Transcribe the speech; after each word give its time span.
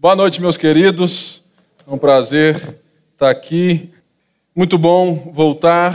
Boa 0.00 0.16
noite, 0.16 0.40
meus 0.40 0.56
queridos. 0.56 1.42
É 1.86 1.92
um 1.92 1.98
prazer 1.98 2.56
estar 3.12 3.28
aqui. 3.28 3.90
Muito 4.56 4.78
bom 4.78 5.30
voltar 5.30 5.94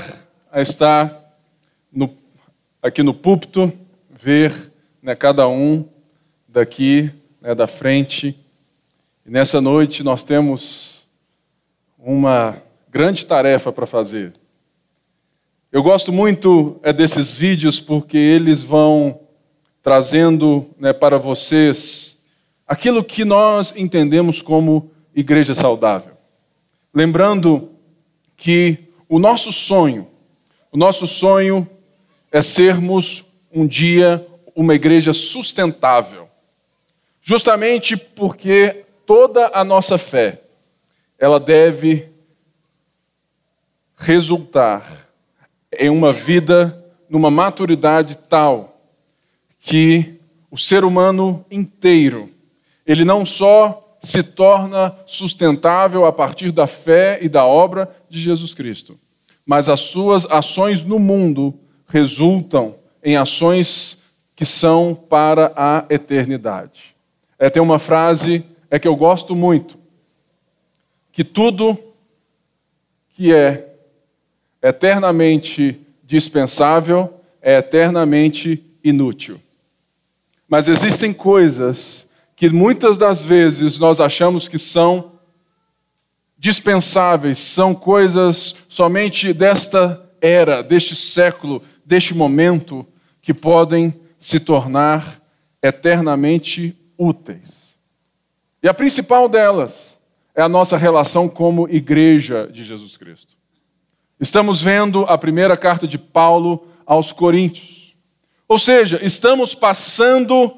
a 0.51 0.61
estar 0.61 1.35
no, 1.91 2.15
aqui 2.83 3.01
no 3.01 3.15
púlpito, 3.15 3.73
ver 4.11 4.71
né, 5.01 5.15
cada 5.15 5.47
um 5.47 5.89
daqui, 6.47 7.11
né, 7.41 7.55
da 7.55 7.65
frente. 7.65 8.39
E 9.25 9.31
nessa 9.31 9.59
noite 9.59 10.03
nós 10.03 10.23
temos 10.23 11.07
uma 11.97 12.61
grande 12.87 13.25
tarefa 13.25 13.71
para 13.71 13.87
fazer. 13.87 14.33
Eu 15.71 15.81
gosto 15.81 16.13
muito 16.13 16.79
é 16.83 16.93
desses 16.93 17.35
vídeos 17.35 17.79
porque 17.79 18.19
eles 18.19 18.61
vão 18.61 19.19
trazendo 19.81 20.69
né, 20.77 20.93
para 20.93 21.17
vocês 21.17 22.14
aquilo 22.67 23.03
que 23.03 23.23
nós 23.23 23.73
entendemos 23.75 24.41
como 24.41 24.91
igreja 25.13 25.53
saudável. 25.53 26.13
Lembrando 26.93 27.69
que 28.35 28.89
o 29.07 29.19
nosso 29.19 29.51
sonho, 29.51 30.07
o 30.71 30.77
nosso 30.77 31.05
sonho 31.05 31.69
é 32.31 32.41
sermos 32.41 33.23
um 33.53 33.67
dia 33.67 34.25
uma 34.55 34.73
igreja 34.73 35.13
sustentável. 35.13 36.29
Justamente 37.21 37.97
porque 37.97 38.85
toda 39.05 39.51
a 39.53 39.63
nossa 39.63 39.97
fé, 39.97 40.41
ela 41.19 41.39
deve 41.39 42.09
resultar 43.97 45.09
em 45.77 45.89
uma 45.89 46.11
vida 46.13 46.83
numa 47.09 47.29
maturidade 47.29 48.17
tal 48.17 48.81
que 49.59 50.19
o 50.49 50.57
ser 50.57 50.83
humano 50.83 51.45
inteiro 51.49 52.34
ele 52.85 53.03
não 53.03 53.25
só 53.25 53.97
se 53.99 54.21
torna 54.21 54.95
sustentável 55.07 56.05
a 56.05 56.11
partir 56.11 56.51
da 56.51 56.67
fé 56.67 57.19
e 57.21 57.27
da 57.27 57.45
obra 57.45 57.89
de 58.09 58.19
Jesus 58.19 58.53
Cristo, 58.53 58.99
mas 59.45 59.67
as 59.67 59.79
suas 59.79 60.25
ações 60.25 60.83
no 60.83 60.99
mundo 60.99 61.57
resultam 61.87 62.75
em 63.03 63.15
ações 63.15 64.03
que 64.35 64.45
são 64.45 64.93
para 64.93 65.53
a 65.55 65.85
eternidade. 65.89 66.95
É, 67.39 67.49
tem 67.49 67.61
uma 67.61 67.79
frase 67.79 68.45
é 68.69 68.77
que 68.77 68.87
eu 68.87 68.95
gosto 68.95 69.35
muito, 69.35 69.77
que 71.11 71.23
tudo 71.23 71.77
que 73.13 73.33
é 73.33 73.73
eternamente 74.61 75.79
dispensável 76.03 77.21
é 77.41 77.57
eternamente 77.57 78.63
inútil. 78.83 79.39
Mas 80.47 80.67
existem 80.67 81.13
coisas 81.13 82.04
que 82.35 82.49
muitas 82.49 82.97
das 82.97 83.23
vezes 83.23 83.79
nós 83.79 83.99
achamos 83.99 84.47
que 84.47 84.59
são 84.59 85.13
dispensáveis, 86.37 87.39
são 87.39 87.73
coisas 87.73 88.55
somente 88.67 89.31
desta 89.31 90.01
era, 90.19 90.61
deste 90.61 90.95
século, 90.95 91.61
deste 91.85 92.13
momento, 92.13 92.85
que 93.21 93.33
podem 93.33 93.93
se 94.19 94.39
tornar 94.39 95.21
eternamente 95.61 96.77
úteis. 96.97 97.77
E 98.61 98.67
a 98.67 98.73
principal 98.73 99.29
delas 99.29 99.97
é 100.33 100.41
a 100.41 100.49
nossa 100.49 100.75
relação 100.75 101.29
como 101.29 101.69
igreja 101.69 102.47
de 102.51 102.63
Jesus 102.63 102.97
Cristo. 102.97 103.35
Estamos 104.19 104.61
vendo 104.61 105.03
a 105.03 105.17
primeira 105.17 105.55
carta 105.55 105.87
de 105.87 105.97
Paulo 105.97 106.67
aos 106.85 107.11
Coríntios. 107.11 107.95
Ou 108.47 108.59
seja, 108.59 108.99
estamos 109.03 109.55
passando 109.55 110.57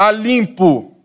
a 0.00 0.10
limpo, 0.10 0.96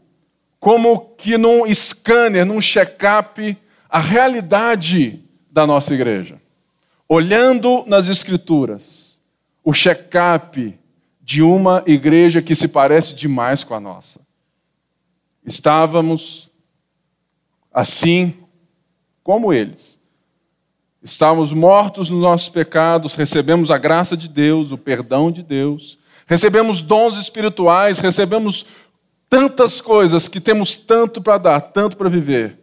como 0.58 1.16
que 1.18 1.38
num 1.38 1.66
scanner, 1.74 2.46
num 2.46 2.62
check-up, 2.62 3.58
a 3.90 4.00
realidade 4.00 5.22
da 5.52 5.68
nossa 5.68 5.94
igreja. 5.94 6.42
Olhando 7.06 7.84
nas 7.88 8.08
Escrituras, 8.08 9.20
o 9.62 9.74
check-up 9.74 10.80
de 11.22 11.42
uma 11.42 11.84
igreja 11.86 12.42
que 12.42 12.56
se 12.56 12.70
parece 12.70 13.14
demais 13.16 13.66
com 13.66 13.74
a 13.74 13.82
nossa. 13.82 14.22
Estávamos 15.46 16.50
assim 17.74 18.34
como 19.22 19.52
eles. 19.52 20.00
Estávamos 21.04 21.52
mortos 21.52 22.10
nos 22.10 22.22
nossos 22.22 22.48
pecados, 22.48 23.14
recebemos 23.14 23.70
a 23.72 23.78
graça 23.78 24.16
de 24.16 24.30
Deus, 24.30 24.72
o 24.72 24.78
perdão 24.78 25.30
de 25.30 25.44
Deus, 25.44 26.00
recebemos 26.26 26.82
dons 26.82 27.18
espirituais, 27.18 28.00
recebemos 28.00 28.66
tantas 29.30 29.82
coisas, 29.82 30.28
que 30.28 30.40
temos 30.40 30.76
tanto 30.76 31.22
para 31.22 31.38
dar, 31.38 31.62
tanto 31.62 31.98
para 31.98 32.10
viver. 32.10 32.60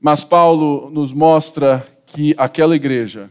Mas 0.00 0.24
Paulo 0.24 0.90
nos 0.90 1.12
mostra 1.12 1.86
que 2.06 2.34
aquela 2.38 2.74
igreja 2.74 3.30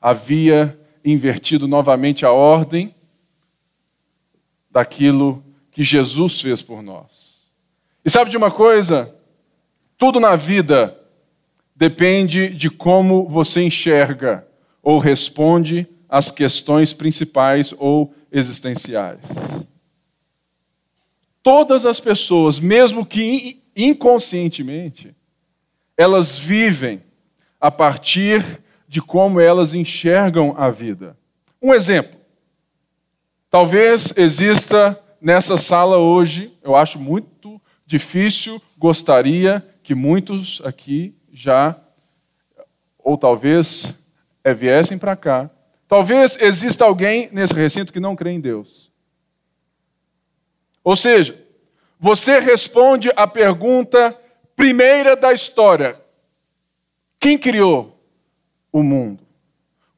havia 0.00 0.78
invertido 1.04 1.66
novamente 1.66 2.24
a 2.24 2.32
ordem 2.32 2.94
daquilo 4.70 5.44
que 5.70 5.82
Jesus 5.82 6.40
fez 6.40 6.62
por 6.62 6.82
nós. 6.82 7.42
E 8.04 8.10
sabe 8.10 8.30
de 8.30 8.36
uma 8.36 8.50
coisa? 8.50 9.14
Tudo 9.96 10.18
na 10.18 10.36
vida 10.36 10.98
depende 11.74 12.48
de 12.48 12.68
como 12.68 13.28
você 13.28 13.62
enxerga 13.62 14.46
ou 14.82 14.98
responde 14.98 15.86
às 16.08 16.30
questões 16.30 16.92
principais 16.92 17.72
ou 17.78 18.14
existenciais. 18.30 19.22
Todas 21.42 21.84
as 21.84 21.98
pessoas, 21.98 22.60
mesmo 22.60 23.04
que 23.04 23.62
inconscientemente, 23.74 25.14
elas 25.96 26.38
vivem 26.38 27.02
a 27.60 27.70
partir 27.70 28.60
de 28.86 29.00
como 29.00 29.40
elas 29.40 29.74
enxergam 29.74 30.54
a 30.56 30.70
vida. 30.70 31.16
Um 31.60 31.72
exemplo. 31.72 32.20
Talvez 33.48 34.12
exista 34.16 34.98
nessa 35.20 35.56
sala 35.56 35.96
hoje, 35.98 36.52
eu 36.62 36.76
acho 36.76 36.98
muito 36.98 37.60
difícil, 37.86 38.60
gostaria 38.76 39.64
que 39.82 39.94
muitos 39.94 40.60
aqui 40.64 41.14
já, 41.32 41.78
ou 42.98 43.16
talvez 43.16 43.94
é, 44.44 44.52
viessem 44.52 44.98
para 44.98 45.16
cá. 45.16 45.50
Talvez 45.88 46.36
exista 46.40 46.84
alguém 46.84 47.28
nesse 47.32 47.54
recinto 47.54 47.92
que 47.92 48.00
não 48.00 48.16
crê 48.16 48.30
em 48.32 48.40
Deus. 48.40 48.91
Ou 50.84 50.96
seja, 50.96 51.40
você 51.98 52.38
responde 52.40 53.10
a 53.14 53.26
pergunta 53.26 54.18
primeira 54.56 55.14
da 55.14 55.32
história: 55.32 56.00
quem 57.18 57.38
criou 57.38 57.98
o 58.72 58.82
mundo? 58.82 59.22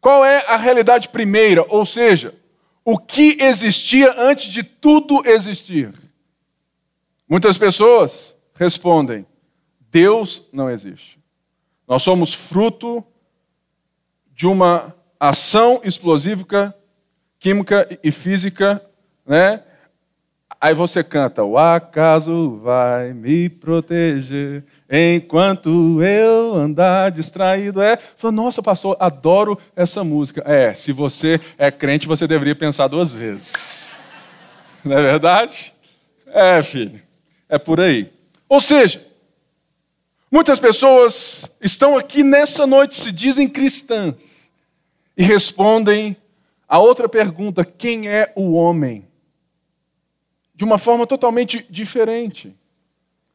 Qual 0.01 0.25
é 0.25 0.45
a 0.47 0.57
realidade 0.57 1.09
primeira? 1.09 1.65
Ou 1.69 1.87
seja, 1.87 2.35
o 2.85 2.99
que 2.99 3.39
existia 3.41 4.15
antes 4.19 4.53
de 4.53 4.63
tudo 4.63 5.27
existir? 5.27 5.93
Muitas 7.27 7.57
pessoas 7.57 8.37
respondem: 8.55 9.27
Deus 9.91 10.47
não 10.53 10.69
existe. 10.69 11.19
Nós 11.89 12.03
somos 12.03 12.35
fruto 12.35 13.03
de 14.35 14.47
uma 14.47 14.95
ação 15.19 15.81
explosiva, 15.85 16.77
química 17.39 17.99
e 18.03 18.13
física, 18.13 18.85
né? 19.25 19.65
Aí 20.65 20.73
você 20.73 21.05
canta, 21.05 21.45
o 21.45 21.59
acaso 21.59 22.59
vai 22.63 23.13
me 23.13 23.51
proteger 23.51 24.65
enquanto 24.91 26.03
eu 26.03 26.55
andar 26.55 27.11
distraído. 27.11 27.83
É, 27.83 27.99
fala, 27.99 28.33
nossa, 28.33 28.63
pastor, 28.63 28.97
adoro 28.99 29.59
essa 29.77 30.03
música. 30.03 30.43
É, 30.47 30.73
se 30.73 30.91
você 30.91 31.39
é 31.59 31.71
crente, 31.71 32.09
você 32.09 32.27
deveria 32.27 32.55
pensar 32.57 32.89
duas 32.89 33.13
vezes. 33.13 33.95
Não 34.83 34.97
é 34.97 35.03
verdade? 35.03 35.75
É, 36.29 36.63
filho, 36.63 36.99
é 37.47 37.59
por 37.59 37.79
aí. 37.79 38.11
Ou 38.49 38.59
seja, 38.59 39.07
muitas 40.31 40.59
pessoas 40.59 41.45
estão 41.61 41.99
aqui 41.99 42.25
nessa 42.25 42.67
noite, 42.67 42.97
se 42.97 43.13
dizem 43.13 43.51
cristãs, 43.51 44.15
e 45.15 45.25
respondem 45.25 46.17
a 46.67 46.79
outra 46.79 47.07
pergunta: 47.07 47.67
quem 47.67 48.09
é 48.09 48.33
o 48.35 48.55
homem? 48.55 49.07
De 50.55 50.65
uma 50.65 50.79
forma 50.79 51.07
totalmente 51.07 51.67
diferente. 51.69 52.55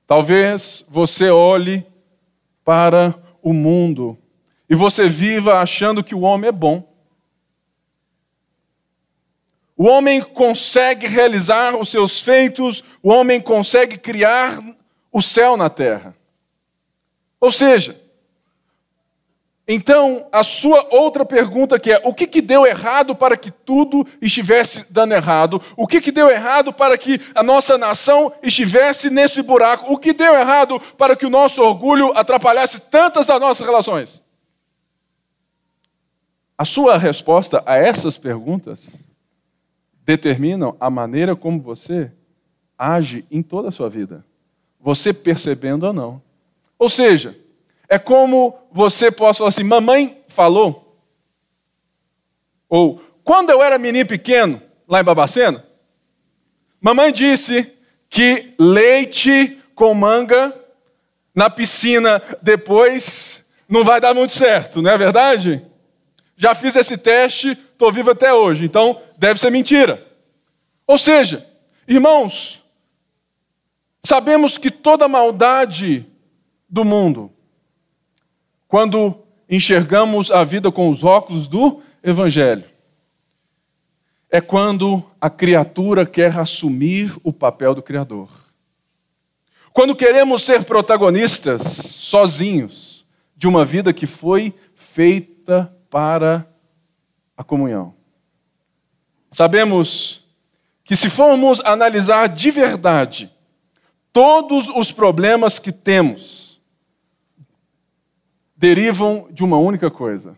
Talvez 0.08 0.86
você 0.88 1.30
olhe 1.30 1.86
para 2.64 3.16
o 3.42 3.54
mundo 3.54 4.18
e 4.70 4.76
você 4.76 5.10
viva 5.10 5.60
achando 5.60 6.04
que 6.04 6.16
o 6.16 6.22
homem 6.22 6.50
é 6.50 6.52
bom. 6.52 6.88
O 9.76 9.86
homem 9.88 10.22
consegue 10.22 11.08
realizar 11.08 11.76
os 11.76 11.90
seus 11.90 12.22
feitos, 12.22 12.84
o 13.02 13.10
homem 13.10 13.40
consegue 13.40 13.98
criar 13.98 14.60
o 15.12 15.22
céu 15.22 15.56
na 15.56 15.70
terra. 15.70 16.16
Ou 17.40 17.52
seja, 17.52 18.00
Então, 19.72 20.26
a 20.32 20.42
sua 20.42 20.88
outra 20.90 21.24
pergunta 21.24 21.80
que 21.80 21.92
é: 21.92 22.02
o 22.04 22.12
que, 22.12 22.26
que 22.26 22.42
deu 22.42 22.66
errado 22.66 23.16
para 23.16 23.38
que 23.38 23.52
tudo 23.52 24.04
estivesse 24.20 24.92
dando 24.92 25.14
errado? 25.14 25.62
O 25.78 25.86
que, 25.86 26.02
que 26.02 26.12
deu 26.12 26.28
errado 26.28 26.74
para 26.74 26.98
que 26.98 27.20
a 27.36 27.44
nossa 27.44 27.78
nação 27.78 28.34
estivesse 28.42 29.12
nesse 29.12 29.44
buraco? 29.44 29.94
O 29.94 30.00
que 30.00 30.12
deu 30.12 30.34
errado 30.34 30.80
para 30.98 31.16
que 31.16 31.24
o 31.24 31.30
nosso 31.30 31.62
orgulho 31.62 32.12
atrapalhasse 32.18 32.82
tantas 32.82 33.28
das 33.28 33.40
nossas 33.40 33.64
relações? 33.64 34.24
A 36.58 36.66
sua 36.66 36.98
resposta 36.98 37.62
a 37.64 37.76
essas 37.78 38.18
perguntas 38.18 39.12
determinam 40.04 40.76
a 40.80 40.90
maneira 40.90 41.36
como 41.36 41.62
você 41.62 42.12
age 42.76 43.24
em 43.30 43.44
toda 43.44 43.68
a 43.68 43.72
sua 43.72 43.88
vida, 43.88 44.26
você 44.82 45.14
percebendo 45.14 45.86
ou 45.86 45.94
não. 45.94 46.20
Ou 46.80 46.90
seja, 46.90 47.38
é 47.90 47.98
como 47.98 48.56
você 48.72 49.12
possa 49.12 49.40
falar 49.40 49.50
assim: 49.50 49.64
mamãe 49.64 50.24
falou. 50.28 50.86
Ou, 52.70 53.02
quando 53.24 53.50
eu 53.50 53.64
era 53.64 53.80
menino 53.80 54.08
pequeno, 54.08 54.62
lá 54.88 55.02
em 55.02 55.04
Babacena, 55.04 55.66
mamãe 56.80 57.12
disse 57.12 57.76
que 58.08 58.54
leite 58.60 59.60
com 59.74 59.94
manga 59.96 60.56
na 61.34 61.50
piscina 61.50 62.22
depois 62.42 63.44
não 63.68 63.84
vai 63.84 64.00
dar 64.00 64.14
muito 64.14 64.34
certo, 64.36 64.82
não 64.82 64.92
é 64.92 64.98
verdade? 64.98 65.66
Já 66.36 66.56
fiz 66.56 66.76
esse 66.76 66.98
teste, 66.98 67.52
estou 67.52 67.92
vivo 67.92 68.12
até 68.12 68.34
hoje, 68.34 68.66
então 68.66 69.02
deve 69.18 69.40
ser 69.40 69.50
mentira. 69.52 70.06
Ou 70.88 70.98
seja, 70.98 71.46
irmãos, 71.88 72.64
sabemos 74.04 74.58
que 74.58 74.72
toda 74.72 75.08
maldade 75.08 76.06
do 76.68 76.84
mundo 76.84 77.32
quando 78.70 79.26
enxergamos 79.50 80.30
a 80.30 80.44
vida 80.44 80.72
com 80.72 80.90
os 80.90 81.04
óculos 81.04 81.48
do 81.48 81.82
Evangelho. 82.04 82.64
É 84.30 84.40
quando 84.40 85.04
a 85.20 85.28
criatura 85.28 86.06
quer 86.06 86.38
assumir 86.38 87.18
o 87.24 87.34
papel 87.34 87.74
do 87.74 87.82
Criador. 87.82 88.30
Quando 89.74 89.96
queremos 89.96 90.44
ser 90.44 90.64
protagonistas 90.66 91.64
sozinhos 91.64 93.04
de 93.36 93.48
uma 93.48 93.66
vida 93.66 93.92
que 93.92 94.06
foi 94.06 94.54
feita 94.76 95.76
para 95.90 96.48
a 97.36 97.44
comunhão. 97.44 97.96
Sabemos 99.32 100.24
que 100.84 100.96
se 100.96 101.10
formos 101.10 101.60
analisar 101.66 102.30
de 102.30 102.52
verdade 102.52 103.32
todos 104.14 104.68
os 104.70 104.92
problemas 104.92 105.58
que 105.58 105.72
temos, 105.72 106.39
derivam 108.60 109.30
de 109.32 109.42
uma 109.42 109.58
única 109.58 109.90
coisa: 109.90 110.38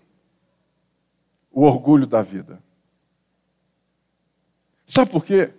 o 1.51 1.63
orgulho 1.63 2.05
da 2.05 2.21
vida. 2.21 2.61
Sabe 4.85 5.09
por 5.09 5.25
quê? 5.25 5.49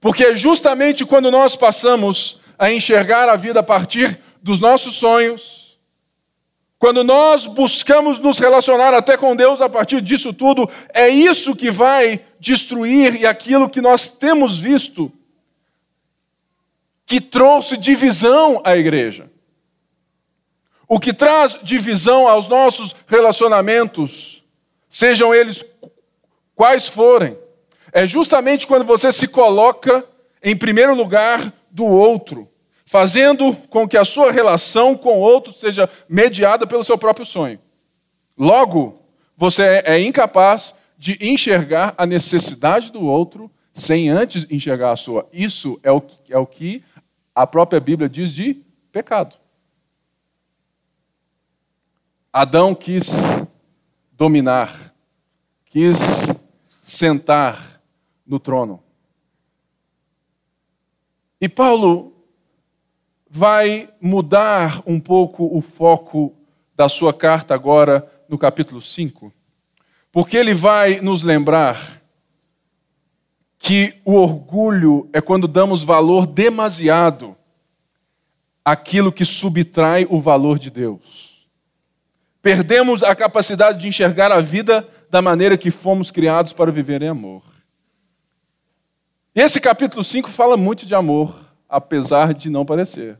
Porque 0.00 0.24
é 0.24 0.34
justamente 0.34 1.06
quando 1.06 1.30
nós 1.30 1.54
passamos 1.54 2.40
a 2.58 2.72
enxergar 2.72 3.28
a 3.28 3.36
vida 3.36 3.60
a 3.60 3.62
partir 3.62 4.18
dos 4.42 4.60
nossos 4.60 4.96
sonhos, 4.96 5.78
quando 6.76 7.04
nós 7.04 7.46
buscamos 7.46 8.18
nos 8.18 8.40
relacionar 8.40 8.92
até 8.92 9.16
com 9.16 9.36
Deus 9.36 9.60
a 9.60 9.68
partir 9.68 10.00
disso 10.00 10.32
tudo, 10.32 10.68
é 10.92 11.08
isso 11.08 11.54
que 11.54 11.70
vai 11.70 12.20
destruir 12.40 13.14
e 13.20 13.24
aquilo 13.24 13.70
que 13.70 13.80
nós 13.80 14.08
temos 14.08 14.58
visto 14.58 15.12
que 17.06 17.20
trouxe 17.20 17.76
divisão 17.76 18.60
à 18.64 18.76
igreja. 18.76 19.31
O 20.92 21.00
que 21.00 21.14
traz 21.14 21.58
divisão 21.62 22.28
aos 22.28 22.48
nossos 22.48 22.94
relacionamentos, 23.06 24.44
sejam 24.90 25.34
eles 25.34 25.64
quais 26.54 26.86
forem, 26.86 27.34
é 27.94 28.06
justamente 28.06 28.66
quando 28.66 28.84
você 28.84 29.10
se 29.10 29.26
coloca 29.26 30.04
em 30.42 30.54
primeiro 30.54 30.94
lugar 30.94 31.50
do 31.70 31.86
outro, 31.86 32.46
fazendo 32.84 33.56
com 33.70 33.88
que 33.88 33.96
a 33.96 34.04
sua 34.04 34.30
relação 34.30 34.94
com 34.94 35.16
o 35.16 35.22
outro 35.22 35.50
seja 35.50 35.88
mediada 36.06 36.66
pelo 36.66 36.84
seu 36.84 36.98
próprio 36.98 37.24
sonho. 37.24 37.58
Logo, 38.36 39.00
você 39.34 39.82
é 39.86 39.98
incapaz 39.98 40.74
de 40.98 41.16
enxergar 41.22 41.94
a 41.96 42.04
necessidade 42.04 42.92
do 42.92 43.02
outro 43.06 43.50
sem 43.72 44.10
antes 44.10 44.46
enxergar 44.50 44.92
a 44.92 44.96
sua. 44.96 45.26
Isso 45.32 45.80
é 45.82 45.90
o, 45.90 46.02
é 46.28 46.36
o 46.36 46.44
que 46.44 46.84
a 47.34 47.46
própria 47.46 47.80
Bíblia 47.80 48.10
diz 48.10 48.30
de 48.30 48.60
pecado. 48.92 49.40
Adão 52.32 52.74
quis 52.74 53.12
dominar, 54.12 54.94
quis 55.66 55.98
sentar 56.80 57.82
no 58.26 58.40
trono. 58.40 58.82
E 61.38 61.46
Paulo 61.46 62.24
vai 63.28 63.92
mudar 64.00 64.82
um 64.86 64.98
pouco 64.98 65.44
o 65.54 65.60
foco 65.60 66.34
da 66.74 66.88
sua 66.88 67.12
carta 67.12 67.54
agora 67.54 68.10
no 68.26 68.38
capítulo 68.38 68.80
5, 68.80 69.30
porque 70.10 70.38
ele 70.38 70.54
vai 70.54 71.02
nos 71.02 71.22
lembrar 71.22 72.00
que 73.58 74.00
o 74.06 74.14
orgulho 74.14 75.06
é 75.12 75.20
quando 75.20 75.46
damos 75.46 75.84
valor 75.84 76.26
demasiado 76.26 77.36
àquilo 78.64 79.12
que 79.12 79.26
subtrai 79.26 80.06
o 80.08 80.18
valor 80.18 80.58
de 80.58 80.70
Deus. 80.70 81.31
Perdemos 82.42 83.04
a 83.04 83.14
capacidade 83.14 83.78
de 83.78 83.88
enxergar 83.88 84.32
a 84.32 84.40
vida 84.40 84.86
da 85.08 85.22
maneira 85.22 85.56
que 85.56 85.70
fomos 85.70 86.10
criados 86.10 86.52
para 86.52 86.72
viver 86.72 87.00
em 87.00 87.08
amor. 87.08 87.44
Esse 89.32 89.60
capítulo 89.60 90.02
5 90.02 90.28
fala 90.28 90.56
muito 90.56 90.84
de 90.84 90.94
amor, 90.94 91.34
apesar 91.68 92.34
de 92.34 92.50
não 92.50 92.66
parecer. 92.66 93.16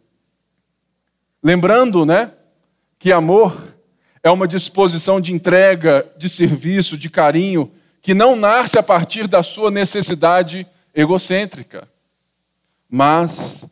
Lembrando, 1.40 2.04
né, 2.04 2.32
que 2.98 3.12
amor 3.12 3.72
é 4.24 4.30
uma 4.30 4.46
disposição 4.46 5.20
de 5.20 5.32
entrega, 5.32 6.04
de 6.18 6.28
serviço, 6.28 6.98
de 6.98 7.08
carinho, 7.08 7.72
que 8.00 8.14
não 8.14 8.34
nasce 8.34 8.76
a 8.76 8.82
partir 8.82 9.28
da 9.28 9.42
sua 9.42 9.70
necessidade 9.70 10.66
egocêntrica, 10.92 11.88
mas 12.90 13.64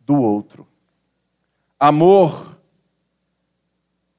do 0.00 0.20
outro. 0.20 0.66
Amor 1.78 2.55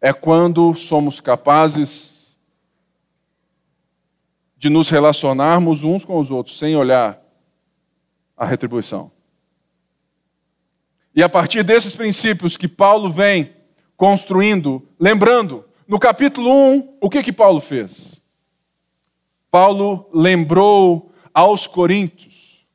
é 0.02 0.14
quando 0.14 0.74
somos 0.76 1.20
capazes 1.20 2.38
de 4.58 4.70
nos 4.70 4.90
relacionarmos 4.90 5.84
uns 5.84 6.04
com 6.04 6.20
os 6.20 6.32
outros 6.32 6.58
sem 6.58 6.76
olhar 6.76 7.22
a 8.36 8.46
retribuição. 8.46 9.12
E 11.16 11.24
a 11.24 11.30
partir 11.30 11.64
desses 11.64 11.96
princípios 11.96 12.58
que 12.58 12.68
Paulo 12.68 13.12
vem 13.12 13.56
construindo, 13.96 14.88
lembrando, 15.00 15.66
no 15.88 15.98
capítulo 15.98 16.52
1, 16.52 16.98
o 17.02 17.10
que 17.10 17.24
que 17.24 17.34
Paulo 17.34 17.60
fez? 17.60 18.24
Paulo 19.50 20.10
lembrou 20.14 21.12
aos 21.34 21.66
coríntios 21.66 22.68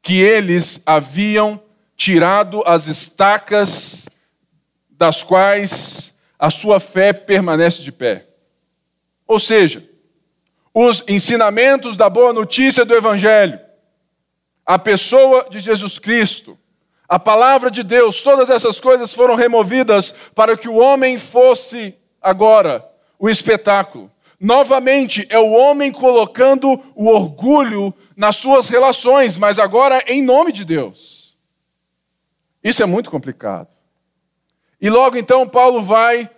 que 0.00 0.20
eles 0.20 0.82
haviam 0.86 1.60
tirado 1.96 2.62
as 2.66 2.86
estacas 2.86 4.08
das 4.90 5.22
quais 5.22 6.13
a 6.38 6.50
sua 6.50 6.80
fé 6.80 7.12
permanece 7.12 7.82
de 7.82 7.92
pé. 7.92 8.26
Ou 9.26 9.38
seja, 9.40 9.88
os 10.72 11.04
ensinamentos 11.08 11.96
da 11.96 12.10
boa 12.10 12.32
notícia 12.32 12.84
do 12.84 12.94
Evangelho, 12.94 13.60
a 14.66 14.78
pessoa 14.78 15.46
de 15.48 15.60
Jesus 15.60 15.98
Cristo, 15.98 16.58
a 17.08 17.18
palavra 17.18 17.70
de 17.70 17.82
Deus, 17.82 18.22
todas 18.22 18.50
essas 18.50 18.80
coisas 18.80 19.14
foram 19.14 19.34
removidas 19.34 20.12
para 20.34 20.56
que 20.56 20.68
o 20.68 20.76
homem 20.76 21.18
fosse 21.18 21.94
agora 22.20 22.84
o 23.18 23.28
espetáculo. 23.28 24.10
Novamente, 24.40 25.26
é 25.30 25.38
o 25.38 25.52
homem 25.52 25.92
colocando 25.92 26.68
o 26.94 27.08
orgulho 27.08 27.94
nas 28.16 28.36
suas 28.36 28.68
relações, 28.68 29.36
mas 29.36 29.58
agora 29.58 30.02
em 30.06 30.22
nome 30.22 30.50
de 30.50 30.64
Deus. 30.64 31.38
Isso 32.62 32.82
é 32.82 32.86
muito 32.86 33.10
complicado. 33.10 33.68
E 34.84 34.90
logo 34.90 35.16
então 35.16 35.48
Paulo 35.48 35.82
vai 35.82 36.28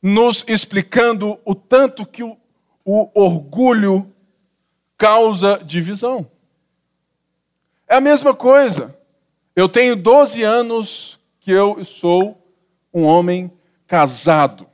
nos 0.00 0.44
explicando 0.46 1.40
o 1.44 1.56
tanto 1.56 2.06
que 2.06 2.22
o, 2.22 2.38
o 2.84 3.10
orgulho 3.20 4.14
causa 4.96 5.58
divisão. 5.58 6.30
É 7.88 7.96
a 7.96 8.00
mesma 8.00 8.32
coisa. 8.32 8.96
Eu 9.56 9.68
tenho 9.68 9.96
12 9.96 10.40
anos 10.44 11.18
que 11.40 11.50
eu 11.50 11.84
sou 11.84 12.40
um 12.94 13.02
homem 13.02 13.50
casado. 13.88 14.68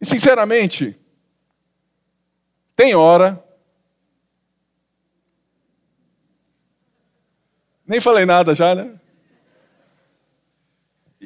E 0.00 0.06
sinceramente, 0.06 0.98
tem 2.74 2.94
hora. 2.94 3.44
Nem 7.86 8.00
falei 8.00 8.24
nada 8.24 8.54
já, 8.54 8.74
né? 8.74 8.98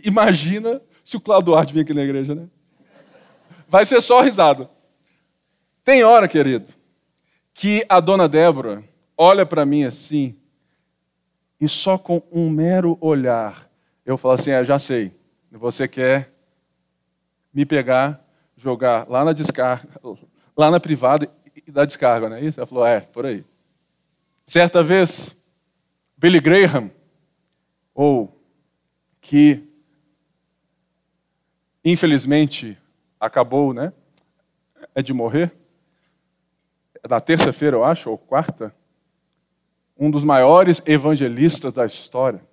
Imagina 0.07 0.81
se 1.03 1.17
o 1.17 1.21
Cláudio 1.21 1.47
Duarte 1.47 1.75
vir 1.75 1.81
aqui 1.81 1.93
na 1.93 2.05
igreja, 2.05 2.33
né? 2.33 2.49
Vai 3.69 3.85
ser 3.85 4.01
só 4.01 4.21
risada. 4.21 4.71
Tem 5.83 6.05
hora, 6.05 6.29
querido, 6.29 6.73
que 7.53 7.85
a 7.89 7.99
dona 7.99 8.29
Débora 8.29 8.85
olha 9.19 9.45
para 9.45 9.67
mim 9.67 9.83
assim, 9.83 10.37
e 11.61 11.69
só 11.69 11.99
com 11.99 12.23
um 12.31 12.49
mero 12.49 12.97
olhar, 13.01 13.69
eu 14.05 14.17
falo 14.17 14.35
assim: 14.35 14.51
é, 14.51 14.65
já 14.65 14.79
sei, 14.79 15.13
você 15.51 15.89
quer 15.89 16.33
me 17.53 17.67
pegar, 17.67 18.25
jogar 18.57 19.09
lá 19.09 19.25
na 19.25 19.33
descarga, 19.33 19.89
lá 20.57 20.71
na 20.71 20.79
privada 20.79 21.29
e 21.67 21.71
dar 21.73 21.85
descarga, 21.85 22.29
não 22.29 22.37
é 22.37 22.45
isso? 22.45 22.61
Ela 22.61 22.67
falou: 22.67 22.87
é, 22.87 23.01
por 23.01 23.27
aí. 23.27 23.45
Certa 24.47 24.85
vez, 24.85 25.37
Billy 26.17 26.39
Graham, 26.39 26.93
ou 27.93 28.41
que 29.21 29.67
infelizmente 31.87 32.77
acabou, 33.21 33.73
né? 33.73 33.93
É 34.93 35.01
de 35.01 35.13
morrer. 35.13 35.53
É 37.01 37.07
da 37.07 37.21
terça-feira, 37.21 37.77
eu 37.77 37.85
acho, 37.85 38.11
ou 38.11 38.19
quarta. 38.19 38.75
Um 39.97 40.11
dos 40.11 40.25
maiores 40.25 40.83
evangelistas 40.85 41.73
da 41.73 41.87
história. 41.87 42.45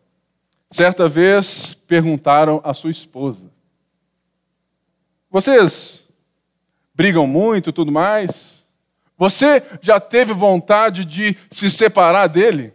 Certa 0.70 1.10
vez 1.10 1.74
perguntaram 1.74 2.62
à 2.64 2.76
sua 2.76 2.92
esposa: 2.92 3.52
Vocês 5.32 6.08
brigam 6.94 7.26
muito 7.26 7.72
e 7.72 7.74
tudo 7.74 7.92
mais? 7.92 8.64
Você 9.18 9.64
já 9.82 10.00
teve 10.00 10.32
vontade 10.32 11.04
de 11.04 11.36
se 11.50 11.72
separar 11.72 12.28
dele? 12.28 12.72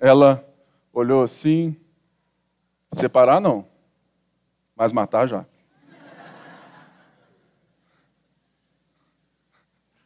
Ela 0.00 0.42
olhou 0.90 1.22
assim: 1.22 1.76
Separar 2.92 3.40
não 3.42 3.75
mas 4.76 4.92
matar 4.92 5.26
já. 5.26 5.44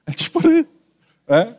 É 0.06 0.12
tipo 0.12 0.46
aí. 0.46 0.66
É? 1.28 1.54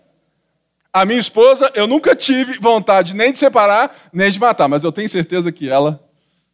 A 0.93 1.05
minha 1.05 1.19
esposa, 1.19 1.71
eu 1.73 1.87
nunca 1.87 2.15
tive 2.15 2.59
vontade 2.59 3.15
nem 3.15 3.31
de 3.31 3.39
separar, 3.39 4.09
nem 4.11 4.29
de 4.29 4.39
matar, 4.39 4.67
mas 4.67 4.83
eu 4.83 4.91
tenho 4.91 5.07
certeza 5.07 5.51
que 5.51 5.69
ela 5.69 6.03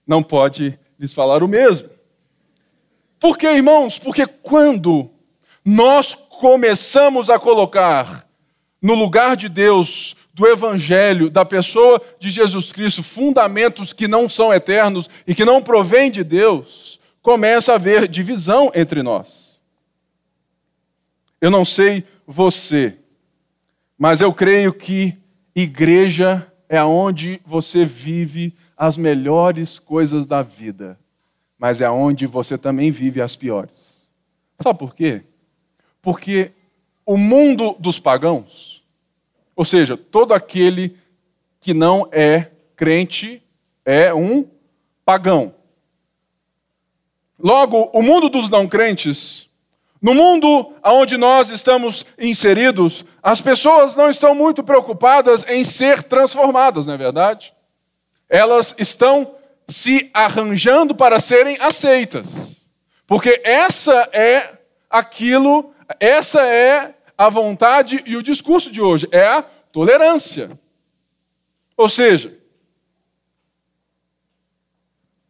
não 0.05 0.21
pode 0.21 0.77
lhes 0.99 1.13
falar 1.13 1.41
o 1.41 1.47
mesmo. 1.47 1.89
Por 3.19 3.37
que, 3.37 3.47
irmãos? 3.47 3.97
Porque 3.97 4.27
quando 4.27 5.09
nós 5.65 6.13
começamos 6.13 7.29
a 7.29 7.39
colocar 7.39 8.27
no 8.81 8.93
lugar 8.93 9.35
de 9.35 9.49
Deus 9.49 10.15
do 10.37 10.45
Evangelho, 10.45 11.31
da 11.31 11.43
pessoa 11.43 11.99
de 12.19 12.29
Jesus 12.29 12.71
Cristo, 12.71 13.01
fundamentos 13.01 13.91
que 13.91 14.07
não 14.07 14.29
são 14.29 14.53
eternos 14.53 15.09
e 15.25 15.33
que 15.33 15.43
não 15.43 15.63
provêm 15.63 16.11
de 16.11 16.23
Deus, 16.23 16.99
começa 17.23 17.71
a 17.71 17.75
haver 17.75 18.07
divisão 18.07 18.71
entre 18.75 19.01
nós. 19.01 19.63
Eu 21.41 21.49
não 21.49 21.65
sei 21.65 22.03
você, 22.27 22.99
mas 23.97 24.21
eu 24.21 24.31
creio 24.31 24.71
que 24.71 25.17
igreja 25.55 26.45
é 26.69 26.83
onde 26.83 27.41
você 27.43 27.83
vive 27.83 28.53
as 28.77 28.95
melhores 28.95 29.79
coisas 29.79 30.27
da 30.27 30.43
vida, 30.43 30.99
mas 31.57 31.81
é 31.81 31.89
onde 31.89 32.27
você 32.27 32.59
também 32.59 32.91
vive 32.91 33.21
as 33.21 33.35
piores. 33.35 34.07
Sabe 34.59 34.77
por 34.77 34.93
quê? 34.93 35.23
Porque 35.99 36.51
o 37.03 37.17
mundo 37.17 37.75
dos 37.79 37.99
pagãos, 37.99 38.76
ou 39.57 39.65
seja, 39.65 39.97
todo 39.97 40.35
aquele 40.35 40.95
que 41.59 41.73
não 41.73 42.07
é 42.11 42.51
crente 42.75 43.41
é 43.83 44.13
um 44.13 44.47
pagão. 45.03 45.55
Logo, 47.39 47.89
o 47.91 48.03
mundo 48.03 48.29
dos 48.29 48.51
não 48.51 48.67
crentes, 48.67 49.49
no 49.99 50.13
mundo 50.13 50.73
onde 50.83 51.17
nós 51.17 51.49
estamos 51.49 52.05
inseridos, 52.19 53.03
as 53.21 53.41
pessoas 53.41 53.95
não 53.95 54.11
estão 54.11 54.35
muito 54.35 54.63
preocupadas 54.63 55.43
em 55.47 55.63
ser 55.63 56.03
transformadas, 56.03 56.85
não 56.85 56.93
é 56.93 56.97
verdade? 56.97 57.51
Elas 58.29 58.75
estão 58.77 59.33
se 59.67 60.11
arranjando 60.13 60.93
para 60.93 61.19
serem 61.19 61.57
aceitas. 61.59 62.61
Porque 63.07 63.41
essa 63.43 64.07
é 64.13 64.59
aquilo, 64.87 65.73
essa 65.99 66.45
é 66.45 66.93
a 67.17 67.29
vontade 67.29 68.03
e 68.05 68.15
o 68.15 68.23
discurso 68.23 68.69
de 68.69 68.81
hoje 68.81 69.07
é 69.11 69.25
a 69.25 69.41
tolerância. 69.41 70.59
Ou 71.75 71.89
seja, 71.89 72.37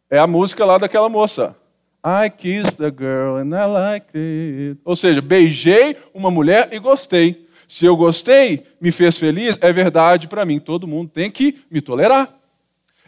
é 0.09 0.17
a 0.17 0.27
música 0.27 0.65
lá 0.65 0.77
daquela 0.77 1.09
moça. 1.09 1.55
I 2.03 2.29
kissed 2.29 2.81
a 2.83 2.89
girl 2.89 3.37
and 3.37 3.51
I 3.53 3.65
liked 3.65 4.17
it. 4.17 4.81
Ou 4.85 4.95
seja, 4.95 5.21
beijei 5.21 5.97
uma 6.13 6.31
mulher 6.31 6.69
e 6.71 6.79
gostei. 6.79 7.47
Se 7.67 7.85
eu 7.85 7.97
gostei, 7.97 8.65
me 8.79 8.91
fez 8.91 9.17
feliz, 9.17 9.57
é 9.59 9.71
verdade 9.73 10.27
para 10.27 10.45
mim. 10.45 10.59
Todo 10.59 10.87
mundo 10.87 11.09
tem 11.09 11.29
que 11.29 11.65
me 11.69 11.81
tolerar. 11.81 12.33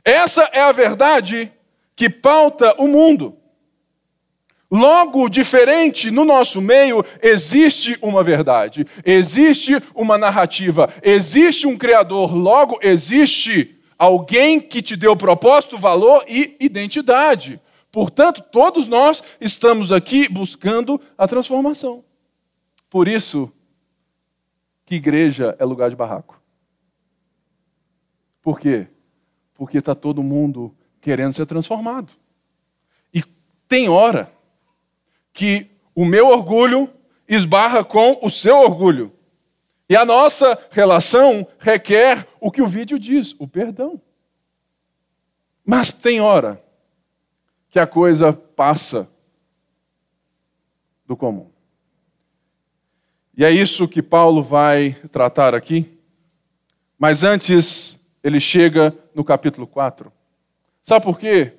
Essa 0.03 0.43
é 0.51 0.59
a 0.59 0.71
verdade 0.71 1.51
que 1.95 2.09
pauta 2.09 2.75
o 2.77 2.88
mundo. 2.88 3.38
Logo, 4.71 5.27
diferente 5.29 6.11
no 6.11 6.23
nosso 6.23 6.61
meio, 6.61 7.03
existe 7.23 7.97
uma 8.03 8.23
verdade, 8.23 8.85
existe 9.03 9.81
uma 9.95 10.15
narrativa, 10.15 10.88
existe 11.01 11.65
um 11.65 11.75
Criador, 11.75 12.35
logo, 12.35 12.77
existe 12.83 13.79
alguém 13.97 14.59
que 14.59 14.81
te 14.81 14.95
deu 14.95 15.15
propósito, 15.15 15.75
valor 15.75 16.23
e 16.27 16.55
identidade. 16.59 17.59
Portanto, 17.91 18.43
todos 18.43 18.88
nós 18.88 19.23
estamos 19.41 19.91
aqui 19.91 20.29
buscando 20.29 21.01
a 21.17 21.27
transformação. 21.27 22.03
Por 22.91 23.07
isso, 23.07 23.51
que 24.85 24.95
igreja 24.95 25.55
é 25.57 25.65
lugar 25.65 25.89
de 25.89 25.95
barraco. 25.95 26.39
Por 28.39 28.59
quê? 28.59 28.88
Porque 29.55 29.79
está 29.79 29.95
todo 29.95 30.21
mundo 30.21 30.75
querendo 31.01 31.33
ser 31.33 31.47
transformado. 31.47 32.13
E 33.11 33.23
tem 33.67 33.89
hora 33.89 34.31
que 35.33 35.69
o 35.95 36.05
meu 36.05 36.27
orgulho 36.27 36.89
esbarra 37.27 37.83
com 37.83 38.19
o 38.21 38.29
seu 38.29 38.57
orgulho. 38.57 39.12
E 39.89 39.95
a 39.95 40.05
nossa 40.05 40.57
relação 40.71 41.48
requer 41.59 42.27
o 42.39 42.51
que 42.51 42.62
o 42.62 42.67
vídeo 42.67 43.00
diz, 43.00 43.36
o 43.39 43.48
perdão. 43.48 44.01
Mas 45.65 45.91
tem 45.91 46.21
hora 46.21 46.63
que 47.69 47.79
a 47.79 47.88
coisa 47.88 48.33
passa 48.33 49.09
do 51.05 51.15
comum. 51.15 51.50
E 53.38 53.43
é 53.43 53.51
isso 53.51 53.88
que 53.88 54.01
Paulo 54.01 54.43
vai 54.43 54.93
tratar 55.12 55.55
aqui. 55.55 55.98
Mas 56.98 57.24
antes, 57.24 58.00
ele 58.24 58.39
chega 58.39 58.95
no 59.15 59.24
capítulo 59.24 59.65
4. 59.65 60.12
Sabe 60.81 61.05
por 61.05 61.17
quê? 61.17 61.58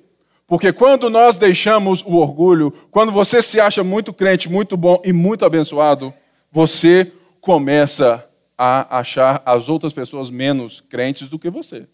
Porque 0.51 0.73
quando 0.73 1.09
nós 1.09 1.37
deixamos 1.37 2.03
o 2.03 2.17
orgulho, 2.17 2.71
quando 2.91 3.09
você 3.09 3.41
se 3.41 3.57
acha 3.57 3.85
muito 3.85 4.11
crente, 4.11 4.49
muito 4.49 4.75
bom 4.75 5.01
e 5.01 5.13
muito 5.13 5.45
abençoado, 5.45 6.13
você 6.51 7.09
começa 7.39 8.29
a 8.57 8.99
achar 8.99 9.41
as 9.45 9.69
outras 9.69 9.93
pessoas 9.93 10.29
menos 10.29 10.81
crentes 10.81 11.29
do 11.29 11.39
que 11.39 11.49
você. 11.49 11.87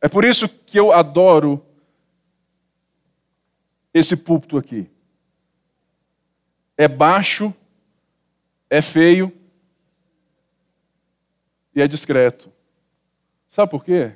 É 0.00 0.08
por 0.08 0.24
isso 0.24 0.48
que 0.48 0.80
eu 0.80 0.92
adoro 0.92 1.62
esse 3.92 4.16
púlpito 4.16 4.56
aqui. 4.56 4.88
É 6.74 6.88
baixo, 6.88 7.52
é 8.70 8.80
feio 8.80 9.30
e 11.74 11.82
é 11.82 11.86
discreto. 11.86 12.50
Sabe 13.50 13.70
por 13.70 13.84
quê? 13.84 14.12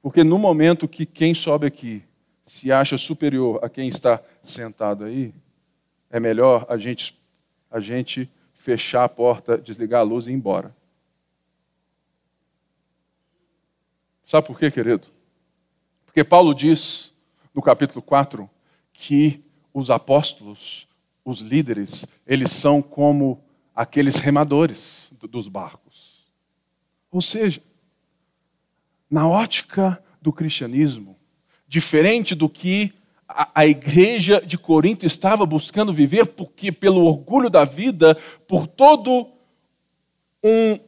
Porque 0.00 0.22
no 0.22 0.38
momento 0.38 0.86
que 0.86 1.04
quem 1.04 1.34
sobe 1.34 1.66
aqui 1.66 2.04
se 2.44 2.70
acha 2.70 2.98
superior 2.98 3.58
a 3.62 3.68
quem 3.68 3.88
está 3.88 4.22
sentado 4.42 5.04
aí, 5.04 5.34
é 6.10 6.20
melhor 6.20 6.66
a 6.68 6.76
gente, 6.76 7.18
a 7.70 7.80
gente 7.80 8.30
fechar 8.52 9.04
a 9.04 9.08
porta, 9.08 9.58
desligar 9.58 10.00
a 10.00 10.04
luz 10.04 10.26
e 10.26 10.30
ir 10.30 10.34
embora. 10.34 10.74
Sabe 14.22 14.46
por 14.46 14.58
quê, 14.58 14.70
querido? 14.70 15.08
Porque 16.06 16.24
Paulo 16.24 16.54
diz 16.54 17.12
no 17.52 17.60
capítulo 17.60 18.00
4 18.00 18.48
que 18.92 19.44
os 19.72 19.90
apóstolos, 19.90 20.88
os 21.24 21.40
líderes, 21.40 22.06
eles 22.26 22.52
são 22.52 22.80
como 22.80 23.42
aqueles 23.74 24.16
remadores 24.16 25.10
dos 25.28 25.48
barcos. 25.48 26.24
Ou 27.10 27.20
seja, 27.20 27.62
na 29.10 29.28
ótica 29.28 30.02
do 30.22 30.32
cristianismo, 30.32 31.18
diferente 31.74 32.36
do 32.36 32.48
que 32.48 32.94
a, 33.28 33.48
a 33.52 33.66
igreja 33.66 34.40
de 34.40 34.56
Corinto 34.56 35.04
estava 35.04 35.44
buscando 35.44 35.92
viver, 35.92 36.26
porque 36.26 36.70
pelo 36.70 37.04
orgulho 37.04 37.50
da 37.50 37.64
vida, 37.64 38.16
por 38.46 38.68
todo 38.68 39.26
um 40.42 40.78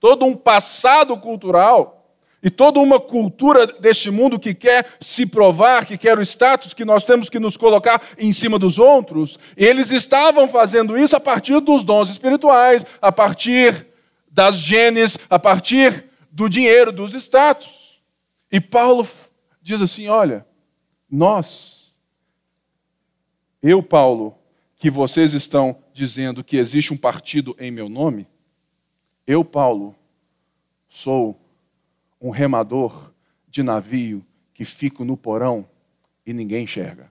todo 0.00 0.24
um 0.24 0.34
passado 0.34 1.16
cultural 1.18 2.14
e 2.42 2.50
toda 2.50 2.78
uma 2.78 3.00
cultura 3.00 3.66
deste 3.66 4.10
mundo 4.10 4.38
que 4.38 4.54
quer 4.54 4.86
se 5.00 5.26
provar, 5.26 5.86
que 5.86 5.96
quer 5.96 6.18
o 6.18 6.22
status 6.22 6.74
que 6.74 6.84
nós 6.84 7.04
temos 7.04 7.30
que 7.30 7.38
nos 7.38 7.56
colocar 7.56 8.02
em 8.18 8.30
cima 8.30 8.58
dos 8.58 8.78
outros, 8.78 9.38
eles 9.56 9.90
estavam 9.90 10.46
fazendo 10.46 10.98
isso 10.98 11.16
a 11.16 11.20
partir 11.20 11.58
dos 11.60 11.84
dons 11.84 12.10
espirituais, 12.10 12.84
a 13.00 13.10
partir 13.10 13.86
das 14.30 14.56
genes, 14.56 15.18
a 15.28 15.38
partir 15.38 16.04
do 16.30 16.48
dinheiro, 16.48 16.92
dos 16.92 17.14
status. 17.14 17.84
E 18.52 18.60
Paulo 18.60 19.04
diz 19.64 19.80
assim: 19.80 20.08
olha, 20.08 20.46
nós, 21.10 21.98
eu, 23.62 23.82
Paulo, 23.82 24.38
que 24.76 24.90
vocês 24.90 25.32
estão 25.32 25.82
dizendo 25.92 26.44
que 26.44 26.58
existe 26.58 26.92
um 26.92 26.96
partido 26.96 27.56
em 27.58 27.70
meu 27.70 27.88
nome, 27.88 28.28
eu, 29.26 29.42
Paulo, 29.42 29.96
sou 30.86 31.40
um 32.20 32.28
remador 32.28 33.12
de 33.48 33.62
navio 33.62 34.24
que 34.52 34.66
fico 34.66 35.02
no 35.02 35.16
porão 35.16 35.66
e 36.26 36.34
ninguém 36.34 36.64
enxerga. 36.64 37.10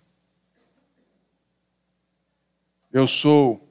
Eu 2.92 3.08
sou 3.08 3.68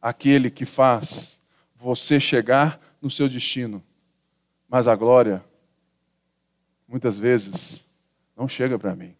aquele 0.00 0.50
que 0.50 0.64
faz 0.64 1.38
você 1.76 2.18
chegar 2.18 2.80
no 3.02 3.10
seu 3.10 3.28
destino, 3.28 3.84
mas 4.66 4.88
a 4.88 4.96
glória, 4.96 5.44
muitas 6.88 7.18
vezes, 7.18 7.84
não 8.36 8.48
chega 8.48 8.78
para 8.78 8.94
mim. 8.94 9.14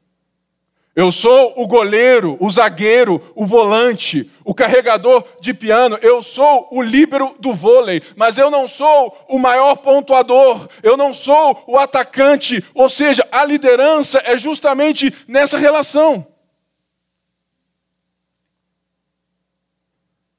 Eu 0.97 1.11
sou 1.11 1.53
o 1.57 1.67
goleiro, 1.67 2.37
o 2.39 2.49
zagueiro, 2.49 3.21
o 3.35 3.45
volante, 3.45 4.31
o 4.45 4.55
carregador 4.55 5.27
de 5.41 5.53
piano. 5.53 5.99
Eu 6.01 6.23
sou 6.23 6.69
o 6.71 6.81
líbero 6.81 7.35
do 7.41 7.53
vôlei, 7.53 8.01
mas 8.17 8.39
eu 8.39 8.49
não 8.49 8.69
sou 8.69 9.17
o 9.29 9.37
maior 9.37 9.77
pontuador. 9.77 10.69
Eu 10.85 10.97
não 10.97 11.13
sou 11.13 11.65
o 11.67 11.79
atacante. 11.79 12.65
Ou 12.75 12.89
seja, 12.89 13.27
a 13.33 13.45
liderança 13.45 14.23
é 14.25 14.37
justamente 14.37 15.13
nessa 15.27 15.59
relação. 15.59 16.25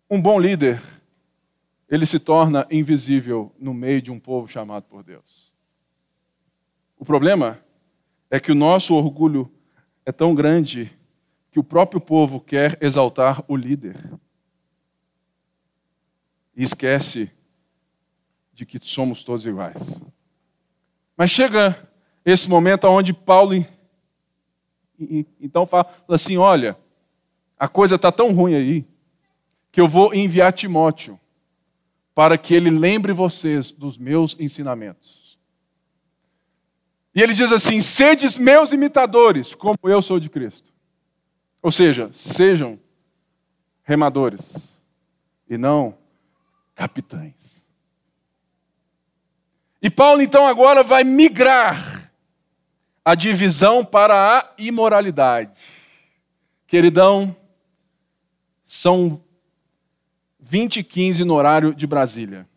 Um 0.09 0.21
bom 0.21 0.39
líder, 0.39 0.81
ele 1.89 2.05
se 2.05 2.17
torna 2.17 2.65
invisível 2.71 3.51
no 3.59 3.73
meio 3.73 4.01
de 4.01 4.09
um 4.09 4.19
povo 4.19 4.47
chamado 4.47 4.83
por 4.83 5.03
Deus. 5.03 5.53
O 6.97 7.03
problema 7.03 7.64
é 8.29 8.39
que 8.39 8.51
o 8.51 8.55
nosso 8.55 8.95
orgulho 8.95 9.51
é 10.05 10.11
tão 10.11 10.33
grande 10.33 10.91
que 11.51 11.59
o 11.59 11.63
próprio 11.63 12.01
povo 12.01 12.39
quer 12.39 12.77
exaltar 12.81 13.43
o 13.47 13.55
líder. 13.55 13.95
E 16.55 16.63
esquece 16.63 17.31
de 18.53 18.65
que 18.65 18.79
somos 18.79 19.23
todos 19.23 19.45
iguais. 19.45 20.01
Mas 21.17 21.31
chega 21.31 21.89
esse 22.25 22.49
momento 22.49 22.87
onde 22.87 23.13
Paulo 23.13 23.53
então 25.39 25.65
fala 25.65 25.87
assim: 26.09 26.37
olha, 26.37 26.77
a 27.57 27.67
coisa 27.67 27.95
está 27.95 28.11
tão 28.11 28.33
ruim 28.33 28.55
aí 28.55 28.85
que 29.71 29.81
eu 29.81 29.87
vou 29.87 30.13
enviar 30.13 30.53
Timóteo 30.53 31.19
para 32.13 32.37
que 32.37 32.53
ele 32.53 32.69
lembre 32.69 33.11
vocês 33.11 33.71
dos 33.71 33.97
meus 33.97 34.37
ensinamentos. 34.39 35.14
E 37.15 37.21
ele 37.21 37.33
diz 37.33 37.51
assim: 37.51 37.79
sedes 37.79 38.37
meus 38.37 38.73
imitadores, 38.73 39.55
como 39.55 39.77
eu 39.85 40.01
sou 40.01 40.19
de 40.19 40.29
Cristo. 40.29 40.73
Ou 41.61 41.71
seja, 41.71 42.09
sejam 42.13 42.77
remadores 43.83 44.77
e 45.49 45.57
não 45.57 45.97
capitães. 46.75 47.65
E 49.81 49.89
Paulo 49.89 50.21
então 50.21 50.45
agora 50.45 50.83
vai 50.83 51.03
migrar 51.03 52.11
a 53.03 53.15
divisão 53.15 53.85
para 53.85 54.39
a 54.39 54.53
imoralidade. 54.57 55.57
Queridão, 56.67 57.35
são 58.63 59.23
20 60.39 60.77
e 60.77 60.83
15 60.83 61.23
no 61.23 61.35
horário 61.35 61.73
de 61.73 61.85
Brasília. 61.87 62.49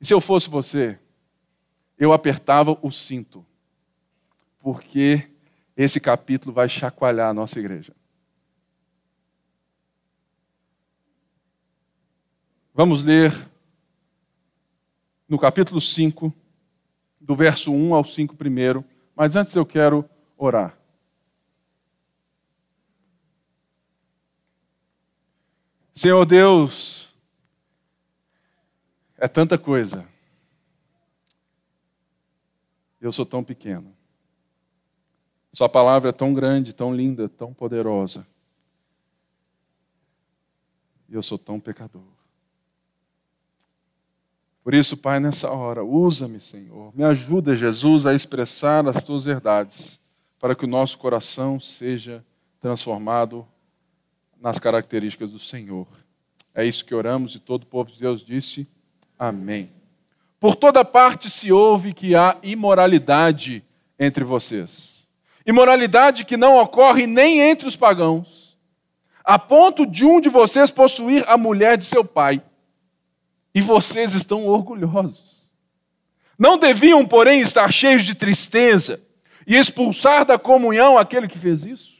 E 0.00 0.06
se 0.06 0.12
eu 0.12 0.20
fosse 0.20 0.48
você, 0.48 0.98
eu 1.98 2.12
apertava 2.12 2.78
o 2.80 2.90
cinto 2.90 3.44
porque 4.60 5.28
esse 5.76 6.00
capítulo 6.00 6.52
vai 6.52 6.68
chacoalhar 6.68 7.28
a 7.28 7.34
nossa 7.34 7.58
igreja. 7.58 7.94
Vamos 12.74 13.02
ler 13.02 13.32
no 15.28 15.38
capítulo 15.38 15.80
5, 15.80 16.32
do 17.20 17.34
verso 17.34 17.72
1 17.72 17.94
ao 17.94 18.04
5 18.04 18.36
primeiro, 18.36 18.84
mas 19.14 19.36
antes 19.36 19.54
eu 19.54 19.66
quero 19.66 20.08
orar. 20.36 20.78
Senhor 25.92 26.24
Deus, 26.24 27.12
é 29.16 29.26
tanta 29.26 29.58
coisa. 29.58 30.08
Eu 33.00 33.12
sou 33.12 33.24
tão 33.24 33.44
pequeno. 33.44 33.94
Sua 35.52 35.68
palavra 35.68 36.10
é 36.10 36.12
tão 36.12 36.34
grande, 36.34 36.74
tão 36.74 36.94
linda, 36.94 37.28
tão 37.28 37.52
poderosa. 37.54 38.26
E 41.08 41.14
eu 41.14 41.22
sou 41.22 41.38
tão 41.38 41.58
pecador. 41.58 42.02
Por 44.62 44.74
isso, 44.74 44.96
Pai, 44.96 45.18
nessa 45.18 45.50
hora, 45.50 45.82
usa-me, 45.82 46.38
Senhor. 46.38 46.94
Me 46.94 47.02
ajuda, 47.02 47.56
Jesus, 47.56 48.04
a 48.04 48.14
expressar 48.14 48.86
as 48.86 49.02
tuas 49.02 49.24
verdades, 49.24 49.98
para 50.38 50.54
que 50.54 50.66
o 50.66 50.68
nosso 50.68 50.98
coração 50.98 51.58
seja 51.58 52.22
transformado 52.60 53.46
nas 54.38 54.58
características 54.58 55.32
do 55.32 55.38
Senhor. 55.38 55.88
É 56.54 56.66
isso 56.66 56.84
que 56.84 56.94
oramos 56.94 57.34
e 57.34 57.38
todo 57.38 57.62
o 57.62 57.66
povo 57.66 57.90
de 57.90 57.98
Deus 57.98 58.20
disse: 58.20 58.68
Amém. 59.18 59.77
Por 60.40 60.54
toda 60.54 60.84
parte 60.84 61.28
se 61.28 61.50
ouve 61.50 61.92
que 61.92 62.14
há 62.14 62.36
imoralidade 62.42 63.64
entre 63.98 64.24
vocês 64.24 64.98
imoralidade 65.48 66.26
que 66.26 66.36
não 66.36 66.58
ocorre 66.58 67.06
nem 67.06 67.40
entre 67.40 67.66
os 67.66 67.74
pagãos, 67.74 68.54
a 69.24 69.38
ponto 69.38 69.86
de 69.86 70.04
um 70.04 70.20
de 70.20 70.28
vocês 70.28 70.70
possuir 70.70 71.24
a 71.26 71.38
mulher 71.38 71.78
de 71.78 71.86
seu 71.86 72.04
pai. 72.04 72.42
E 73.54 73.62
vocês 73.62 74.12
estão 74.12 74.46
orgulhosos. 74.46 75.48
Não 76.38 76.58
deviam, 76.58 77.04
porém, 77.04 77.40
estar 77.40 77.72
cheios 77.72 78.04
de 78.04 78.14
tristeza 78.14 79.02
e 79.46 79.56
expulsar 79.56 80.26
da 80.26 80.38
comunhão 80.38 80.98
aquele 80.98 81.26
que 81.26 81.38
fez 81.38 81.64
isso? 81.64 81.94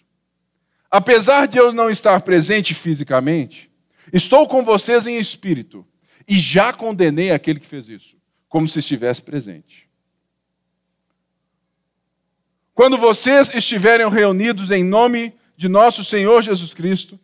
Apesar 0.90 1.48
de 1.48 1.56
eu 1.56 1.72
não 1.72 1.88
estar 1.88 2.20
presente 2.20 2.74
fisicamente, 2.74 3.70
estou 4.12 4.46
com 4.46 4.62
vocês 4.62 5.06
em 5.06 5.16
espírito 5.16 5.86
e 6.28 6.38
já 6.38 6.72
condenei 6.74 7.30
aquele 7.32 7.58
que 7.58 7.66
fez 7.66 7.88
isso, 7.88 8.17
como 8.48 8.68
se 8.68 8.78
estivesse 8.78 9.22
presente. 9.22 9.88
Quando 12.74 12.96
vocês 12.96 13.52
estiverem 13.54 14.08
reunidos 14.08 14.70
em 14.70 14.84
nome 14.84 15.34
de 15.56 15.68
nosso 15.68 16.04
Senhor 16.04 16.42
Jesus 16.42 16.72
Cristo, 16.72 17.18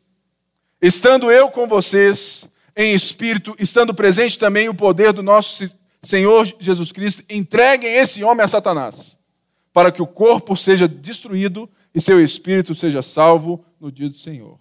estando 0.82 1.30
eu 1.30 1.48
com 1.50 1.66
vocês 1.66 2.50
em 2.76 2.92
espírito, 2.92 3.54
estando 3.58 3.94
presente 3.94 4.38
também 4.38 4.68
o 4.68 4.74
poder 4.74 5.12
do 5.12 5.22
nosso 5.22 5.64
Senhor 6.02 6.52
Jesus 6.58 6.90
Cristo, 6.90 7.24
entreguem 7.30 7.94
esse 7.94 8.24
homem 8.24 8.44
a 8.44 8.48
Satanás, 8.48 9.18
para 9.72 9.92
que 9.92 10.02
o 10.02 10.06
corpo 10.06 10.56
seja 10.56 10.88
destruído 10.88 11.70
e 11.94 12.00
seu 12.00 12.22
espírito 12.22 12.74
seja 12.74 13.00
salvo 13.00 13.64
no 13.80 13.92
dia 13.92 14.08
do 14.08 14.18
Senhor. 14.18 14.58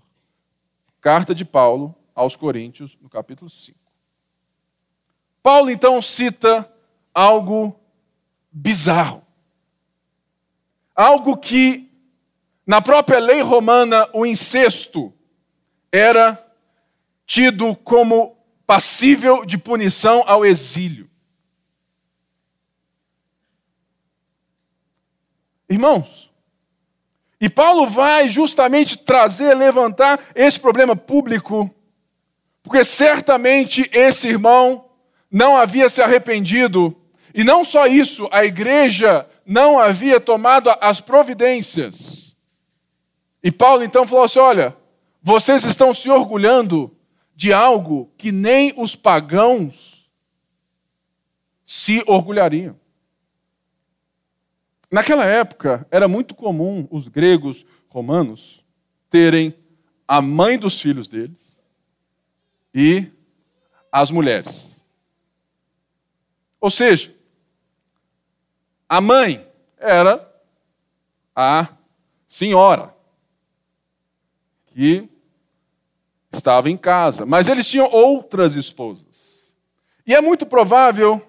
Carta 1.02 1.34
de 1.34 1.44
Paulo 1.44 1.96
aos 2.14 2.36
Coríntios, 2.36 2.98
no 3.02 3.10
capítulo 3.10 3.50
5. 3.50 3.83
Paulo 5.44 5.70
então 5.70 6.02
cita 6.02 6.72
algo 7.14 7.78
bizarro. 8.50 9.22
Algo 10.96 11.36
que, 11.36 11.92
na 12.66 12.82
própria 12.82 13.20
lei 13.20 13.42
romana, 13.42 14.08
o 14.14 14.26
incesto 14.26 15.14
era 15.92 16.42
tido 17.26 17.76
como 17.76 18.38
passível 18.66 19.46
de 19.46 19.58
punição 19.58 20.24
ao 20.26 20.46
exílio. 20.46 21.10
Irmãos, 25.70 26.32
e 27.42 27.50
Paulo 27.50 27.88
vai 27.88 28.30
justamente 28.30 28.98
trazer, 29.00 29.54
levantar 29.56 30.24
esse 30.34 30.58
problema 30.58 30.96
público, 30.96 31.70
porque 32.62 32.84
certamente 32.86 33.90
esse 33.92 34.30
irmão 34.30 34.93
não 35.34 35.58
havia 35.58 35.90
se 35.90 36.00
arrependido 36.00 36.96
e 37.34 37.44
não 37.44 37.66
só 37.66 37.88
isso, 37.88 38.30
a 38.32 38.46
igreja 38.46 39.28
não 39.44 39.80
havia 39.80 40.20
tomado 40.20 40.70
as 40.80 41.02
providências. 41.02 42.38
E 43.42 43.52
Paulo 43.52 43.84
então 43.84 44.06
falou 44.06 44.26
assim: 44.26 44.38
olha, 44.38 44.78
vocês 45.20 45.64
estão 45.64 45.92
se 45.94 46.08
orgulhando 46.10 46.96
de 47.36 47.52
algo 47.52 48.12
que 48.16 48.32
nem 48.32 48.72
os 48.78 48.96
pagãos 48.96 50.08
se 51.66 52.04
orgulhariam. 52.06 52.80
Naquela 54.92 55.26
época, 55.26 55.88
era 55.90 56.08
muito 56.08 56.36
comum 56.36 56.88
os 56.92 57.08
gregos 57.08 57.66
romanos 57.90 58.64
terem 59.10 59.56
a 60.08 60.22
mãe 60.22 60.60
dos 60.60 60.80
filhos 60.80 61.08
deles 61.08 61.60
e 62.72 63.12
as 63.92 64.12
mulheres. 64.12 64.83
Ou 66.64 66.70
seja, 66.70 67.14
a 68.88 69.02
mãe 69.02 69.46
era 69.78 70.34
a 71.36 71.68
senhora 72.26 72.96
que 74.68 75.10
estava 76.32 76.70
em 76.70 76.78
casa, 76.78 77.26
mas 77.26 77.50
eles 77.50 77.68
tinham 77.68 77.92
outras 77.92 78.56
esposas. 78.56 79.54
E 80.08 80.16
é 80.16 80.22
muito 80.22 80.46
provável 80.46 81.22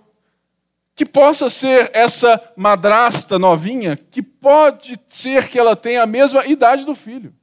que 0.95 1.05
possa 1.05 1.51
ser 1.51 1.91
essa 1.93 2.41
madrasta 2.57 3.37
novinha, 3.37 3.97
que 3.97 4.23
pode 4.23 4.97
ser 5.09 5.49
que 5.49 5.59
ela 5.59 5.75
tenha 5.75 6.05
a 6.05 6.07
mesma 6.07 6.47
idade 6.47 6.85
do 6.85 6.95
filho. 6.95 7.35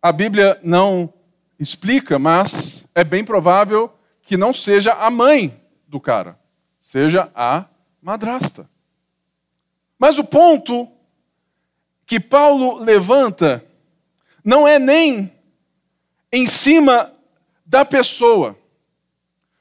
A 0.00 0.10
Bíblia 0.10 0.58
não 0.62 1.12
explica, 1.58 2.18
mas 2.18 2.86
é 2.94 3.04
bem 3.04 3.22
provável 3.22 3.92
que 4.24 4.36
não 4.36 4.52
seja 4.52 4.92
a 4.94 5.10
mãe 5.10 5.60
do 5.86 6.00
cara, 6.00 6.38
seja 6.80 7.30
a 7.34 7.66
madrasta. 8.02 8.68
Mas 9.98 10.18
o 10.18 10.24
ponto 10.24 10.88
que 12.06 12.18
Paulo 12.18 12.82
levanta 12.82 13.64
não 14.44 14.66
é 14.66 14.78
nem 14.78 15.32
em 16.32 16.46
cima 16.46 17.14
da 17.64 17.84
pessoa, 17.84 18.58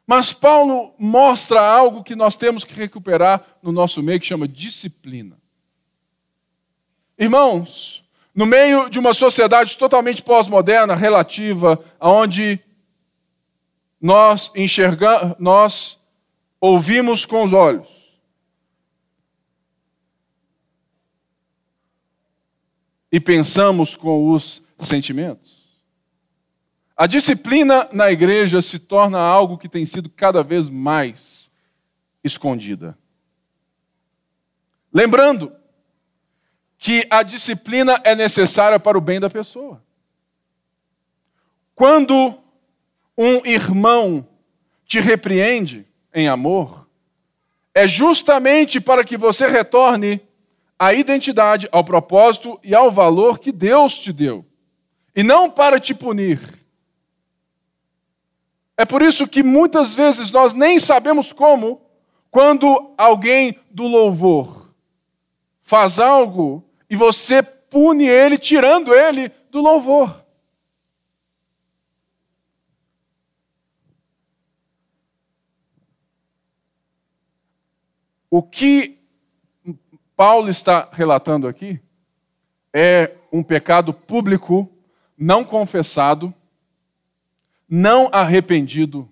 mas 0.06 0.34
Paulo 0.34 0.94
mostra 0.98 1.62
algo 1.62 2.04
que 2.04 2.16
nós 2.16 2.36
temos 2.36 2.64
que 2.64 2.74
recuperar 2.74 3.42
no 3.62 3.72
nosso 3.72 4.02
meio, 4.04 4.20
que 4.20 4.26
chama 4.26 4.48
disciplina. 4.48 5.38
Irmãos, 7.18 8.04
no 8.36 8.46
meio 8.46 8.90
de 8.90 9.00
uma 9.00 9.14
sociedade 9.14 9.78
totalmente 9.78 10.22
pós-moderna, 10.24 10.96
relativa, 10.96 11.80
onde 12.02 12.60
nós 14.04 14.52
enxergamos, 14.54 15.34
nós 15.40 15.98
ouvimos 16.60 17.26
com 17.26 17.42
os 17.42 17.54
olhos, 17.54 17.88
e 23.10 23.18
pensamos 23.22 23.96
com 23.96 24.30
os 24.32 24.62
sentimentos. 24.78 25.64
A 26.98 27.08
disciplina 27.08 27.88
na 27.94 28.12
igreja 28.12 28.62
se 28.62 28.78
torna 28.78 29.20
algo 29.20 29.58
que 29.58 29.70
tem 29.70 29.86
sido 29.86 30.10
cada 30.10 30.44
vez 30.44 30.68
mais 30.68 31.50
escondida. 32.22 32.98
Lembrando 34.92 35.56
que 36.78 37.08
a 37.10 37.24
disciplina 37.24 38.02
é 38.04 38.14
necessária 38.16 38.78
para 38.78 38.98
o 38.98 39.02
bem 39.02 39.22
da 39.22 39.30
pessoa. 39.30 39.82
Quando 41.74 42.43
um 43.18 43.46
irmão 43.46 44.28
te 44.86 45.00
repreende 45.00 45.86
em 46.14 46.28
amor, 46.28 46.88
é 47.74 47.88
justamente 47.88 48.80
para 48.80 49.04
que 49.04 49.18
você 49.18 49.48
retorne 49.48 50.22
à 50.78 50.94
identidade, 50.94 51.68
ao 51.72 51.84
propósito 51.84 52.60
e 52.64 52.76
ao 52.76 52.92
valor 52.92 53.40
que 53.40 53.52
Deus 53.52 53.98
te 53.98 54.14
deu, 54.14 54.46
e 55.16 55.24
não 55.24 55.50
para 55.50 55.80
te 55.80 55.94
punir. 55.94 56.40
É 58.78 58.86
por 58.86 59.02
isso 59.02 59.28
que 59.28 59.44
muitas 59.44 59.94
vezes 59.94 60.32
nós 60.32 60.54
nem 60.54 60.80
sabemos 60.80 61.32
como, 61.32 61.82
quando 62.30 62.94
alguém 62.98 63.60
do 63.70 63.84
louvor 63.84 64.74
faz 65.62 66.00
algo 66.00 66.64
e 66.90 66.96
você 66.96 67.42
pune 67.42 68.08
ele, 68.08 68.38
tirando 68.38 68.94
ele 68.94 69.32
do 69.50 69.62
louvor. 69.62 70.23
O 78.36 78.42
que 78.42 78.98
Paulo 80.16 80.50
está 80.50 80.90
relatando 80.92 81.48
aqui 81.48 81.80
é 82.74 83.12
um 83.32 83.44
pecado 83.44 83.94
público, 83.94 84.68
não 85.16 85.46
confessado, 85.46 86.34
não 87.70 88.10
arrependido 88.12 89.08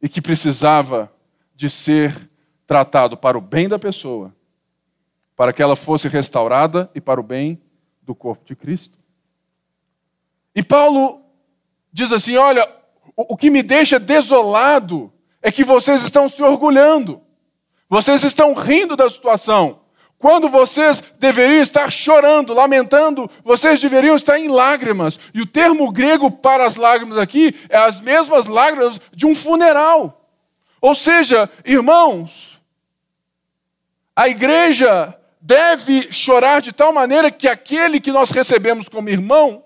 e 0.00 0.08
que 0.08 0.22
precisava 0.22 1.12
de 1.52 1.68
ser 1.68 2.30
tratado 2.64 3.16
para 3.16 3.36
o 3.36 3.40
bem 3.40 3.68
da 3.68 3.76
pessoa, 3.76 4.32
para 5.34 5.52
que 5.52 5.60
ela 5.60 5.74
fosse 5.74 6.06
restaurada 6.06 6.88
e 6.94 7.00
para 7.00 7.18
o 7.18 7.24
bem 7.24 7.60
do 8.02 8.14
corpo 8.14 8.44
de 8.46 8.54
Cristo. 8.54 9.00
E 10.54 10.62
Paulo 10.62 11.22
diz 11.92 12.12
assim: 12.12 12.36
Olha, 12.36 12.72
o, 13.16 13.36
que 13.36 13.50
me 13.50 13.64
deixa 13.64 13.98
desolado 13.98 15.12
é 15.42 15.50
que 15.50 15.64
vocês 15.64 16.04
estão 16.04 16.28
se 16.28 16.40
orgulhando. 16.40 17.25
Vocês 17.88 18.22
estão 18.22 18.54
rindo 18.54 18.96
da 18.96 19.08
situação. 19.08 19.80
Quando 20.18 20.48
vocês 20.48 21.02
deveriam 21.18 21.60
estar 21.60 21.90
chorando, 21.90 22.54
lamentando, 22.54 23.30
vocês 23.44 23.80
deveriam 23.80 24.16
estar 24.16 24.38
em 24.38 24.48
lágrimas. 24.48 25.18
E 25.34 25.42
o 25.42 25.46
termo 25.46 25.90
grego 25.92 26.30
para 26.30 26.64
as 26.64 26.76
lágrimas 26.76 27.18
aqui 27.18 27.54
é 27.68 27.76
as 27.76 28.00
mesmas 28.00 28.46
lágrimas 28.46 29.00
de 29.12 29.26
um 29.26 29.34
funeral. 29.34 30.28
Ou 30.80 30.94
seja, 30.94 31.50
irmãos, 31.64 32.60
a 34.14 34.28
igreja 34.28 35.14
deve 35.40 36.10
chorar 36.10 36.60
de 36.60 36.72
tal 36.72 36.92
maneira 36.92 37.30
que 37.30 37.46
aquele 37.46 38.00
que 38.00 38.10
nós 38.10 38.30
recebemos 38.30 38.88
como 38.88 39.10
irmão, 39.10 39.62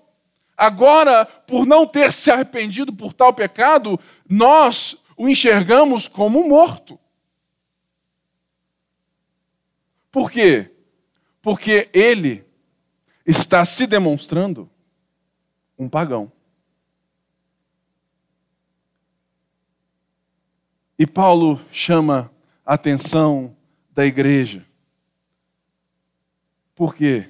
agora, 0.55 1.25
por 1.25 1.65
não 1.65 1.87
ter 1.87 2.11
se 2.11 2.29
arrependido 2.29 2.93
por 2.93 3.13
tal 3.13 3.33
pecado, 3.33 3.99
nós 4.29 4.97
o 5.17 5.29
enxergamos 5.29 6.07
como 6.07 6.47
morto. 6.47 6.99
Por 10.11 10.29
quê? 10.29 10.69
Porque 11.41 11.89
ele 11.93 12.43
está 13.25 13.63
se 13.63 13.87
demonstrando 13.87 14.69
um 15.77 15.87
pagão. 15.87 16.31
E 20.99 21.07
Paulo 21.07 21.59
chama 21.71 22.31
a 22.65 22.75
atenção 22.75 23.55
da 23.91 24.05
igreja. 24.05 24.65
Por 26.75 26.93
quê? 26.93 27.29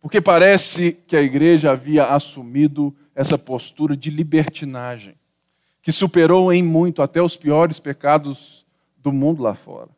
Porque 0.00 0.20
parece 0.20 0.92
que 0.92 1.16
a 1.16 1.22
igreja 1.22 1.70
havia 1.70 2.06
assumido 2.06 2.94
essa 3.14 3.38
postura 3.38 3.96
de 3.96 4.10
libertinagem, 4.10 5.14
que 5.80 5.92
superou 5.92 6.52
em 6.52 6.62
muito 6.62 7.00
até 7.00 7.22
os 7.22 7.36
piores 7.36 7.78
pecados 7.78 8.66
do 8.98 9.12
mundo 9.12 9.42
lá 9.42 9.54
fora. 9.54 9.90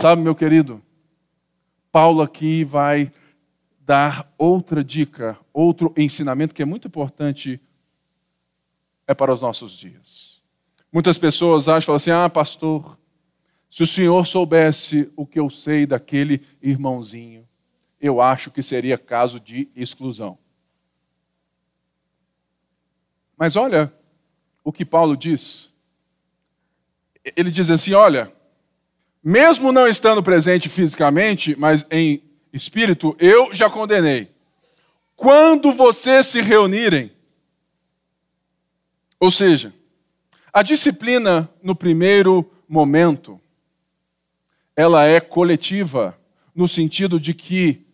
Sabe, 0.00 0.22
meu 0.22 0.34
querido, 0.34 0.82
Paulo 1.92 2.22
aqui 2.22 2.64
vai 2.64 3.12
dar 3.80 4.32
outra 4.38 4.82
dica, 4.82 5.38
outro 5.52 5.92
ensinamento 5.94 6.54
que 6.54 6.62
é 6.62 6.64
muito 6.64 6.88
importante 6.88 7.60
é 9.06 9.12
para 9.12 9.30
os 9.30 9.42
nossos 9.42 9.72
dias. 9.72 10.42
Muitas 10.90 11.18
pessoas 11.18 11.68
acham, 11.68 11.94
assim: 11.94 12.10
"Ah, 12.10 12.30
pastor, 12.30 12.98
se 13.70 13.82
o 13.82 13.86
senhor 13.86 14.26
soubesse 14.26 15.12
o 15.14 15.26
que 15.26 15.38
eu 15.38 15.50
sei 15.50 15.84
daquele 15.84 16.46
irmãozinho, 16.62 17.46
eu 18.00 18.22
acho 18.22 18.50
que 18.50 18.62
seria 18.62 18.96
caso 18.96 19.38
de 19.38 19.68
exclusão." 19.76 20.38
Mas 23.36 23.54
olha 23.54 23.92
o 24.64 24.72
que 24.72 24.86
Paulo 24.86 25.14
diz. 25.14 25.70
Ele 27.36 27.50
diz 27.50 27.68
assim: 27.68 27.92
"Olha, 27.92 28.39
mesmo 29.22 29.70
não 29.70 29.86
estando 29.86 30.22
presente 30.22 30.68
fisicamente, 30.68 31.54
mas 31.56 31.86
em 31.90 32.22
espírito, 32.52 33.14
eu 33.18 33.54
já 33.54 33.68
condenei. 33.68 34.30
Quando 35.14 35.72
vocês 35.72 36.26
se 36.26 36.40
reunirem, 36.40 37.12
ou 39.18 39.30
seja, 39.30 39.74
a 40.52 40.62
disciplina 40.62 41.48
no 41.62 41.76
primeiro 41.76 42.50
momento, 42.66 43.38
ela 44.74 45.04
é 45.04 45.20
coletiva, 45.20 46.18
no 46.54 46.66
sentido 46.66 47.20
de 47.20 47.34
que 47.34 47.86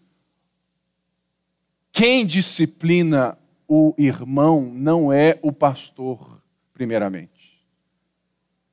quem 1.91 2.25
disciplina 2.25 3.37
o 3.67 3.93
irmão 3.99 4.71
não 4.73 5.13
é 5.13 5.39
o 5.43 5.53
pastor, 5.53 6.41
primeiramente, 6.73 7.67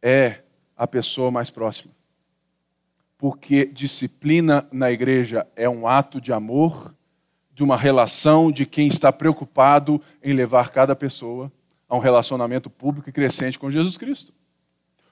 é 0.01 0.43
a 0.77 0.85
pessoa 0.85 1.31
mais 1.31 1.49
próxima 1.49 1.92
porque 3.23 3.65
disciplina 3.65 4.67
na 4.69 4.91
igreja 4.91 5.47
é 5.55 5.69
um 5.69 5.87
ato 5.87 6.19
de 6.19 6.33
amor, 6.33 6.93
de 7.53 7.63
uma 7.63 7.77
relação 7.77 8.51
de 8.51 8.65
quem 8.65 8.85
está 8.85 9.13
preocupado 9.13 10.01
em 10.21 10.33
levar 10.33 10.71
cada 10.71 10.93
pessoa 10.93 11.49
a 11.87 11.95
um 11.95 11.99
relacionamento 11.99 12.69
público 12.69 13.07
e 13.07 13.13
crescente 13.13 13.57
com 13.57 13.71
Jesus 13.71 13.95
Cristo. 13.95 14.33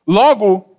Logo, 0.06 0.78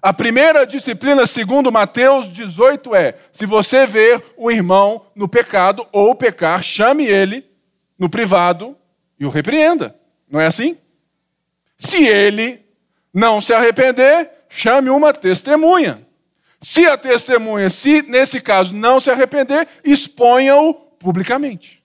a 0.00 0.14
primeira 0.14 0.66
disciplina, 0.66 1.26
segundo 1.26 1.70
Mateus 1.70 2.26
18, 2.32 2.94
é: 2.94 3.18
se 3.30 3.44
você 3.44 3.86
ver 3.86 4.24
o 4.34 4.50
irmão 4.50 5.04
no 5.14 5.28
pecado 5.28 5.86
ou 5.92 6.14
pecar, 6.14 6.62
chame 6.62 7.04
ele 7.04 7.44
no 7.98 8.08
privado 8.08 8.74
e 9.20 9.26
o 9.26 9.28
repreenda. 9.28 9.94
Não 10.26 10.40
é 10.40 10.46
assim? 10.46 10.78
Se 11.76 12.02
ele 12.06 12.64
não 13.12 13.42
se 13.42 13.52
arrepender, 13.52 14.30
chame 14.48 14.88
uma 14.88 15.12
testemunha. 15.12 16.10
Se 16.62 16.86
a 16.86 16.96
testemunha, 16.96 17.68
se 17.68 18.02
nesse 18.02 18.40
caso 18.40 18.72
não 18.72 19.00
se 19.00 19.10
arrepender, 19.10 19.66
exponha-o 19.84 20.72
publicamente. 20.72 21.82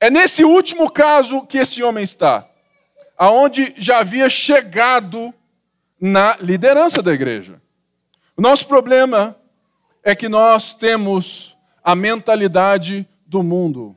É 0.00 0.10
nesse 0.10 0.42
último 0.42 0.90
caso 0.90 1.42
que 1.42 1.58
esse 1.58 1.82
homem 1.82 2.02
está, 2.02 2.48
aonde 3.18 3.74
já 3.76 3.98
havia 3.98 4.30
chegado 4.30 5.32
na 6.00 6.36
liderança 6.40 7.02
da 7.02 7.12
igreja. 7.12 7.60
O 8.34 8.40
nosso 8.40 8.66
problema 8.66 9.36
é 10.02 10.14
que 10.16 10.28
nós 10.28 10.72
temos 10.72 11.54
a 11.82 11.94
mentalidade 11.94 13.06
do 13.26 13.42
mundo, 13.42 13.94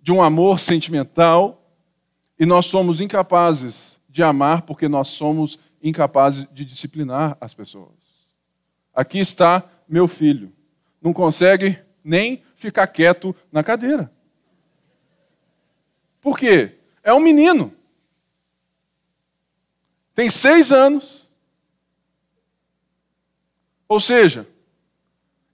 de 0.00 0.12
um 0.12 0.22
amor 0.22 0.60
sentimental, 0.60 1.60
e 2.38 2.46
nós 2.46 2.66
somos 2.66 3.00
incapazes 3.00 4.00
de 4.08 4.22
amar 4.22 4.62
porque 4.62 4.88
nós 4.88 5.08
somos 5.08 5.58
incapazes 5.82 6.46
de 6.52 6.64
disciplinar 6.64 7.36
as 7.40 7.52
pessoas. 7.52 7.99
Aqui 9.00 9.18
está 9.18 9.66
meu 9.88 10.06
filho, 10.06 10.52
não 11.00 11.14
consegue 11.14 11.82
nem 12.04 12.44
ficar 12.54 12.86
quieto 12.86 13.34
na 13.50 13.64
cadeira. 13.64 14.12
Por 16.20 16.38
quê? 16.38 16.76
É 17.02 17.10
um 17.14 17.18
menino. 17.18 17.74
Tem 20.14 20.28
seis 20.28 20.70
anos. 20.70 21.26
Ou 23.88 23.98
seja, 23.98 24.46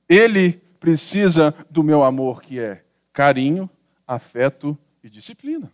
ele 0.09 0.55
precisa 0.81 1.55
do 1.71 1.85
meu 1.85 2.03
amor, 2.03 2.43
que 2.43 2.59
é 2.59 2.85
carinho, 3.13 3.71
afeto 4.05 4.77
e 5.05 5.09
disciplina. 5.09 5.73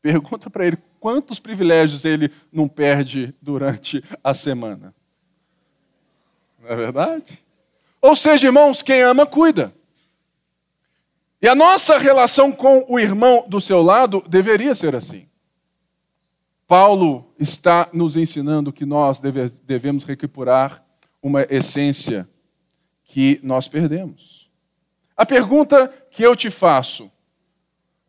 Pergunta 0.00 0.48
para 0.48 0.64
ele 0.64 0.78
quantos 1.00 1.40
privilégios 1.40 2.04
ele 2.04 2.30
não 2.52 2.68
perde 2.68 3.34
durante 3.42 4.00
a 4.22 4.32
semana. 4.32 4.94
É 6.70 6.76
verdade? 6.76 7.36
Ou 8.00 8.14
seja, 8.14 8.46
irmãos, 8.46 8.80
quem 8.80 9.02
ama, 9.02 9.26
cuida. 9.26 9.74
E 11.42 11.48
a 11.48 11.54
nossa 11.56 11.98
relação 11.98 12.52
com 12.52 12.86
o 12.88 12.96
irmão 12.96 13.44
do 13.48 13.60
seu 13.60 13.82
lado 13.82 14.22
deveria 14.28 14.72
ser 14.72 14.94
assim. 14.94 15.26
Paulo 16.68 17.34
está 17.40 17.88
nos 17.92 18.14
ensinando 18.14 18.72
que 18.72 18.86
nós 18.86 19.18
deve, 19.18 19.50
devemos 19.64 20.04
recuperar 20.04 20.86
uma 21.20 21.44
essência 21.50 22.28
que 23.02 23.40
nós 23.42 23.66
perdemos. 23.66 24.48
A 25.16 25.26
pergunta 25.26 25.88
que 26.08 26.22
eu 26.22 26.36
te 26.36 26.50
faço: 26.52 27.10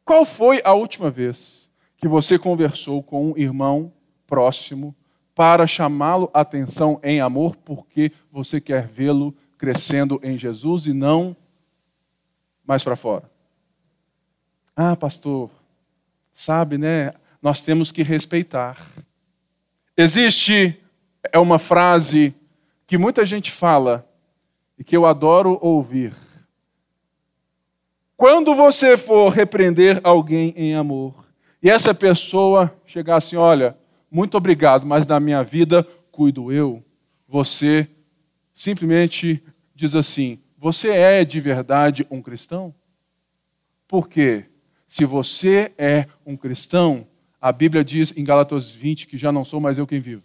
qual 0.06 0.24
foi 0.24 0.62
a 0.63 0.74
última 0.74 1.10
vez 1.10 1.67
que 1.97 2.08
você 2.08 2.38
conversou 2.38 3.02
com 3.02 3.32
um 3.32 3.38
irmão 3.39 3.91
próximo 4.28 4.95
para 5.34 5.65
chamá-lo 5.65 6.30
a 6.34 6.41
atenção 6.41 7.00
em 7.04 7.22
amor 7.22 7.56
porque 7.56 8.12
você 8.32 8.60
quer 8.62 8.88
vê-lo 8.88 9.36
crescendo 9.58 10.20
em 10.24 10.38
Jesus 10.38 10.86
e 10.86 10.94
não 10.94 11.36
mais 12.65 12.84
para 12.84 12.96
fora? 12.96 13.30
Ah, 14.76 14.96
pastor, 14.96 15.50
sabe, 16.34 16.78
né? 16.78 17.13
nós 17.41 17.62
temos 17.62 17.91
que 17.91 18.04
respeitar. 18.04 18.78
Existe 19.98 20.78
é 21.32 21.39
uma 21.39 21.58
frase 21.58 22.36
que 22.86 22.98
muita 22.98 23.26
gente 23.26 23.52
fala 23.52 24.08
e 24.78 24.84
que 24.84 24.96
eu 24.96 25.06
adoro 25.06 25.58
ouvir. 25.62 26.13
Quando 28.15 28.54
você 28.54 28.96
for 28.96 29.30
repreender 29.30 30.00
alguém 30.04 30.54
em 30.56 30.76
amor 30.76 31.26
e 31.63 31.70
essa 31.70 31.94
pessoa 31.94 32.72
chegar 32.86 33.15
assim, 33.15 33.36
olha, 33.36 33.76
muito 34.12 34.36
obrigado, 34.36 34.86
mas 34.86 35.06
da 35.06 35.19
minha 35.19 35.41
vida 35.41 35.88
cuido 36.12 36.52
eu, 36.52 36.84
você 37.28 37.88
simplesmente 38.54 39.41
diz 39.74 39.95
assim: 39.95 40.38
você 40.58 40.89
é 40.89 41.24
de 41.24 41.39
verdade 41.39 42.06
um 42.12 42.21
cristão? 42.21 42.76
Por 43.88 44.10
quê? 44.10 44.45
Se 44.88 45.06
você 45.06 45.71
é 45.78 46.06
um 46.26 46.36
cristão, 46.36 47.08
a 47.39 47.52
Bíblia 47.52 47.84
diz 47.84 48.13
em 48.15 48.24
Galatas 48.24 48.69
20 48.69 49.08
que 49.08 49.17
já 49.17 49.32
não 49.32 49.45
sou 49.45 49.62
mais 49.62 49.78
eu 49.78 49.88
quem 49.88 50.02
vivo, 50.02 50.24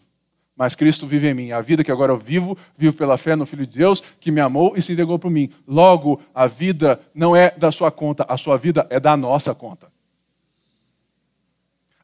mas 0.56 0.74
Cristo 0.74 1.06
vive 1.06 1.28
em 1.28 1.34
mim. 1.34 1.52
A 1.52 1.60
vida 1.60 1.84
que 1.84 1.92
agora 1.92 2.12
eu 2.12 2.18
vivo, 2.18 2.58
vivo 2.76 2.96
pela 2.96 3.16
fé 3.16 3.36
no 3.36 3.46
Filho 3.46 3.64
de 3.64 3.78
Deus, 3.78 4.02
que 4.18 4.32
me 4.32 4.40
amou 4.40 4.74
e 4.76 4.82
se 4.82 4.92
entregou 4.92 5.18
por 5.18 5.30
mim. 5.30 5.48
Logo, 5.66 6.20
a 6.34 6.48
vida 6.48 7.00
não 7.14 7.36
é 7.36 7.52
da 7.56 7.70
sua 7.70 7.92
conta, 7.92 8.26
a 8.28 8.36
sua 8.36 8.56
vida 8.56 8.86
é 8.90 8.98
da 8.98 9.16
nossa 9.16 9.54
conta. 9.54 9.90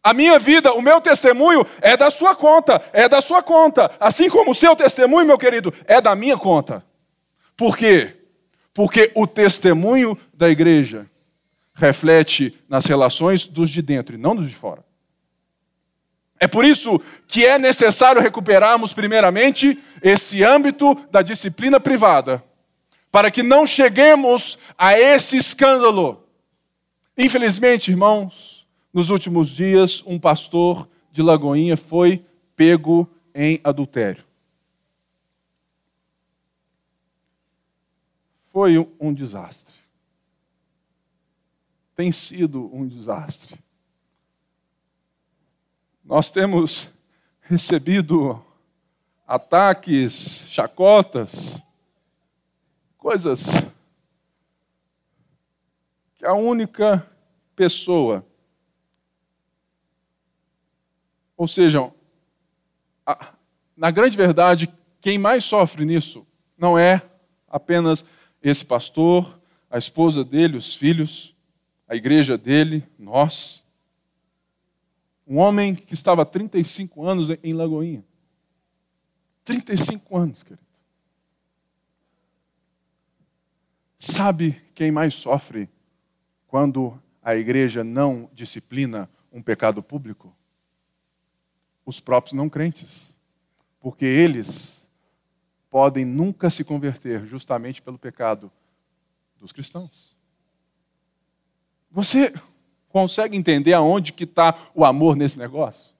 A 0.03 0.12
minha 0.12 0.38
vida, 0.38 0.73
o 0.73 0.83
meu 0.83 1.01
testemunho 1.01 1.65
é 1.81 1.97
da 1.97 2.11
sua 2.11 2.35
conta, 2.35 2.83
é 2.93 3.09
da 3.09 3.21
sua 3.21 3.43
conta. 3.43 3.91
Assim 4.01 4.29
como 4.29 4.51
o 4.51 4.55
seu 4.55 4.75
testemunho, 4.75 5.27
meu 5.27 5.38
querido, 5.38 5.73
é 5.87 6.01
da 6.01 6.17
minha 6.17 6.37
conta. 6.37 6.85
Por 7.57 7.77
quê? 7.77 8.17
Porque 8.75 9.12
o 9.15 9.27
testemunho 9.27 10.19
da 10.35 10.49
igreja 10.49 11.07
reflete 11.75 12.59
nas 12.69 12.87
relações 12.87 13.47
dos 13.47 13.71
de 13.71 13.81
dentro 13.81 14.17
e 14.17 14.19
não 14.19 14.35
dos 14.35 14.49
de 14.49 14.55
fora. 14.57 14.85
É 16.41 16.49
por 16.49 16.65
isso 16.65 17.01
que 17.29 17.47
é 17.47 17.57
necessário 17.57 18.21
recuperarmos, 18.21 18.93
primeiramente, 18.93 19.79
esse 20.03 20.43
âmbito 20.43 20.97
da 21.09 21.23
disciplina 21.23 21.79
privada, 21.79 22.43
para 23.12 23.31
que 23.31 23.45
não 23.45 23.65
cheguemos 23.65 24.59
a 24.77 24.99
esse 24.99 25.37
escândalo. 25.37 26.27
Infelizmente, 27.17 27.93
irmãos, 27.93 28.52
nos 28.92 29.09
últimos 29.09 29.48
dias, 29.48 30.02
um 30.07 30.18
pastor 30.18 30.88
de 31.11 31.22
Lagoinha 31.22 31.76
foi 31.76 32.24
pego 32.55 33.09
em 33.35 33.61
adultério. 33.64 34.24
Foi 38.52 38.78
um 39.00 39.14
desastre. 39.14 39.74
Tem 41.96 42.12
sido 42.12 42.68
um 42.74 42.87
desastre. 42.87 43.59
Nós 46.05 46.28
temos 46.28 46.92
recebido 47.40 48.44
ataques, 49.26 50.12
chacotas, 50.48 51.62
coisas 52.98 53.46
que 56.16 56.26
a 56.26 56.35
única 56.35 57.09
pessoa, 57.57 58.26
ou 61.42 61.48
seja, 61.48 61.92
a, 63.05 63.35
na 63.76 63.90
grande 63.90 64.16
verdade, 64.16 64.72
quem 65.00 65.18
mais 65.18 65.42
sofre 65.42 65.85
nisso 65.85 66.24
não 66.57 66.78
é 66.78 67.02
apenas 67.48 68.05
esse 68.40 68.64
pastor, 68.64 69.40
a 69.68 69.76
esposa 69.76 70.24
dele, 70.24 70.57
os 70.57 70.76
filhos, 70.76 71.35
a 71.88 71.96
igreja 71.96 72.38
dele, 72.38 72.87
nós. 72.96 73.64
Um 75.26 75.38
homem 75.38 75.74
que 75.74 75.94
estava 75.94 76.22
há 76.22 76.24
35 76.24 77.05
anos 77.05 77.28
em 77.42 77.52
Lagoinha. 77.52 78.05
35 79.44 80.16
anos, 80.16 80.44
querido. 80.44 80.62
Sabe 83.98 84.62
quem 84.76 84.92
mais 84.92 85.14
sofre 85.14 85.68
quando 86.46 86.96
a 87.20 87.35
igreja 87.35 87.83
não 87.83 88.31
disciplina 88.33 89.11
um 89.33 89.42
pecado 89.42 89.83
público? 89.83 90.33
Os 91.85 92.01
próprios 92.01 92.35
não 92.35 92.49
crentes. 92.49 93.12
Porque 93.81 94.05
eles 94.05 94.81
podem 95.71 96.05
nunca 96.05 96.51
se 96.51 96.64
converter 96.64 97.27
justamente 97.27 97.81
pelo 97.83 97.99
pecado 97.99 98.51
dos 99.40 99.53
cristãos. 99.53 100.16
Você 101.90 102.33
Consegue 102.92 103.38
entender 103.38 103.73
aonde 103.73 104.12
que 104.12 104.25
está 104.25 104.55
o 104.75 104.85
amor 104.85 105.16
nesse 105.16 105.38
negócio? 105.38 105.95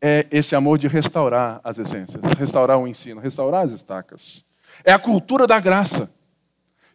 É 0.00 0.26
esse 0.30 0.56
amor 0.56 0.78
de 0.78 0.88
restaurar 0.88 1.60
as 1.62 1.78
essências, 1.78 2.22
restaurar 2.38 2.78
o 2.78 2.88
ensino, 2.88 3.20
restaurar 3.20 3.62
as 3.62 3.70
estacas. 3.70 4.44
É 4.82 4.90
a 4.90 4.98
cultura 4.98 5.46
da 5.46 5.60
graça, 5.60 6.10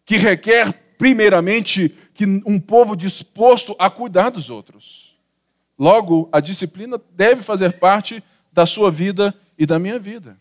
que 0.03 0.17
requer, 0.17 0.73
primeiramente, 0.97 1.89
que 2.15 2.25
um 2.25 2.59
povo 2.59 2.95
disposto 2.95 3.75
a 3.77 3.87
cuidar 3.87 4.31
dos 4.31 4.49
outros. 4.49 5.06
Logo, 5.77 6.27
a 6.31 6.39
disciplina 6.39 6.99
deve 7.11 7.43
fazer 7.43 7.73
parte 7.79 8.23
da 8.51 8.65
sua 8.65 8.89
vida 8.89 9.33
e 9.57 9.65
da 9.65 9.77
minha 9.77 9.99
vida. 9.99 10.37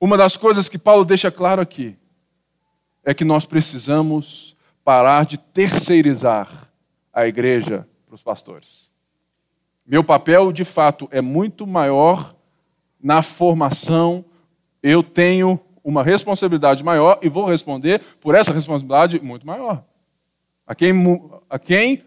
Uma 0.00 0.16
das 0.16 0.36
coisas 0.36 0.68
que 0.68 0.78
Paulo 0.78 1.04
deixa 1.04 1.30
claro 1.30 1.60
aqui 1.60 1.96
é 3.04 3.12
que 3.12 3.24
nós 3.24 3.44
precisamos 3.44 4.56
parar 4.84 5.26
de 5.26 5.36
terceirizar 5.36 6.70
a 7.12 7.26
igreja 7.26 7.86
para 8.06 8.14
os 8.14 8.22
pastores. 8.22 8.92
Meu 9.84 10.04
papel, 10.04 10.52
de 10.52 10.64
fato, 10.64 11.08
é 11.10 11.20
muito 11.20 11.66
maior 11.66 12.34
na 13.02 13.22
formação. 13.22 14.24
Eu 14.82 15.02
tenho 15.02 15.58
uma 15.82 16.02
responsabilidade 16.02 16.84
maior 16.84 17.18
e 17.22 17.28
vou 17.28 17.46
responder 17.46 18.00
por 18.20 18.34
essa 18.34 18.52
responsabilidade 18.52 19.18
muito 19.20 19.46
maior. 19.46 19.82
A 20.66 20.74
quem, 20.74 20.92
a 21.48 21.58
quem 21.58 22.04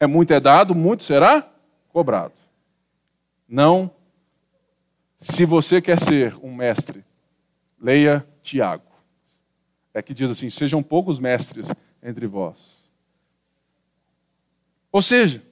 é 0.00 0.06
muito 0.06 0.32
é 0.32 0.40
dado, 0.40 0.74
muito 0.74 1.02
será 1.02 1.48
cobrado. 1.88 2.34
Não. 3.48 3.90
Se 5.16 5.44
você 5.44 5.80
quer 5.80 6.00
ser 6.00 6.36
um 6.42 6.54
mestre, 6.54 7.04
leia 7.80 8.26
Tiago. 8.42 8.84
É 9.92 10.00
que 10.00 10.14
diz 10.14 10.30
assim: 10.30 10.48
sejam 10.50 10.82
poucos 10.82 11.18
mestres 11.18 11.72
entre 12.02 12.26
vós. 12.26 12.56
Ou 14.92 15.02
seja, 15.02 15.42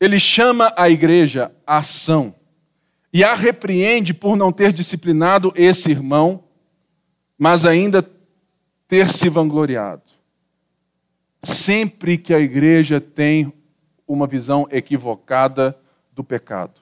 ele 0.00 0.18
chama 0.18 0.72
a 0.76 0.88
igreja 0.88 1.54
à 1.66 1.78
ação 1.78 2.34
e 3.12 3.22
a 3.22 3.34
repreende 3.34 4.14
por 4.14 4.36
não 4.36 4.50
ter 4.50 4.72
disciplinado 4.72 5.52
esse 5.54 5.90
irmão, 5.90 6.44
mas 7.36 7.66
ainda 7.66 8.02
ter 8.88 9.10
se 9.10 9.28
vangloriado. 9.28 10.19
Sempre 11.42 12.18
que 12.18 12.34
a 12.34 12.38
igreja 12.38 13.00
tem 13.00 13.52
uma 14.06 14.26
visão 14.26 14.66
equivocada 14.70 15.78
do 16.12 16.22
pecado, 16.22 16.80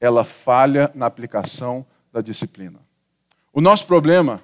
ela 0.00 0.24
falha 0.24 0.90
na 0.94 1.06
aplicação 1.06 1.86
da 2.12 2.20
disciplina. 2.20 2.80
O 3.52 3.60
nosso 3.60 3.86
problema 3.86 4.42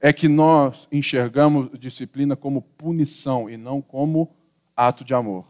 é 0.00 0.12
que 0.12 0.28
nós 0.28 0.86
enxergamos 0.92 1.70
disciplina 1.78 2.36
como 2.36 2.62
punição 2.62 3.48
e 3.48 3.56
não 3.56 3.80
como 3.80 4.30
ato 4.76 5.04
de 5.04 5.14
amor. 5.14 5.46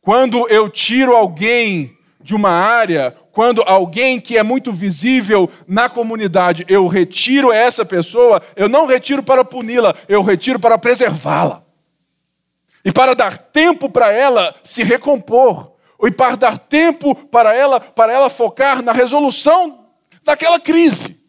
Quando 0.00 0.48
eu 0.48 0.68
tiro 0.68 1.16
alguém 1.16 1.96
de 2.20 2.34
uma 2.34 2.50
área, 2.50 3.16
quando 3.32 3.62
alguém 3.62 4.20
que 4.20 4.36
é 4.36 4.42
muito 4.42 4.72
visível 4.72 5.48
na 5.66 5.88
comunidade, 5.88 6.64
eu 6.68 6.86
retiro 6.86 7.52
essa 7.52 7.84
pessoa, 7.84 8.42
eu 8.56 8.68
não 8.68 8.86
retiro 8.86 9.22
para 9.22 9.44
puni-la, 9.44 9.94
eu 10.08 10.22
retiro 10.22 10.58
para 10.58 10.76
preservá-la. 10.76 11.67
E 12.88 12.90
para 12.90 13.14
dar 13.14 13.36
tempo 13.36 13.90
para 13.90 14.10
ela 14.10 14.54
se 14.64 14.82
recompor, 14.82 15.74
e 16.02 16.10
para 16.10 16.36
dar 16.36 16.58
tempo 16.58 17.14
para 17.14 17.54
ela, 17.54 17.78
para 17.78 18.10
ela 18.10 18.30
focar 18.30 18.82
na 18.82 18.92
resolução 18.92 19.90
daquela 20.24 20.58
crise. 20.58 21.22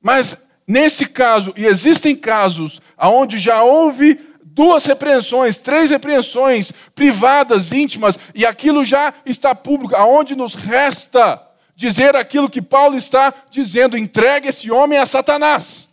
Mas 0.00 0.46
nesse 0.64 1.06
caso, 1.06 1.52
e 1.56 1.66
existem 1.66 2.14
casos 2.14 2.80
onde 2.96 3.36
já 3.36 3.64
houve 3.64 4.14
duas 4.44 4.84
repreensões, 4.84 5.58
três 5.58 5.90
repreensões 5.90 6.70
privadas, 6.94 7.72
íntimas, 7.72 8.16
e 8.32 8.46
aquilo 8.46 8.84
já 8.84 9.12
está 9.26 9.56
público, 9.56 9.96
aonde 9.96 10.36
nos 10.36 10.54
resta 10.54 11.44
dizer 11.74 12.14
aquilo 12.14 12.48
que 12.48 12.62
Paulo 12.62 12.96
está 12.96 13.34
dizendo: 13.50 13.98
entregue 13.98 14.50
esse 14.50 14.70
homem 14.70 15.00
a 15.00 15.04
Satanás. 15.04 15.92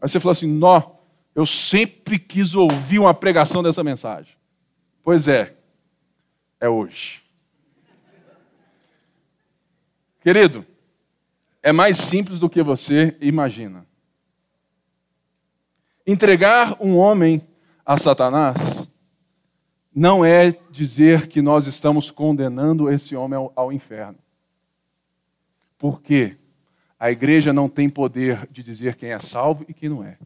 Aí 0.00 0.08
você 0.08 0.18
falou 0.18 0.32
assim: 0.32 0.48
nó, 0.48 1.01
eu 1.34 1.46
sempre 1.46 2.18
quis 2.18 2.54
ouvir 2.54 2.98
uma 2.98 3.14
pregação 3.14 3.62
dessa 3.62 3.82
mensagem. 3.82 4.36
Pois 5.02 5.26
é, 5.28 5.56
é 6.60 6.68
hoje. 6.68 7.22
Querido, 10.20 10.64
é 11.62 11.72
mais 11.72 11.96
simples 11.96 12.40
do 12.40 12.48
que 12.48 12.62
você 12.62 13.16
imagina. 13.20 13.86
Entregar 16.06 16.76
um 16.80 16.96
homem 16.96 17.46
a 17.84 17.96
Satanás 17.96 18.90
não 19.94 20.24
é 20.24 20.52
dizer 20.70 21.28
que 21.28 21.42
nós 21.42 21.66
estamos 21.66 22.10
condenando 22.10 22.90
esse 22.90 23.14
homem 23.14 23.36
ao, 23.36 23.52
ao 23.54 23.72
inferno. 23.72 24.18
Porque 25.78 26.36
a 26.98 27.10
igreja 27.10 27.52
não 27.52 27.68
tem 27.68 27.90
poder 27.90 28.46
de 28.50 28.62
dizer 28.62 28.94
quem 28.94 29.10
é 29.10 29.18
salvo 29.18 29.64
e 29.68 29.74
quem 29.74 29.88
não 29.88 30.04
é. 30.04 30.16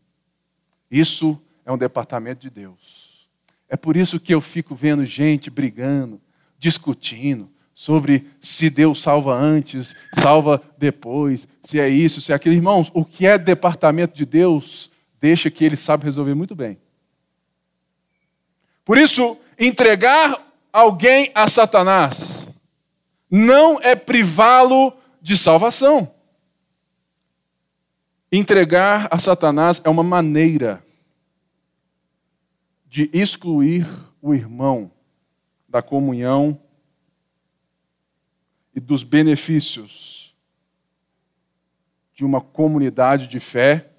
Isso 0.91 1.41
é 1.65 1.73
um 1.73 1.79
departamento 1.79 2.41
de 2.41 2.51
Deus. 2.51 3.29
É 3.69 3.77
por 3.77 3.97
isso 3.97 4.21
que 4.21 4.33
eu 4.33 4.41
fico 4.41 4.75
vendo 4.75 5.05
gente 5.05 5.51
brigando, 5.51 6.21
discutindo 6.59 7.51
sobre 7.75 8.27
se 8.41 8.71
Deus 8.71 9.03
salva 9.03 9.35
antes, 9.35 9.95
salva 10.19 10.63
depois, 10.79 11.47
se 11.63 11.79
é 11.79 11.89
isso, 11.89 12.21
se 12.21 12.33
é 12.33 12.35
aquilo. 12.35 12.55
Irmãos, 12.55 12.91
o 12.95 13.05
que 13.05 13.27
é 13.27 13.37
departamento 13.37 14.17
de 14.17 14.25
Deus, 14.25 14.91
deixa 15.21 15.51
que 15.51 15.65
ele 15.65 15.77
sabe 15.77 16.05
resolver 16.05 16.35
muito 16.35 16.55
bem. 16.55 16.79
Por 18.85 18.97
isso, 18.97 19.37
entregar 19.59 20.41
alguém 20.73 21.31
a 21.35 21.49
Satanás 21.49 22.49
não 23.31 23.81
é 23.81 23.95
privá-lo 23.95 24.93
de 25.21 25.37
salvação. 25.37 26.16
Entregar 28.39 29.09
a 29.11 29.19
Satanás 29.19 29.81
é 29.83 29.89
uma 29.89 30.03
maneira 30.03 30.85
de 32.85 33.09
excluir 33.11 33.87
o 34.21 34.35
irmão 34.35 34.93
da 35.67 35.81
comunhão 35.81 36.61
e 38.75 38.79
dos 38.79 39.03
benefícios 39.03 40.37
de 42.13 42.27
uma 42.27 42.43
comunidade 42.43 43.27
de 43.27 43.41
fé 43.41 43.91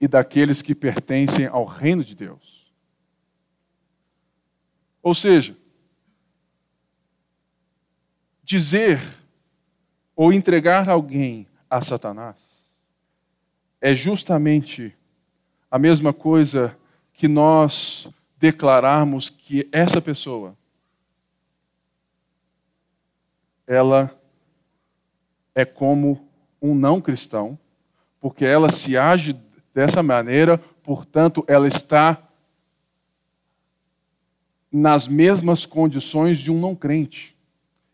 e 0.00 0.08
daqueles 0.08 0.62
que 0.62 0.74
pertencem 0.74 1.44
ao 1.44 1.66
reino 1.66 2.02
de 2.02 2.14
Deus. 2.14 2.72
Ou 5.02 5.14
seja, 5.14 5.54
dizer 8.42 9.02
ou 10.16 10.32
entregar 10.32 10.88
alguém 10.88 11.46
a 11.70 11.80
Satanás 11.82 12.36
é 13.80 13.94
justamente 13.94 14.96
a 15.70 15.78
mesma 15.78 16.12
coisa 16.12 16.76
que 17.12 17.28
nós 17.28 18.08
declararmos 18.38 19.28
que 19.28 19.68
essa 19.72 20.00
pessoa 20.00 20.56
ela 23.66 24.18
é 25.54 25.64
como 25.64 26.26
um 26.60 26.74
não 26.74 27.00
cristão, 27.00 27.58
porque 28.20 28.44
ela 28.44 28.70
se 28.70 28.96
age 28.96 29.36
dessa 29.74 30.02
maneira, 30.02 30.58
portanto, 30.82 31.44
ela 31.46 31.68
está 31.68 32.20
nas 34.72 35.06
mesmas 35.06 35.66
condições 35.66 36.38
de 36.38 36.50
um 36.50 36.58
não 36.58 36.74
crente. 36.74 37.36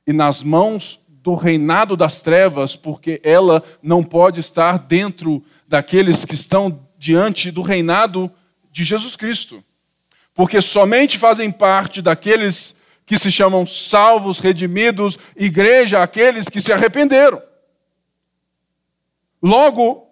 E 0.06 0.12
nas 0.12 0.42
mãos 0.42 1.03
do 1.24 1.34
reinado 1.34 1.96
das 1.96 2.20
trevas, 2.20 2.76
porque 2.76 3.18
ela 3.24 3.62
não 3.82 4.04
pode 4.04 4.40
estar 4.40 4.78
dentro 4.78 5.42
daqueles 5.66 6.22
que 6.22 6.34
estão 6.34 6.86
diante 6.98 7.50
do 7.50 7.62
reinado 7.62 8.30
de 8.70 8.84
Jesus 8.84 9.16
Cristo. 9.16 9.64
Porque 10.34 10.60
somente 10.60 11.16
fazem 11.18 11.50
parte 11.50 12.02
daqueles 12.02 12.76
que 13.06 13.16
se 13.16 13.32
chamam 13.32 13.64
salvos, 13.64 14.38
redimidos, 14.38 15.18
igreja, 15.34 16.02
aqueles 16.02 16.46
que 16.50 16.60
se 16.60 16.74
arrependeram. 16.74 17.42
Logo, 19.42 20.06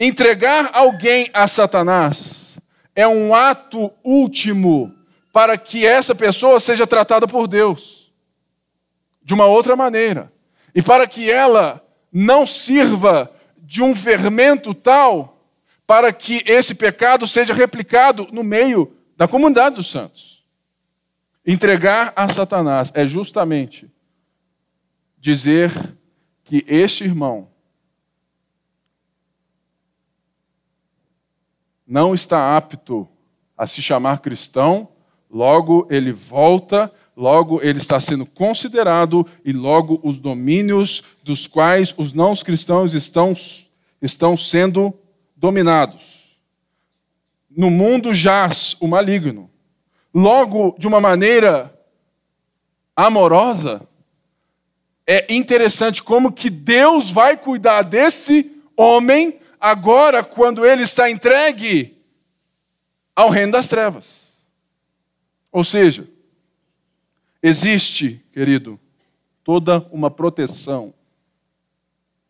entregar 0.00 0.70
alguém 0.72 1.30
a 1.32 1.46
Satanás 1.46 2.58
é 2.96 3.06
um 3.06 3.32
ato 3.32 3.92
último 4.02 4.92
para 5.32 5.56
que 5.56 5.86
essa 5.86 6.16
pessoa 6.16 6.58
seja 6.58 6.84
tratada 6.84 7.28
por 7.28 7.46
Deus 7.46 8.03
de 9.24 9.32
uma 9.32 9.46
outra 9.46 9.74
maneira. 9.74 10.32
E 10.74 10.82
para 10.82 11.06
que 11.06 11.30
ela 11.30 11.84
não 12.12 12.46
sirva 12.46 13.32
de 13.58 13.82
um 13.82 13.94
fermento 13.94 14.74
tal 14.74 15.34
para 15.86 16.12
que 16.12 16.42
esse 16.46 16.74
pecado 16.74 17.26
seja 17.26 17.54
replicado 17.54 18.28
no 18.30 18.44
meio 18.44 18.96
da 19.16 19.26
comunidade 19.26 19.76
dos 19.76 19.90
santos. 19.90 20.44
Entregar 21.46 22.12
a 22.14 22.28
Satanás 22.28 22.92
é 22.94 23.06
justamente 23.06 23.90
dizer 25.18 25.70
que 26.42 26.64
este 26.68 27.04
irmão 27.04 27.48
não 31.86 32.14
está 32.14 32.56
apto 32.56 33.08
a 33.56 33.66
se 33.66 33.82
chamar 33.82 34.20
cristão 34.20 34.88
logo 35.30 35.86
ele 35.90 36.12
volta, 36.12 36.92
logo 37.16 37.60
ele 37.62 37.78
está 37.78 38.00
sendo 38.00 38.26
considerado 38.26 39.26
e 39.44 39.52
logo 39.52 40.00
os 40.02 40.18
domínios 40.18 41.02
dos 41.22 41.46
quais 41.46 41.94
os 41.96 42.12
não 42.12 42.34
cristãos 42.36 42.94
estão, 42.94 43.34
estão 44.02 44.36
sendo 44.36 44.92
dominados. 45.36 46.38
No 47.50 47.70
mundo 47.70 48.12
jaz 48.12 48.76
o 48.80 48.88
maligno. 48.88 49.48
Logo, 50.12 50.74
de 50.78 50.86
uma 50.86 51.00
maneira 51.00 51.72
amorosa, 52.96 53.86
é 55.06 55.32
interessante 55.32 56.02
como 56.02 56.32
que 56.32 56.48
Deus 56.48 57.10
vai 57.10 57.36
cuidar 57.36 57.82
desse 57.82 58.50
homem 58.76 59.38
agora 59.60 60.24
quando 60.24 60.64
ele 60.64 60.82
está 60.82 61.10
entregue 61.10 61.96
ao 63.14 63.28
reino 63.28 63.52
das 63.52 63.68
trevas. 63.68 64.44
Ou 65.52 65.62
seja, 65.62 66.08
existe, 67.44 68.24
querido, 68.32 68.80
toda 69.44 69.86
uma 69.92 70.10
proteção 70.10 70.94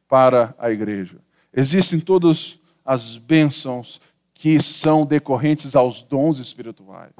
para 0.09 0.53
a 0.59 0.73
igreja. 0.73 1.19
Existem 1.53 2.01
todas 2.01 2.59
as 2.85 3.17
bênçãos 3.17 4.01
que 4.35 4.61
são 4.61 5.07
decorrentes 5.07 5.77
aos 5.77 6.03
dons 6.03 6.41
espirituais. 6.41 7.13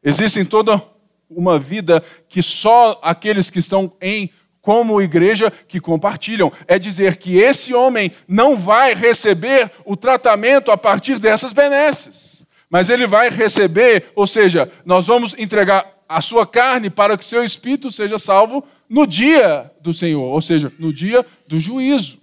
Existem 0.00 0.44
toda 0.44 0.80
uma 1.28 1.58
vida 1.58 2.00
que 2.28 2.40
só 2.40 3.00
aqueles 3.02 3.50
que 3.50 3.58
estão 3.58 3.92
em 4.00 4.30
como 4.60 5.02
igreja 5.02 5.50
que 5.50 5.80
compartilham. 5.80 6.52
É 6.68 6.78
dizer 6.78 7.16
que 7.16 7.36
esse 7.36 7.74
homem 7.74 8.12
não 8.28 8.56
vai 8.56 8.94
receber 8.94 9.72
o 9.84 9.96
tratamento 9.96 10.70
a 10.70 10.76
partir 10.76 11.18
dessas 11.18 11.52
benesses, 11.52 12.46
mas 12.70 12.88
ele 12.88 13.08
vai 13.08 13.28
receber, 13.28 14.12
ou 14.14 14.26
seja, 14.26 14.70
nós 14.84 15.08
vamos 15.08 15.34
entregar 15.36 15.94
a 16.14 16.20
sua 16.20 16.46
carne 16.46 16.88
para 16.88 17.18
que 17.18 17.24
seu 17.24 17.42
espírito 17.42 17.90
seja 17.90 18.18
salvo 18.18 18.64
no 18.88 19.04
dia 19.06 19.72
do 19.80 19.92
Senhor, 19.92 20.22
ou 20.22 20.40
seja, 20.40 20.72
no 20.78 20.92
dia 20.92 21.26
do 21.48 21.58
juízo. 21.58 22.20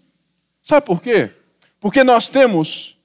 Sabe 0.61 0.85
por 0.85 1.01
quê? 1.01 1.31
Porque 1.79 2.03
nós 2.03 2.29
temos 2.29 2.97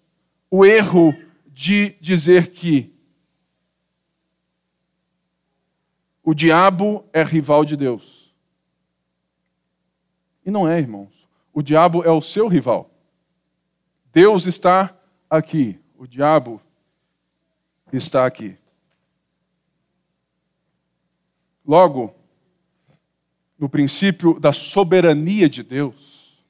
o 0.49 0.65
erro 0.65 1.13
de 1.49 1.97
dizer 2.01 2.51
que 2.51 2.95
o 6.23 6.35
diabo 6.35 7.05
é 7.13 7.25
rival 7.25 7.65
de 7.65 7.77
Deus. 7.77 8.33
E 10.45 10.51
não 10.51 10.69
é, 10.69 10.79
irmãos. 10.79 11.13
O 11.53 11.63
diabo 11.63 12.05
é 12.05 12.11
o 12.11 12.23
seu 12.23 12.47
rival. 12.47 12.91
Deus 14.13 14.47
está 14.47 14.97
aqui, 15.29 15.81
o 15.97 16.07
diabo 16.07 16.61
está 17.93 18.25
aqui. 18.25 18.57
Logo, 21.67 22.15
no 23.59 23.69
princípio 23.69 24.39
da 24.39 24.53
soberania 24.53 25.49
de 25.49 25.63
Deus, 25.63 26.45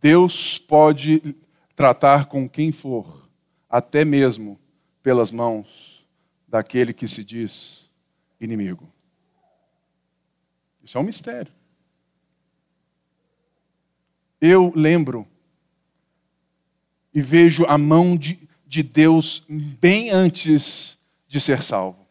Deus 0.00 0.58
pode 0.58 1.34
tratar 1.74 2.26
com 2.26 2.48
quem 2.48 2.70
for, 2.70 3.28
até 3.68 4.04
mesmo 4.04 4.58
pelas 5.02 5.30
mãos 5.30 6.06
daquele 6.46 6.92
que 6.92 7.08
se 7.08 7.24
diz 7.24 7.90
inimigo. 8.40 8.88
Isso 10.82 10.96
é 10.96 11.00
um 11.00 11.04
mistério. 11.04 11.52
Eu 14.40 14.72
lembro 14.74 15.26
e 17.12 17.20
vejo 17.20 17.66
a 17.66 17.76
mão 17.76 18.16
de, 18.16 18.48
de 18.66 18.82
Deus 18.82 19.44
bem 19.48 20.10
antes 20.10 20.98
de 21.30 21.40
ser 21.40 21.62
salvo. 21.62 22.04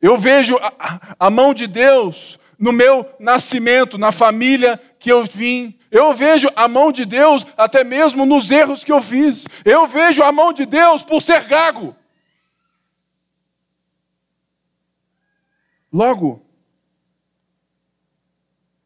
Eu 0.00 0.16
vejo 0.16 0.56
a, 0.56 1.14
a 1.20 1.30
mão 1.30 1.52
de 1.52 1.66
Deus 1.66 2.38
no 2.58 2.72
meu 2.72 3.06
nascimento, 3.20 3.98
na 3.98 4.10
família 4.10 4.80
que 4.98 5.12
eu 5.12 5.26
vim. 5.26 5.78
Eu 5.90 6.14
vejo 6.14 6.48
a 6.56 6.66
mão 6.66 6.90
de 6.90 7.04
Deus 7.04 7.46
até 7.54 7.84
mesmo 7.84 8.24
nos 8.24 8.50
erros 8.50 8.82
que 8.82 8.90
eu 8.90 9.02
fiz. 9.02 9.46
Eu 9.62 9.86
vejo 9.86 10.22
a 10.22 10.32
mão 10.32 10.54
de 10.54 10.64
Deus 10.64 11.02
por 11.02 11.20
ser 11.20 11.44
gago. 11.44 11.94
Logo, 15.92 16.42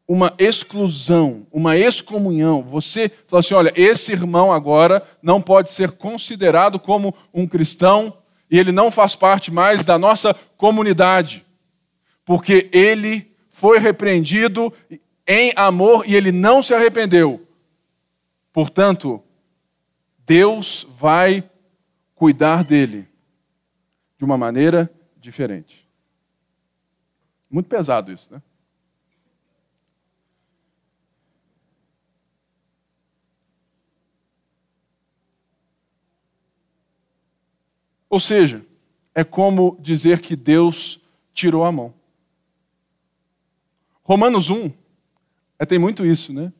uma 0.06 0.34
exclusão, 0.36 1.46
uma 1.52 1.76
excomunhão. 1.76 2.60
Você 2.62 3.08
fala 3.28 3.38
assim: 3.38 3.54
olha, 3.54 3.72
esse 3.76 4.10
irmão 4.10 4.52
agora 4.52 5.00
não 5.22 5.40
pode 5.40 5.70
ser 5.70 5.92
considerado 5.92 6.80
como 6.80 7.14
um 7.32 7.46
cristão 7.46 8.21
e 8.52 8.58
ele 8.58 8.70
não 8.70 8.90
faz 8.90 9.16
parte 9.16 9.50
mais 9.50 9.82
da 9.82 9.98
nossa 9.98 10.34
comunidade, 10.58 11.42
porque 12.22 12.68
ele 12.70 13.34
foi 13.48 13.78
repreendido 13.78 14.70
em 15.26 15.54
amor 15.56 16.06
e 16.06 16.14
ele 16.14 16.30
não 16.30 16.62
se 16.62 16.74
arrependeu. 16.74 17.48
Portanto, 18.52 19.24
Deus 20.26 20.86
vai 20.90 21.48
cuidar 22.14 22.62
dele 22.62 23.08
de 24.18 24.24
uma 24.24 24.36
maneira 24.36 24.92
diferente. 25.16 25.88
Muito 27.50 27.70
pesado 27.70 28.12
isso, 28.12 28.34
né? 28.34 28.42
Ou 38.12 38.20
seja, 38.20 38.64
é 39.14 39.24
como 39.24 39.76
dizer 39.80 40.20
que 40.20 40.36
Deus 40.36 41.00
tirou 41.32 41.64
a 41.64 41.72
mão. 41.72 41.94
Romanos 44.04 44.50
1 44.50 44.70
é, 45.58 45.64
tem 45.64 45.78
muito 45.78 46.04
isso, 46.04 46.30
né? 46.30 46.52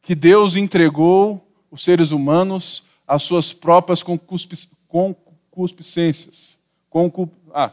Que 0.00 0.16
Deus 0.16 0.56
entregou 0.56 1.48
os 1.70 1.84
seres 1.84 2.10
humanos 2.10 2.82
às 3.06 3.22
suas 3.22 3.52
próprias 3.52 4.02
concupiscências. 4.02 6.58
Concup... 6.90 7.32
Ah, 7.54 7.72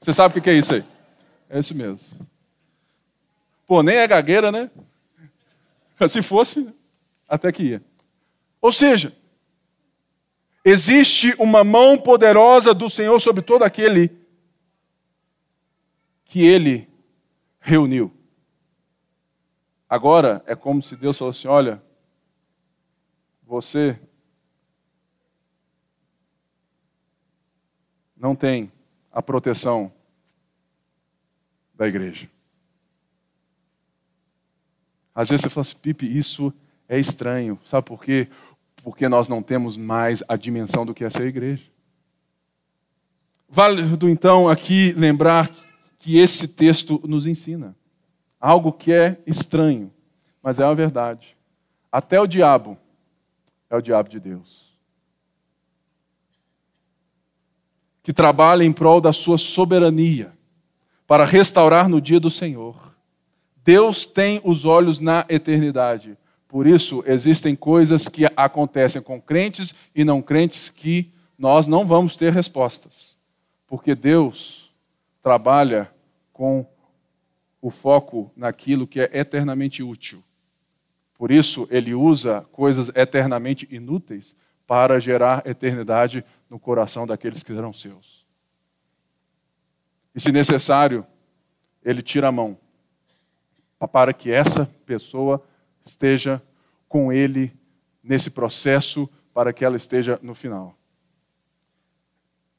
você 0.00 0.14
sabe 0.14 0.38
o 0.38 0.42
que 0.42 0.48
é 0.48 0.54
isso 0.54 0.72
aí? 0.72 0.82
É 1.50 1.58
isso 1.58 1.74
mesmo. 1.74 2.26
Pô, 3.66 3.82
nem 3.82 3.96
é 3.96 4.08
gagueira, 4.08 4.50
né? 4.50 4.70
Se 6.08 6.22
fosse, 6.22 6.66
até 7.28 7.52
que 7.52 7.62
ia. 7.62 7.82
Ou 8.58 8.72
seja, 8.72 9.14
existe 10.64 11.34
uma 11.38 11.64
mão 11.64 11.98
poderosa 11.98 12.74
do 12.74 12.90
Senhor 12.90 13.18
sobre 13.20 13.42
todo 13.42 13.62
aquele 13.62 14.10
que 16.24 16.46
ele 16.46 16.88
reuniu. 17.60 18.12
Agora 19.88 20.42
é 20.46 20.54
como 20.54 20.80
se 20.82 20.94
Deus 20.94 21.18
falasse: 21.18 21.48
olha, 21.48 21.82
você 23.42 23.98
não 28.16 28.36
tem 28.36 28.70
a 29.10 29.20
proteção 29.20 29.92
da 31.74 31.88
igreja. 31.88 32.30
Às 35.14 35.30
vezes 35.30 35.42
você 35.42 35.50
fala 35.50 35.62
assim, 35.62 35.78
Pipe, 35.78 36.06
isso 36.18 36.52
é 36.88 36.98
estranho. 36.98 37.58
Sabe 37.64 37.86
por 37.86 38.04
quê? 38.04 38.28
Porque 38.82 39.08
nós 39.08 39.28
não 39.28 39.42
temos 39.42 39.76
mais 39.76 40.22
a 40.28 40.36
dimensão 40.36 40.86
do 40.86 40.94
que 40.94 41.04
é 41.04 41.10
ser 41.10 41.26
igreja. 41.26 41.64
Válido 43.48 44.08
então 44.08 44.48
aqui 44.48 44.92
lembrar 44.92 45.50
que 45.98 46.18
esse 46.18 46.48
texto 46.48 47.00
nos 47.04 47.26
ensina 47.26 47.76
algo 48.40 48.72
que 48.72 48.92
é 48.92 49.20
estranho, 49.26 49.92
mas 50.42 50.58
é 50.58 50.64
a 50.64 50.72
verdade. 50.72 51.36
Até 51.92 52.20
o 52.20 52.26
diabo 52.26 52.78
é 53.68 53.76
o 53.76 53.82
diabo 53.82 54.08
de 54.08 54.18
Deus. 54.18 54.70
que 58.02 58.12
trabalha 58.12 58.64
em 58.64 58.72
prol 58.72 59.00
da 59.00 59.12
sua 59.12 59.38
soberania, 59.38 60.32
para 61.06 61.24
restaurar 61.24 61.88
no 61.88 62.00
dia 62.00 62.20
do 62.20 62.30
Senhor. 62.30 62.94
Deus 63.64 64.06
tem 64.06 64.40
os 64.44 64.64
olhos 64.64 65.00
na 65.00 65.24
eternidade. 65.28 66.16
Por 66.50 66.66
isso, 66.66 67.04
existem 67.06 67.54
coisas 67.54 68.08
que 68.08 68.26
acontecem 68.36 69.00
com 69.00 69.22
crentes 69.22 69.72
e 69.94 70.02
não 70.02 70.20
crentes 70.20 70.68
que 70.68 71.08
nós 71.38 71.68
não 71.68 71.86
vamos 71.86 72.16
ter 72.16 72.32
respostas. 72.32 73.16
Porque 73.68 73.94
Deus 73.94 74.68
trabalha 75.22 75.88
com 76.32 76.66
o 77.62 77.70
foco 77.70 78.32
naquilo 78.34 78.84
que 78.84 79.00
é 79.00 79.08
eternamente 79.12 79.80
útil. 79.80 80.24
Por 81.16 81.30
isso, 81.30 81.68
ele 81.70 81.94
usa 81.94 82.44
coisas 82.50 82.90
eternamente 82.96 83.68
inúteis 83.70 84.34
para 84.66 84.98
gerar 84.98 85.46
eternidade 85.46 86.24
no 86.48 86.58
coração 86.58 87.06
daqueles 87.06 87.44
que 87.44 87.54
serão 87.54 87.72
seus. 87.72 88.26
E 90.12 90.18
se 90.18 90.32
necessário, 90.32 91.06
ele 91.84 92.02
tira 92.02 92.26
a 92.26 92.32
mão 92.32 92.58
para 93.92 94.12
que 94.12 94.32
essa 94.32 94.66
pessoa 94.84 95.44
esteja 95.84 96.42
com 96.88 97.12
ele 97.12 97.52
nesse 98.02 98.30
processo, 98.30 99.08
para 99.32 99.52
que 99.52 99.64
ela 99.64 99.76
esteja 99.76 100.18
no 100.22 100.34
final. 100.34 100.76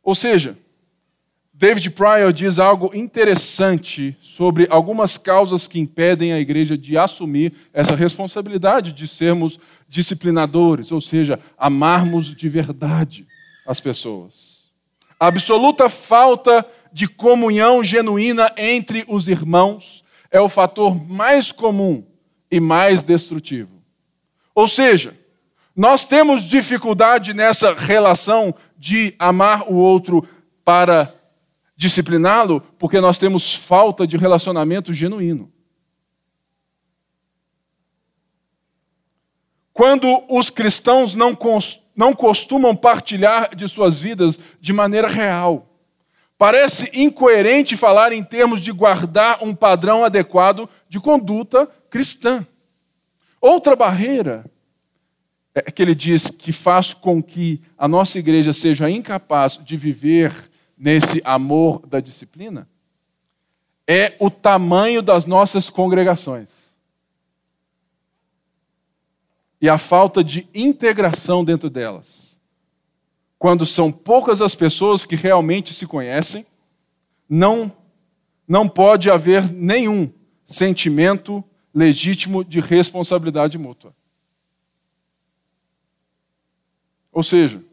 Ou 0.03 0.15
seja, 0.15 0.57
David 1.53 1.91
Pryor 1.91 2.33
diz 2.33 2.57
algo 2.57 2.89
interessante 2.95 4.17
sobre 4.21 4.65
algumas 4.69 5.17
causas 5.17 5.67
que 5.67 5.79
impedem 5.79 6.33
a 6.33 6.39
igreja 6.39 6.77
de 6.77 6.97
assumir 6.97 7.53
essa 7.71 7.95
responsabilidade 7.95 8.91
de 8.91 9.07
sermos 9.07 9.59
disciplinadores, 9.87 10.91
ou 10.91 10.99
seja, 10.99 11.39
amarmos 11.57 12.35
de 12.35 12.49
verdade 12.49 13.27
as 13.67 13.79
pessoas. 13.79 14.71
A 15.19 15.27
absoluta 15.27 15.87
falta 15.87 16.65
de 16.91 17.07
comunhão 17.07 17.83
genuína 17.83 18.51
entre 18.57 19.05
os 19.07 19.27
irmãos 19.27 20.03
é 20.31 20.41
o 20.41 20.49
fator 20.49 20.99
mais 21.07 21.51
comum 21.51 22.03
e 22.51 22.59
mais 22.59 23.01
destrutivo. 23.01 23.81
Ou 24.53 24.67
seja, 24.67 25.17
Nós 25.75 26.05
temos 26.05 26.43
dificuldade 26.43 27.33
nessa 27.33 27.73
relação 27.73 28.53
de 28.77 29.15
amar 29.17 29.71
o 29.71 29.75
outro 29.75 30.27
para 30.65 31.13
discipliná-lo, 31.75 32.61
porque 32.77 32.99
nós 32.99 33.17
temos 33.17 33.55
falta 33.55 34.05
de 34.05 34.17
relacionamento 34.17 34.93
genuíno. 34.93 35.51
Quando 39.73 40.23
os 40.29 40.49
cristãos 40.49 41.15
não, 41.15 41.35
não 41.95 42.13
costumam 42.13 42.75
partilhar 42.75 43.55
de 43.55 43.67
suas 43.67 43.99
vidas 43.99 44.37
de 44.59 44.73
maneira 44.73 45.07
real, 45.07 45.70
parece 46.41 46.89
incoerente 46.99 47.77
falar 47.77 48.11
em 48.11 48.23
termos 48.23 48.61
de 48.61 48.71
guardar 48.71 49.43
um 49.43 49.53
padrão 49.53 50.03
adequado 50.03 50.67
de 50.89 50.99
conduta 50.99 51.67
cristã. 51.87 52.43
Outra 53.39 53.75
barreira 53.75 54.43
é 55.53 55.69
que 55.69 55.83
ele 55.83 55.93
diz 55.93 56.31
que 56.31 56.51
faz 56.51 56.95
com 56.95 57.21
que 57.21 57.61
a 57.77 57.87
nossa 57.87 58.17
igreja 58.17 58.53
seja 58.53 58.89
incapaz 58.89 59.55
de 59.63 59.77
viver 59.77 60.33
nesse 60.75 61.21
amor 61.23 61.85
da 61.85 61.99
disciplina 61.99 62.67
é 63.87 64.15
o 64.19 64.31
tamanho 64.31 65.03
das 65.03 65.27
nossas 65.27 65.69
congregações. 65.69 66.75
E 69.61 69.69
a 69.69 69.77
falta 69.77 70.23
de 70.23 70.49
integração 70.55 71.45
dentro 71.45 71.69
delas. 71.69 72.30
Quando 73.41 73.65
são 73.65 73.91
poucas 73.91 74.39
as 74.39 74.53
pessoas 74.53 75.03
que 75.03 75.15
realmente 75.15 75.73
se 75.73 75.87
conhecem, 75.87 76.45
não 77.27 77.75
não 78.47 78.69
pode 78.69 79.09
haver 79.09 79.51
nenhum 79.51 80.13
sentimento 80.45 81.43
legítimo 81.73 82.43
de 82.43 82.59
responsabilidade 82.59 83.57
mútua. 83.57 83.95
Ou 87.11 87.23
seja, 87.23 87.63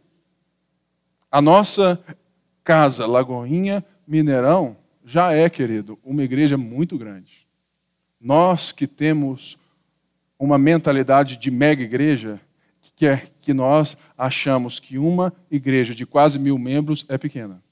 a 1.30 1.42
nossa 1.42 2.02
casa 2.64 3.06
Lagoinha 3.06 3.84
Mineirão 4.06 4.74
já 5.04 5.34
é, 5.34 5.50
querido, 5.50 5.98
uma 6.02 6.22
igreja 6.22 6.56
muito 6.56 6.96
grande. 6.96 7.46
Nós 8.18 8.72
que 8.72 8.86
temos 8.86 9.58
uma 10.38 10.56
mentalidade 10.56 11.36
de 11.36 11.50
mega 11.50 11.82
igreja, 11.82 12.40
que 12.98 13.06
é 13.06 13.28
que 13.40 13.54
nós 13.54 13.96
achamos 14.18 14.80
que 14.80 14.98
uma 14.98 15.32
igreja 15.50 15.94
de 15.94 16.04
quase 16.04 16.38
mil 16.38 16.58
membros 16.58 17.06
é 17.08 17.16
pequena. 17.16 17.62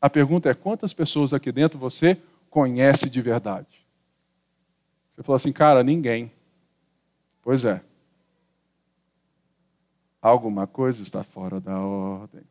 A 0.00 0.10
pergunta 0.10 0.50
é: 0.50 0.54
quantas 0.54 0.92
pessoas 0.92 1.32
aqui 1.32 1.52
dentro 1.52 1.78
você 1.78 2.20
conhece 2.50 3.08
de 3.08 3.22
verdade? 3.22 3.86
Você 5.14 5.22
falou 5.22 5.36
assim, 5.36 5.52
cara, 5.52 5.84
ninguém. 5.84 6.32
Pois 7.42 7.64
é 7.64 7.80
alguma 10.20 10.66
coisa 10.66 11.02
está 11.02 11.24
fora 11.24 11.60
da 11.60 11.78
ordem. 11.78 12.42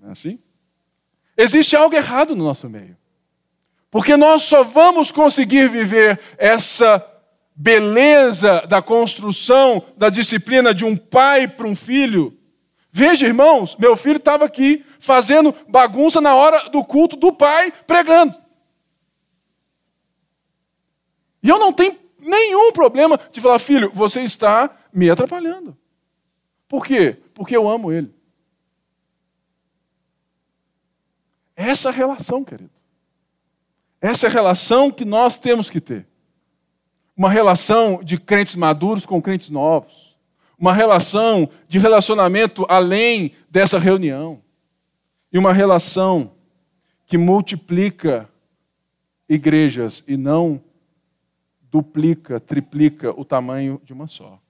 Não 0.00 0.08
é 0.08 0.12
assim? 0.12 0.38
Existe 1.36 1.76
algo 1.76 1.94
errado 1.94 2.34
no 2.34 2.44
nosso 2.44 2.68
meio. 2.68 2.96
Porque 3.90 4.16
nós 4.16 4.42
só 4.42 4.64
vamos 4.64 5.10
conseguir 5.10 5.68
viver 5.68 6.20
essa 6.36 6.98
beleza 7.54 8.62
da 8.66 8.82
construção, 8.82 9.82
da 9.96 10.08
disciplina 10.08 10.74
de 10.74 10.84
um 10.84 10.96
pai 10.96 11.46
para 11.46 11.66
um 11.66 11.76
filho. 11.76 12.36
Veja, 12.90 13.26
irmãos, 13.26 13.76
meu 13.76 13.96
filho 13.96 14.16
estava 14.16 14.44
aqui 14.44 14.84
fazendo 14.98 15.54
bagunça 15.68 16.20
na 16.20 16.34
hora 16.34 16.68
do 16.70 16.84
culto 16.84 17.16
do 17.16 17.32
pai 17.32 17.72
pregando. 17.86 18.36
E 21.42 21.48
eu 21.48 21.58
não 21.58 21.72
tenho 21.72 21.98
nenhum 22.18 22.72
problema 22.72 23.20
de 23.30 23.40
falar, 23.40 23.58
filho, 23.58 23.90
você 23.92 24.22
está 24.22 24.74
me 24.92 25.10
atrapalhando. 25.10 25.76
Por 26.66 26.84
quê? 26.84 27.18
Porque 27.34 27.56
eu 27.56 27.68
amo 27.68 27.92
Ele. 27.92 28.14
Essa 31.54 31.90
é 31.90 31.92
relação, 31.92 32.42
querido. 32.42 32.70
Essa 34.00 34.26
é 34.26 34.30
relação 34.30 34.90
que 34.90 35.04
nós 35.04 35.36
temos 35.36 35.70
que 35.70 35.80
ter. 35.80 36.06
Uma 37.16 37.30
relação 37.30 38.02
de 38.02 38.18
crentes 38.18 38.56
maduros 38.56 39.06
com 39.06 39.22
crentes 39.22 39.50
novos. 39.50 40.16
Uma 40.58 40.72
relação 40.72 41.48
de 41.68 41.78
relacionamento 41.78 42.66
além 42.68 43.32
dessa 43.50 43.78
reunião. 43.78 44.42
E 45.32 45.38
uma 45.38 45.52
relação 45.52 46.32
que 47.06 47.18
multiplica 47.18 48.28
igrejas 49.28 50.02
e 50.06 50.16
não 50.16 50.62
duplica, 51.62 52.38
triplica 52.38 53.10
o 53.18 53.24
tamanho 53.24 53.80
de 53.84 53.92
uma 53.92 54.06
só. 54.06 54.40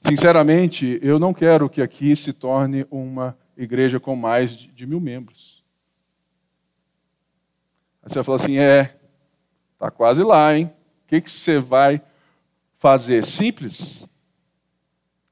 Sinceramente, 0.00 0.98
eu 1.02 1.18
não 1.18 1.34
quero 1.34 1.68
que 1.68 1.82
aqui 1.82 2.14
se 2.14 2.32
torne 2.32 2.86
uma 2.90 3.36
igreja 3.56 3.98
com 3.98 4.14
mais 4.14 4.50
de 4.52 4.86
mil 4.86 5.00
membros. 5.00 5.64
Aí 8.02 8.10
você 8.10 8.14
vai 8.16 8.24
falar 8.24 8.36
assim: 8.36 8.58
é, 8.58 8.97
está 9.78 9.92
quase 9.92 10.24
lá, 10.24 10.56
hein? 10.58 10.66
O 10.66 11.06
que, 11.06 11.20
que 11.20 11.30
você 11.30 11.60
vai 11.60 12.02
fazer? 12.78 13.24
Simples. 13.24 14.06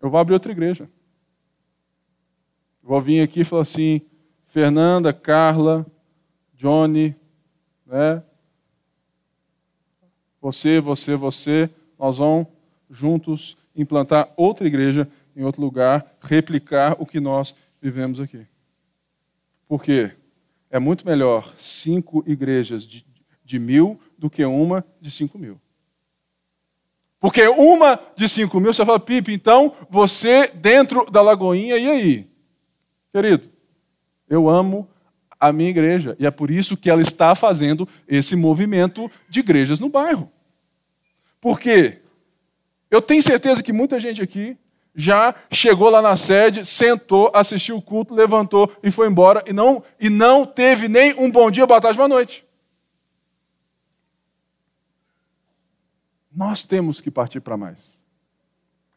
Eu 0.01 0.09
vou 0.09 0.21
abrir 0.21 0.35
outra 0.35 0.53
igreja. 0.53 0.89
Vou 2.81 3.01
vir 3.01 3.21
aqui 3.21 3.41
e 3.41 3.45
falar 3.45 3.63
assim: 3.63 4.01
Fernanda, 4.47 5.13
Carla, 5.13 5.85
Johnny, 6.55 7.15
né? 7.85 8.23
Você, 10.41 10.81
você, 10.81 11.17
você, 11.17 11.69
nós 11.99 12.19
vamos 12.19 12.47
juntos 12.89 13.57
implantar 13.75 14.33
outra 14.37 14.65
igreja 14.65 15.09
em 15.35 15.43
outro 15.43 15.61
lugar, 15.61 16.17
replicar 16.21 16.95
o 17.01 17.05
que 17.05 17.19
nós 17.19 17.53
vivemos 17.83 18.21
aqui. 18.21 18.47
Por 19.67 19.83
quê? 19.83 20.13
É 20.71 20.79
muito 20.79 21.05
melhor 21.05 21.53
cinco 21.59 22.23
igrejas 22.27 22.87
de, 22.87 23.05
de 23.47 23.61
mil 23.61 23.99
do 24.19 24.29
que 24.29 24.45
uma 24.45 24.85
de 25.01 25.11
cinco 25.11 25.39
mil. 25.39 25.59
Porque 27.21 27.47
uma 27.47 27.99
de 28.15 28.29
cinco 28.29 28.61
mil, 28.61 28.75
você 28.75 28.85
fala, 28.85 29.01
Pipe, 29.01 29.33
então 29.33 29.73
você 29.89 30.49
dentro 30.49 31.09
da 31.11 31.23
Lagoinha, 31.23 31.79
e 31.79 31.89
aí? 31.89 32.31
Querido, 33.13 33.49
eu 34.29 34.49
amo 34.49 34.87
a 35.39 35.53
minha 35.53 35.71
igreja. 35.71 36.17
E 36.19 36.27
é 36.27 36.31
por 36.31 36.51
isso 36.51 36.77
que 36.77 36.91
ela 36.91 37.01
está 37.01 37.35
fazendo 37.35 37.89
esse 38.07 38.35
movimento 38.35 39.11
de 39.29 39.41
igrejas 39.41 39.81
no 39.81 39.89
bairro. 39.89 40.31
Por 41.41 41.61
quê? 41.61 42.03
Eu 42.91 43.01
tenho 43.01 43.23
certeza 43.23 43.63
que 43.63 43.73
muita 43.73 44.01
gente 44.01 44.21
aqui 44.21 44.57
já 44.95 45.35
chegou 45.51 45.91
lá 45.91 46.01
na 46.01 46.17
sede, 46.17 46.65
sentou, 46.65 47.31
assistiu 47.35 47.77
o 47.77 47.83
culto, 47.83 48.15
levantou 48.15 48.73
e 48.83 48.91
foi 48.91 49.07
embora 49.07 49.45
e 49.47 49.53
não, 49.53 49.83
e 50.01 50.09
não 50.09 50.47
teve 50.47 50.89
nem 50.89 51.15
um 51.19 51.31
bom 51.31 51.51
dia, 51.51 51.67
boa 51.67 51.81
tarde, 51.81 51.97
boa 51.97 52.09
noite. 52.09 52.46
Nós 56.37 56.63
temos 56.63 57.01
que 57.01 57.11
partir 57.11 57.41
para 57.41 57.57
mais. 57.57 58.05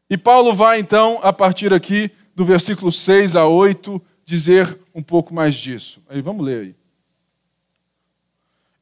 E 0.09 0.17
Paulo 0.17 0.53
vai 0.53 0.77
então, 0.77 1.21
a 1.23 1.31
partir 1.31 1.73
aqui 1.73 2.11
do 2.35 2.43
versículo 2.43 2.91
6 2.91 3.37
a 3.37 3.47
8, 3.47 4.01
dizer 4.25 4.77
um 4.93 5.01
pouco 5.01 5.33
mais 5.33 5.55
disso. 5.55 6.03
Aí 6.09 6.21
vamos 6.21 6.45
ler 6.45 6.61
aí. 6.61 6.75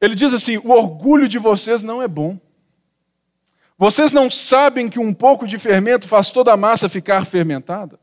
Ele 0.00 0.16
diz 0.16 0.34
assim: 0.34 0.58
o 0.58 0.70
orgulho 0.70 1.28
de 1.28 1.38
vocês 1.38 1.84
não 1.84 2.02
é 2.02 2.08
bom. 2.08 2.36
Vocês 3.76 4.10
não 4.10 4.28
sabem 4.28 4.88
que 4.88 4.98
um 4.98 5.14
pouco 5.14 5.46
de 5.46 5.56
fermento 5.56 6.08
faz 6.08 6.32
toda 6.32 6.52
a 6.52 6.56
massa 6.56 6.88
ficar 6.88 7.24
fermentada? 7.26 8.00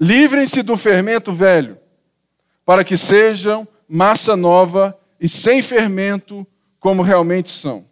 Livrem-se 0.00 0.62
do 0.62 0.74
fermento 0.74 1.32
velho, 1.32 1.78
para 2.64 2.82
que 2.82 2.96
sejam 2.96 3.68
massa 3.86 4.34
nova 4.34 4.98
e 5.20 5.28
sem 5.28 5.60
fermento, 5.60 6.46
como 6.80 7.02
realmente 7.02 7.50
são. 7.50 7.91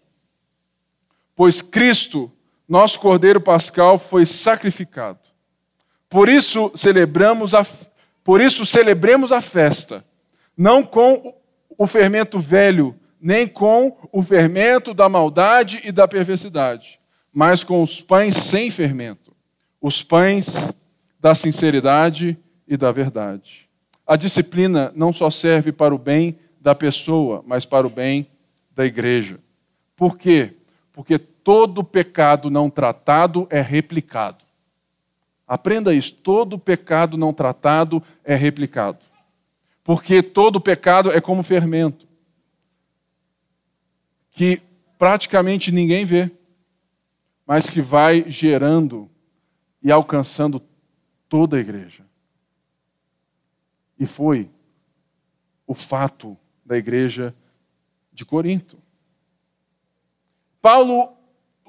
Pois 1.40 1.62
Cristo, 1.62 2.30
nosso 2.68 3.00
Cordeiro 3.00 3.40
Pascal, 3.40 3.98
foi 3.98 4.26
sacrificado. 4.26 5.20
Por 6.06 6.28
isso 6.28 6.70
celebramos 6.74 7.54
a, 7.54 7.66
por 8.22 8.42
isso 8.42 8.66
celebremos 8.66 9.32
a 9.32 9.40
festa, 9.40 10.04
não 10.54 10.82
com 10.82 11.34
o 11.78 11.86
fermento 11.86 12.38
velho, 12.38 12.94
nem 13.18 13.46
com 13.46 13.96
o 14.12 14.22
fermento 14.22 14.92
da 14.92 15.08
maldade 15.08 15.80
e 15.82 15.90
da 15.90 16.06
perversidade, 16.06 17.00
mas 17.32 17.64
com 17.64 17.82
os 17.82 18.02
pães 18.02 18.36
sem 18.36 18.70
fermento, 18.70 19.34
os 19.80 20.02
pães 20.02 20.74
da 21.18 21.34
sinceridade 21.34 22.38
e 22.68 22.76
da 22.76 22.92
verdade. 22.92 23.66
A 24.06 24.14
disciplina 24.14 24.92
não 24.94 25.10
só 25.10 25.30
serve 25.30 25.72
para 25.72 25.94
o 25.94 25.98
bem 25.98 26.38
da 26.60 26.74
pessoa, 26.74 27.42
mas 27.46 27.64
para 27.64 27.86
o 27.86 27.90
bem 27.90 28.26
da 28.76 28.84
igreja. 28.84 29.40
Por 29.96 30.18
quê? 30.18 30.56
Porque 30.92 31.29
todo 31.44 31.84
pecado 31.84 32.50
não 32.50 32.70
tratado 32.70 33.46
é 33.50 33.60
replicado. 33.60 34.44
Aprenda 35.46 35.94
isso: 35.94 36.14
todo 36.14 36.58
pecado 36.58 37.16
não 37.16 37.32
tratado 37.32 38.02
é 38.24 38.34
replicado. 38.34 38.98
Porque 39.82 40.22
todo 40.22 40.60
pecado 40.60 41.10
é 41.10 41.20
como 41.20 41.42
fermento 41.42 42.06
que 44.30 44.62
praticamente 44.96 45.72
ninguém 45.72 46.04
vê. 46.04 46.30
mas 47.50 47.68
que 47.68 47.82
vai 47.82 48.30
gerando 48.30 49.10
e 49.82 49.90
alcançando 49.90 50.62
toda 51.28 51.56
a 51.56 51.60
igreja. 51.60 52.06
E 53.98 54.06
foi 54.06 54.48
o 55.66 55.74
fato 55.74 56.38
da 56.64 56.76
igreja 56.76 57.34
de 58.12 58.24
Corinto. 58.24 58.78
Paulo 60.62 61.12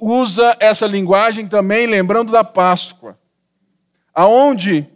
usa 0.01 0.57
essa 0.59 0.87
linguagem 0.87 1.45
também 1.45 1.85
lembrando 1.85 2.31
da 2.31 2.43
Páscoa, 2.43 3.19
aonde 4.11 4.87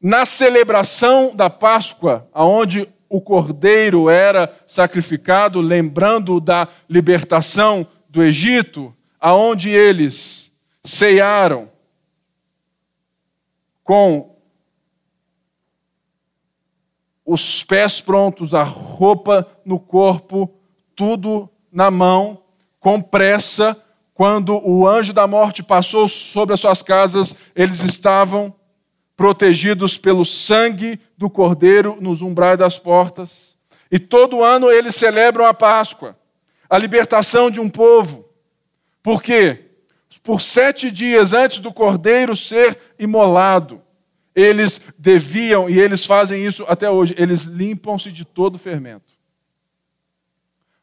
na 0.00 0.24
celebração 0.24 1.36
da 1.36 1.50
Páscoa, 1.50 2.26
aonde 2.32 2.88
o 3.08 3.20
cordeiro 3.20 4.08
era 4.08 4.52
sacrificado, 4.66 5.60
lembrando 5.60 6.40
da 6.40 6.66
libertação 6.88 7.86
do 8.08 8.22
Egito, 8.22 8.94
aonde 9.20 9.68
eles 9.68 10.50
ceiaram 10.82 11.70
com 13.84 14.36
os 17.24 17.62
pés 17.62 18.00
prontos, 18.00 18.54
a 18.54 18.62
roupa 18.62 19.46
no 19.64 19.78
corpo, 19.78 20.50
tudo 20.94 21.48
na 21.70 21.90
mão, 21.90 22.42
com 22.80 23.02
pressa. 23.02 23.76
Quando 24.16 24.58
o 24.66 24.88
anjo 24.88 25.12
da 25.12 25.26
morte 25.26 25.62
passou 25.62 26.08
sobre 26.08 26.54
as 26.54 26.60
suas 26.60 26.80
casas, 26.80 27.34
eles 27.54 27.82
estavam 27.82 28.54
protegidos 29.14 29.98
pelo 29.98 30.24
sangue 30.24 30.98
do 31.18 31.28
cordeiro 31.28 31.98
nos 32.00 32.22
umbrais 32.22 32.58
das 32.58 32.78
portas. 32.78 33.58
E 33.90 33.98
todo 33.98 34.42
ano 34.42 34.70
eles 34.70 34.94
celebram 34.94 35.44
a 35.44 35.52
Páscoa, 35.52 36.18
a 36.66 36.78
libertação 36.78 37.50
de 37.50 37.60
um 37.60 37.68
povo. 37.68 38.26
Por 39.02 39.22
quê? 39.22 39.66
Por 40.22 40.40
sete 40.40 40.90
dias 40.90 41.34
antes 41.34 41.58
do 41.58 41.70
cordeiro 41.70 42.34
ser 42.34 42.78
imolado, 42.98 43.82
eles 44.34 44.80
deviam, 44.98 45.68
e 45.68 45.78
eles 45.78 46.06
fazem 46.06 46.42
isso 46.42 46.64
até 46.66 46.88
hoje, 46.88 47.14
eles 47.18 47.44
limpam-se 47.44 48.10
de 48.10 48.24
todo 48.24 48.58
fermento. 48.58 49.12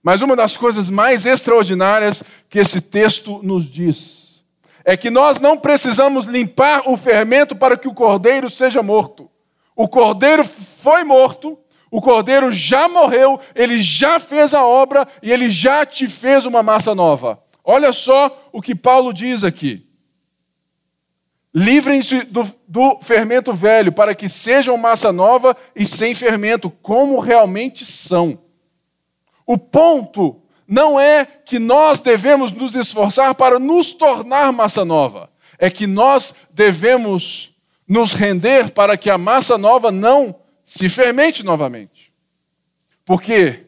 Mas 0.03 0.21
uma 0.21 0.35
das 0.35 0.57
coisas 0.57 0.89
mais 0.89 1.25
extraordinárias 1.25 2.21
que 2.49 2.59
esse 2.59 2.81
texto 2.81 3.39
nos 3.41 3.69
diz 3.69 4.43
é 4.83 4.97
que 4.97 5.09
nós 5.09 5.39
não 5.39 5.57
precisamos 5.57 6.25
limpar 6.25 6.83
o 6.85 6.97
fermento 6.97 7.55
para 7.55 7.77
que 7.77 7.87
o 7.87 7.93
cordeiro 7.93 8.49
seja 8.49 8.83
morto. 8.83 9.31
O 9.73 9.87
cordeiro 9.87 10.43
foi 10.43 11.05
morto, 11.05 11.57
o 11.89 12.01
cordeiro 12.01 12.51
já 12.51 12.89
morreu, 12.89 13.39
ele 13.55 13.81
já 13.81 14.19
fez 14.19 14.53
a 14.53 14.65
obra 14.65 15.07
e 15.21 15.31
ele 15.31 15.49
já 15.49 15.85
te 15.85 16.07
fez 16.07 16.45
uma 16.45 16.61
massa 16.61 16.93
nova. 16.93 17.41
Olha 17.63 17.93
só 17.93 18.49
o 18.51 18.61
que 18.61 18.75
Paulo 18.75 19.13
diz 19.13 19.43
aqui. 19.43 19.87
Livrem-se 21.55 22.23
do, 22.23 22.51
do, 22.67 22.99
fermento 23.01 23.53
velho, 23.53 23.91
para 23.91 24.13
que 24.15 24.27
sejam 24.27 24.75
massa 24.75 25.13
nova 25.13 25.55
e 25.75 25.85
sem 25.85 26.13
fermento, 26.13 26.69
como 26.69 27.19
realmente 27.19 27.85
são. 27.85 28.39
O 29.45 29.57
ponto 29.57 30.41
não 30.67 30.99
é 30.99 31.25
que 31.25 31.59
nós 31.59 31.99
devemos 31.99 32.51
nos 32.51 32.75
esforçar 32.75 33.35
para 33.35 33.59
nos 33.59 33.93
tornar 33.93 34.51
massa 34.51 34.83
nova, 34.85 35.29
é 35.57 35.69
que 35.69 35.85
nós 35.85 36.33
devemos 36.51 37.53
nos 37.87 38.13
render 38.13 38.71
para 38.71 38.97
que 38.97 39.09
a 39.09 39.17
massa 39.17 39.57
nova 39.57 39.91
não 39.91 40.35
se 40.63 40.87
fermente 40.87 41.43
novamente. 41.43 42.13
Porque 43.05 43.67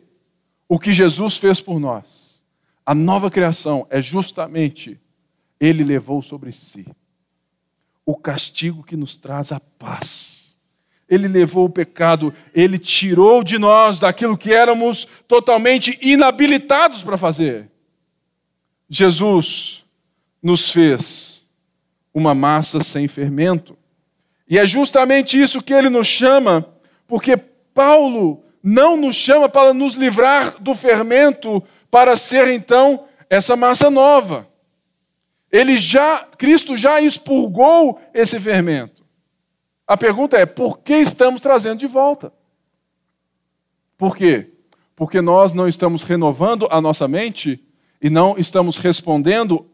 o 0.67 0.79
que 0.79 0.93
Jesus 0.93 1.37
fez 1.37 1.59
por 1.59 1.79
nós, 1.79 2.41
a 2.85 2.95
nova 2.95 3.29
criação, 3.29 3.85
é 3.89 3.99
justamente 3.99 4.99
Ele 5.59 5.83
levou 5.83 6.21
sobre 6.21 6.51
si 6.51 6.85
o 8.05 8.15
castigo 8.15 8.83
que 8.83 8.95
nos 8.95 9.17
traz 9.17 9.51
a 9.51 9.59
paz. 9.59 10.44
Ele 11.07 11.27
levou 11.27 11.65
o 11.65 11.69
pecado, 11.69 12.33
ele 12.53 12.79
tirou 12.79 13.43
de 13.43 13.57
nós 13.57 13.99
daquilo 13.99 14.37
que 14.37 14.53
éramos 14.53 15.07
totalmente 15.27 15.97
inabilitados 16.01 17.03
para 17.03 17.17
fazer. 17.17 17.69
Jesus 18.89 19.85
nos 20.41 20.71
fez 20.71 21.43
uma 22.13 22.33
massa 22.33 22.81
sem 22.81 23.07
fermento. 23.07 23.77
E 24.49 24.57
é 24.57 24.65
justamente 24.65 25.39
isso 25.39 25.61
que 25.61 25.73
ele 25.73 25.89
nos 25.89 26.07
chama, 26.07 26.65
porque 27.07 27.37
Paulo 27.37 28.43
não 28.63 28.97
nos 28.97 29.15
chama 29.15 29.47
para 29.47 29.73
nos 29.73 29.95
livrar 29.95 30.59
do 30.59 30.73
fermento, 30.73 31.61
para 31.91 32.15
ser 32.15 32.47
então 32.47 33.05
essa 33.29 33.55
massa 33.55 33.91
nova. 33.91 34.47
Ele 35.51 35.77
já, 35.77 36.27
Cristo 36.37 36.75
já 36.75 36.99
expurgou 36.99 37.99
esse 38.13 38.39
fermento. 38.39 39.04
A 39.87 39.95
pergunta 39.95 40.37
é: 40.37 40.45
por 40.45 40.79
que 40.79 40.95
estamos 40.95 41.41
trazendo 41.41 41.79
de 41.79 41.87
volta? 41.87 42.33
Por 43.97 44.15
quê? 44.15 44.51
Porque 44.95 45.21
nós 45.21 45.53
não 45.53 45.67
estamos 45.67 46.03
renovando 46.03 46.67
a 46.71 46.81
nossa 46.81 47.07
mente 47.07 47.63
e 48.01 48.09
não 48.09 48.37
estamos 48.37 48.77
respondendo 48.77 49.65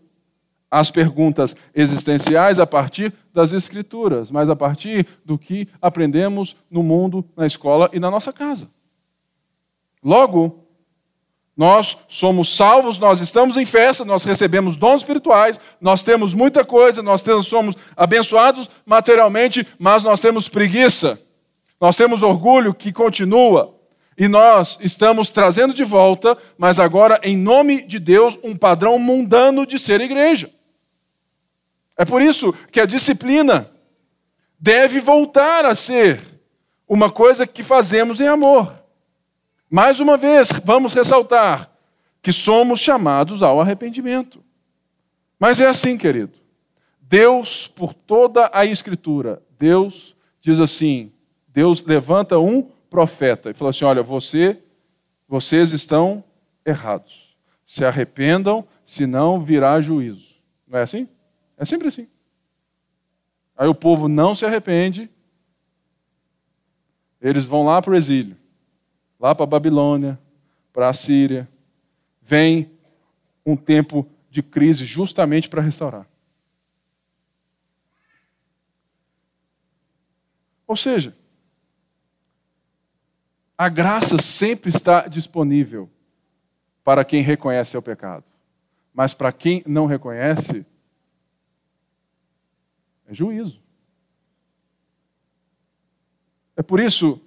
às 0.70 0.90
perguntas 0.90 1.56
existenciais 1.76 2.60
a 2.60 2.66
partir 2.66 3.14
das 3.34 3.52
Escrituras, 3.52 4.32
mas 4.32 4.50
a 4.50 4.56
partir 4.56 5.06
do 5.26 5.38
que 5.38 5.68
aprendemos 5.82 6.56
no 6.70 6.82
mundo, 6.82 7.26
na 7.36 7.46
escola 7.46 7.90
e 7.92 8.00
na 8.00 8.10
nossa 8.10 8.32
casa. 8.32 8.70
Logo, 10.04 10.66
nós 11.62 11.96
somos 12.08 12.58
salvos, 12.58 12.98
nós 12.98 13.22
estamos 13.22 13.56
em 13.56 13.66
festa, 13.66 14.04
nós 14.04 14.24
recebemos 14.24 14.76
dons 14.78 15.02
espirituais, 15.02 15.60
nós 15.80 16.02
temos 16.02 16.34
muita 16.34 16.66
coisa, 16.66 17.04
nós 17.04 17.22
temos, 17.22 17.46
somos 17.46 17.76
abençoados 17.96 18.68
materialmente, 18.84 19.68
mas 19.78 20.02
nós 20.02 20.20
temos 20.20 20.50
preguiça, 20.50 21.22
nós 21.80 21.96
temos 21.96 22.24
orgulho 22.24 22.74
que 22.74 22.92
continua, 22.92 23.76
e 24.18 24.28
nós 24.28 24.80
estamos 24.82 25.30
trazendo 25.30 25.72
de 25.72 25.84
volta, 25.84 26.36
mas 26.58 26.80
agora, 26.80 27.22
em 27.22 27.38
nome 27.38 27.84
de 27.84 28.00
Deus, 28.00 28.40
um 28.44 28.56
padrão 28.56 28.98
mundano 28.98 29.64
de 29.64 29.78
ser 29.78 30.02
igreja. 30.02 30.50
É 31.96 32.04
por 32.04 32.24
isso 32.24 32.56
que 32.72 32.80
a 32.80 32.88
disciplina 32.88 33.70
deve 34.60 35.00
voltar 35.00 35.64
a 35.64 35.76
ser 35.76 36.20
uma 36.90 37.12
coisa 37.12 37.46
que 37.46 37.62
fazemos 37.62 38.20
em 38.20 38.28
amor. 38.28 38.81
Mais 39.74 40.02
uma 40.02 40.18
vez, 40.18 40.52
vamos 40.66 40.94
ressaltar 40.94 41.72
que 42.22 42.34
somos 42.34 42.82
chamados 42.82 43.42
ao 43.42 43.62
arrependimento. 43.62 44.44
Mas 45.40 45.62
é 45.62 45.68
assim, 45.70 45.98
querido. 45.98 46.38
Deus, 47.00 47.70
por 47.70 47.94
toda 47.94 48.52
a 48.54 48.66
Escritura, 48.66 49.42
Deus 49.58 50.14
diz 50.42 50.60
assim: 50.60 51.14
Deus 51.48 51.82
levanta 51.86 52.38
um 52.38 52.64
profeta 52.90 53.50
e 53.50 53.54
fala 53.54 53.70
assim: 53.70 53.86
olha, 53.86 54.04
você, 54.04 54.62
vocês 55.26 55.72
estão 55.72 56.22
errados. 56.66 57.34
Se 57.64 57.86
arrependam, 57.86 58.68
senão 58.86 59.40
virá 59.40 59.80
juízo. 59.80 60.36
Não 60.68 60.80
é 60.80 60.82
assim? 60.82 61.08
É 61.58 61.64
sempre 61.64 61.88
assim. 61.88 62.10
Aí 63.56 63.70
o 63.70 63.76
povo 63.76 64.10
não 64.10 64.36
se 64.36 64.46
arrepende, 64.46 65.10
eles 67.22 67.46
vão 67.46 67.64
lá 67.64 67.82
para 67.82 67.92
o 67.92 67.96
exílio 67.96 68.41
lá 69.22 69.36
para 69.36 69.44
a 69.44 69.48
Babilônia, 69.48 70.20
para 70.74 70.90
a 70.90 70.94
Síria. 70.94 71.48
Vem 72.20 72.72
um 73.46 73.56
tempo 73.56 74.10
de 74.32 74.42
crise 74.42 74.84
justamente 74.84 75.48
para 75.48 75.62
restaurar. 75.62 76.08
Ou 80.66 80.76
seja, 80.76 81.16
a 83.58 83.70
graça 83.70 84.18
sempre 84.18 84.70
está 84.72 85.08
disponível 85.08 85.88
para 86.84 87.06
quem 87.06 87.22
reconhece 87.22 87.78
o 87.78 87.82
pecado. 87.82 88.26
Mas 88.92 89.14
para 89.14 89.32
quem 89.32 89.62
não 89.68 89.86
reconhece, 89.86 90.66
é 93.06 93.14
juízo. 93.14 93.62
É 96.56 96.64
por 96.64 96.80
isso 96.80 97.22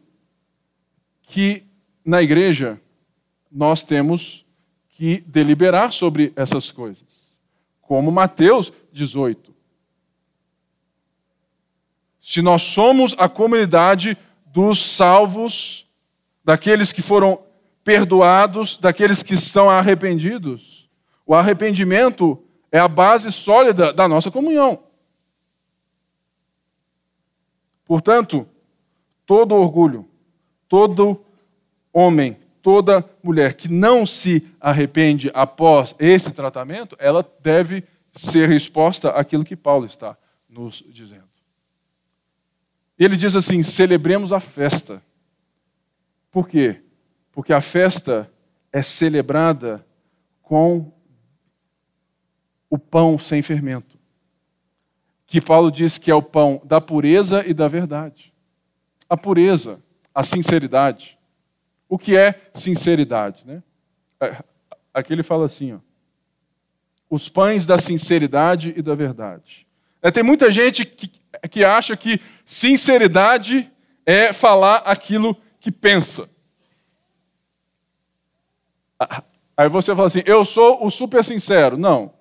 que 1.22 1.64
na 2.04 2.22
igreja, 2.22 2.80
nós 3.50 3.82
temos 3.82 4.44
que 4.90 5.20
deliberar 5.26 5.92
sobre 5.92 6.32
essas 6.36 6.70
coisas. 6.70 7.04
Como 7.80 8.12
Mateus 8.12 8.72
18. 8.92 9.54
Se 12.20 12.40
nós 12.40 12.62
somos 12.62 13.14
a 13.18 13.28
comunidade 13.28 14.16
dos 14.46 14.84
salvos, 14.84 15.86
daqueles 16.44 16.92
que 16.92 17.02
foram 17.02 17.42
perdoados, 17.82 18.78
daqueles 18.78 19.22
que 19.22 19.34
estão 19.34 19.68
arrependidos, 19.68 20.88
o 21.26 21.34
arrependimento 21.34 22.42
é 22.70 22.78
a 22.78 22.88
base 22.88 23.30
sólida 23.30 23.92
da 23.92 24.08
nossa 24.08 24.30
comunhão. 24.30 24.82
Portanto, 27.84 28.48
todo 29.26 29.54
orgulho, 29.54 30.08
todo 30.68 31.23
homem, 31.94 32.36
toda 32.60 33.08
mulher 33.22 33.54
que 33.54 33.68
não 33.68 34.04
se 34.06 34.52
arrepende 34.60 35.30
após 35.32 35.94
esse 35.98 36.32
tratamento, 36.32 36.96
ela 36.98 37.26
deve 37.40 37.84
ser 38.12 38.48
resposta 38.48 39.10
àquilo 39.10 39.44
que 39.44 39.56
Paulo 39.56 39.86
está 39.86 40.16
nos 40.48 40.84
dizendo. 40.88 41.28
Ele 42.98 43.16
diz 43.16 43.34
assim: 43.34 43.62
celebremos 43.62 44.32
a 44.32 44.40
festa. 44.40 45.02
Por 46.30 46.48
quê? 46.48 46.82
Porque 47.32 47.52
a 47.52 47.60
festa 47.60 48.30
é 48.72 48.82
celebrada 48.82 49.84
com 50.42 50.92
o 52.68 52.78
pão 52.78 53.18
sem 53.18 53.40
fermento. 53.40 53.98
Que 55.26 55.40
Paulo 55.40 55.70
diz 55.70 55.98
que 55.98 56.10
é 56.10 56.14
o 56.14 56.22
pão 56.22 56.60
da 56.64 56.80
pureza 56.80 57.44
e 57.46 57.54
da 57.54 57.68
verdade. 57.68 58.32
A 59.08 59.16
pureza, 59.16 59.80
a 60.14 60.22
sinceridade. 60.22 61.18
O 61.88 61.98
que 61.98 62.16
é 62.16 62.40
sinceridade? 62.54 63.46
Né? 63.46 63.62
É, 64.20 64.42
aqui 64.92 65.12
ele 65.12 65.22
fala 65.22 65.46
assim: 65.46 65.74
ó, 65.74 65.78
os 67.08 67.28
pães 67.28 67.66
da 67.66 67.78
sinceridade 67.78 68.74
e 68.76 68.82
da 68.82 68.94
verdade. 68.94 69.66
É, 70.02 70.10
tem 70.10 70.22
muita 70.22 70.50
gente 70.50 70.84
que, 70.84 71.10
que 71.48 71.64
acha 71.64 71.96
que 71.96 72.20
sinceridade 72.44 73.70
é 74.04 74.32
falar 74.32 74.78
aquilo 74.78 75.36
que 75.60 75.72
pensa. 75.72 76.28
Aí 79.56 79.68
você 79.68 79.94
fala 79.94 80.06
assim: 80.06 80.22
eu 80.26 80.44
sou 80.44 80.84
o 80.84 80.90
super 80.90 81.24
sincero. 81.24 81.76
Não. 81.76 82.12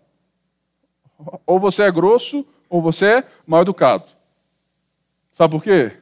Ou 1.45 1.59
você 1.59 1.83
é 1.83 1.91
grosso, 1.91 2.45
ou 2.69 2.81
você 2.81 3.05
é 3.05 3.23
mal 3.45 3.61
educado. 3.61 4.05
Sabe 5.31 5.51
por 5.51 5.63
quê? 5.63 5.97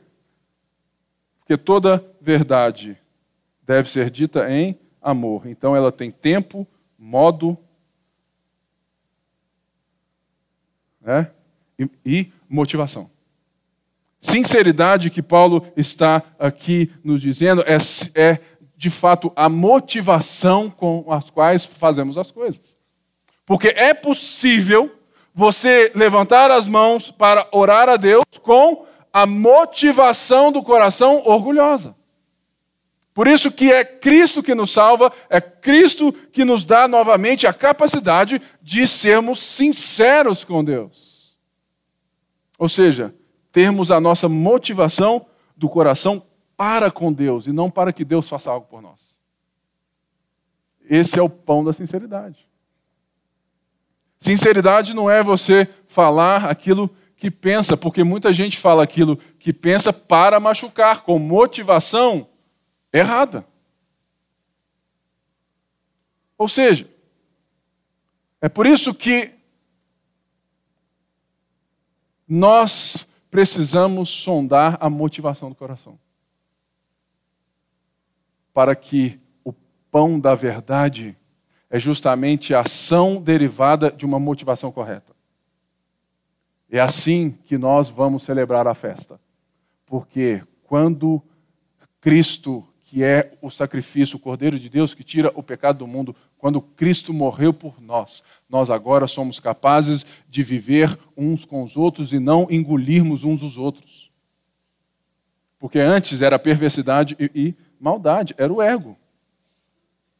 Porque 1.39 1.57
toda 1.57 2.05
verdade 2.19 3.00
deve 3.71 3.89
ser 3.89 4.09
dita 4.09 4.51
em 4.51 4.77
amor. 5.01 5.47
Então 5.47 5.73
ela 5.73 5.93
tem 5.93 6.11
tempo, 6.11 6.67
modo 6.99 7.57
né? 10.99 11.31
e, 12.05 12.29
motivação. 12.49 13.09
Sinceridade 14.19 15.09
que 15.09 15.21
Paulo 15.21 15.65
está 15.75 16.21
aqui 16.37 16.91
nos 17.01 17.21
dizendo 17.21 17.63
é, 17.65 17.77
é 18.13 18.39
de 18.75 18.89
fato 18.89 19.31
a 19.37 19.47
motivação 19.47 20.69
com 20.69 21.05
as 21.09 21.29
quais 21.29 21.63
fazemos 21.63 22.17
as 22.17 22.29
coisas. 22.29 22.75
Porque 23.45 23.69
é 23.69 23.93
possível 23.93 24.91
você 25.33 25.93
levantar 25.95 26.51
as 26.51 26.67
mãos 26.67 27.09
para 27.09 27.47
orar 27.53 27.87
a 27.87 27.95
Deus 27.95 28.25
com 28.41 28.85
a 29.13 29.25
motivação 29.25 30.51
do 30.51 30.61
coração 30.61 31.23
orgulhosa. 31.25 31.95
Por 33.13 33.27
isso 33.27 33.51
que 33.51 33.71
é 33.71 33.83
Cristo 33.83 34.41
que 34.41 34.55
nos 34.55 34.71
salva, 34.71 35.11
é 35.29 35.41
Cristo 35.41 36.13
que 36.13 36.45
nos 36.45 36.63
dá 36.63 36.87
novamente 36.87 37.45
a 37.45 37.53
capacidade 37.53 38.41
de 38.61 38.87
sermos 38.87 39.39
sinceros 39.39 40.43
com 40.43 40.63
Deus. 40.63 41.37
Ou 42.57 42.69
seja, 42.69 43.13
termos 43.51 43.91
a 43.91 43.99
nossa 43.99 44.29
motivação 44.29 45.25
do 45.57 45.67
coração 45.67 46.25
para 46.55 46.89
com 46.89 47.11
Deus 47.11 47.47
e 47.47 47.51
não 47.51 47.69
para 47.69 47.91
que 47.91 48.05
Deus 48.05 48.29
faça 48.29 48.49
algo 48.49 48.67
por 48.67 48.81
nós. 48.81 49.19
Esse 50.89 51.19
é 51.19 51.21
o 51.21 51.29
pão 51.29 51.63
da 51.63 51.73
sinceridade. 51.73 52.47
Sinceridade 54.19 54.93
não 54.93 55.09
é 55.09 55.23
você 55.23 55.67
falar 55.87 56.45
aquilo 56.45 56.89
que 57.17 57.29
pensa, 57.29 57.75
porque 57.75 58.03
muita 58.03 58.31
gente 58.31 58.57
fala 58.57 58.83
aquilo 58.83 59.17
que 59.37 59.51
pensa 59.51 59.91
para 59.91 60.39
machucar, 60.39 61.01
com 61.01 61.19
motivação 61.19 62.27
errada. 62.91 63.45
Ou 66.37 66.47
seja, 66.47 66.89
é 68.41 68.49
por 68.49 68.65
isso 68.65 68.93
que 68.93 69.31
nós 72.27 73.07
precisamos 73.29 74.09
sondar 74.09 74.77
a 74.79 74.89
motivação 74.89 75.49
do 75.49 75.55
coração. 75.55 75.99
Para 78.53 78.75
que 78.75 79.19
o 79.43 79.53
pão 79.91 80.19
da 80.19 80.33
verdade 80.33 81.15
é 81.69 81.79
justamente 81.79 82.53
a 82.53 82.61
ação 82.61 83.21
derivada 83.21 83.91
de 83.91 84.05
uma 84.05 84.19
motivação 84.19 84.71
correta. 84.71 85.15
É 86.69 86.79
assim 86.79 87.31
que 87.31 87.57
nós 87.57 87.89
vamos 87.89 88.23
celebrar 88.23 88.65
a 88.65 88.73
festa. 88.73 89.19
Porque 89.85 90.41
quando 90.63 91.21
Cristo 91.99 92.67
que 92.91 93.05
é 93.05 93.31
o 93.41 93.49
sacrifício, 93.49 94.17
o 94.17 94.19
Cordeiro 94.19 94.59
de 94.59 94.67
Deus 94.67 94.93
que 94.93 95.01
tira 95.01 95.31
o 95.33 95.41
pecado 95.41 95.77
do 95.77 95.87
mundo. 95.87 96.13
Quando 96.37 96.59
Cristo 96.61 97.13
morreu 97.13 97.53
por 97.53 97.81
nós, 97.81 98.21
nós 98.49 98.69
agora 98.69 99.07
somos 99.07 99.39
capazes 99.39 100.05
de 100.27 100.43
viver 100.43 100.99
uns 101.15 101.45
com 101.45 101.63
os 101.63 101.77
outros 101.77 102.11
e 102.11 102.19
não 102.19 102.47
engolirmos 102.51 103.23
uns 103.23 103.43
os 103.43 103.57
outros. 103.57 104.11
Porque 105.57 105.79
antes 105.79 106.21
era 106.21 106.37
perversidade 106.37 107.15
e, 107.17 107.31
e 107.33 107.55
maldade, 107.79 108.35
era 108.37 108.51
o 108.51 108.61
ego. 108.61 108.97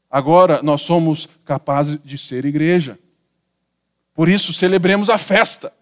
Agora 0.10 0.64
nós 0.64 0.82
somos 0.82 1.28
capazes 1.44 2.00
de 2.02 2.18
ser 2.18 2.46
igreja. 2.46 2.98
Por 4.14 4.30
isso, 4.30 4.54
celebremos 4.54 5.10
a 5.10 5.18
festa. 5.18 5.74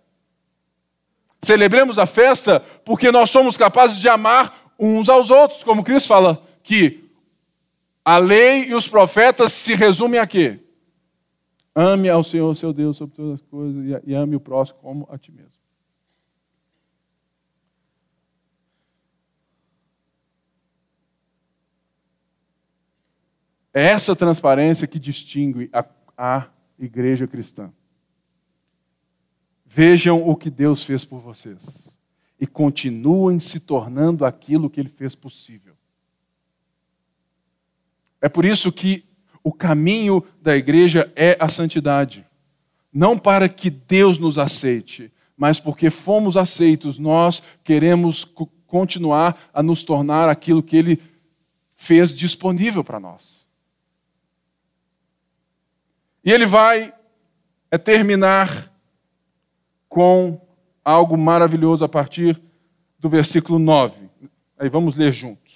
Celebremos 1.40 2.00
a 2.00 2.08
festa 2.08 2.62
porque 2.84 3.12
nós 3.12 3.30
somos 3.30 3.56
capazes 3.56 4.00
de 4.00 4.10
amar 4.10 4.74
uns 4.80 5.08
aos 5.08 5.30
outros, 5.30 5.64
como 5.64 5.84
Cristo 5.84 6.08
fala 6.08 6.49
que 6.70 7.09
a 8.05 8.20
lei 8.20 8.65
e 8.65 8.76
os 8.76 8.88
profetas 8.88 9.51
se 9.53 9.74
resumem 9.74 10.20
a 10.20 10.28
quê? 10.28 10.59
Ame 11.74 12.07
ao 12.07 12.24
Senhor, 12.24 12.55
seu 12.55 12.72
Deus, 12.72 12.95
sobre 12.95 13.15
todas 13.15 13.41
as 13.41 13.41
coisas, 13.41 14.03
e 14.05 14.13
ame 14.13 14.36
o 14.36 14.39
próximo 14.39 14.78
como 14.78 15.07
a 15.09 15.17
ti 15.17 15.32
mesmo. 15.32 15.59
É 23.74 23.86
essa 23.86 24.15
transparência 24.15 24.88
que 24.88 24.99
distingue 24.99 25.72
a, 25.74 25.84
a 26.15 26.47
igreja 26.78 27.26
cristã. 27.26 27.74
Vejam 29.65 30.22
o 30.28 30.36
que 30.36 30.51
Deus 30.51 30.84
fez 30.84 31.03
por 31.03 31.20
vocês 31.20 31.97
e 32.39 32.45
continuem 32.45 33.39
se 33.39 33.59
tornando 33.59 34.24
aquilo 34.24 34.70
que 34.70 34.80
Ele 34.80 34.89
fez 34.89 35.15
possível. 35.15 35.68
É 38.22 38.30
por 38.30 38.45
isso 38.45 38.72
que 38.72 39.03
o 39.43 39.51
caminho 39.51 40.24
da 40.41 40.55
igreja 40.55 41.11
é 41.15 41.38
a 41.39 41.47
santidade. 41.47 42.26
Não 42.91 43.17
para 43.17 43.47
que 43.47 43.70
Deus 43.70 44.17
nos 44.17 44.38
aceite, 44.38 45.11
mas 45.38 45.59
porque 45.59 45.89
fomos 45.89 46.36
aceitos, 46.36 46.99
nós 46.99 47.41
queremos 47.63 48.26
continuar 48.67 49.39
a 49.53 49.63
nos 49.63 49.84
tornar 49.84 50.28
aquilo 50.28 50.61
que 50.61 50.76
Ele 50.76 51.01
fez 51.76 52.13
disponível 52.13 52.84
para 52.84 52.99
nós. 52.99 53.47
E 56.24 56.32
ele 56.32 56.45
vai 56.45 56.93
é, 57.72 57.78
terminar 57.78 58.72
com 59.88 60.39
algo 60.84 61.17
maravilhoso 61.17 61.86
a 61.86 61.89
partir 61.89 62.39
do 62.99 63.07
versículo 63.07 63.57
9. 63.57 64.09
Aí 64.57 64.67
vamos 64.70 64.95
ler 64.97 65.13
juntos. 65.13 65.49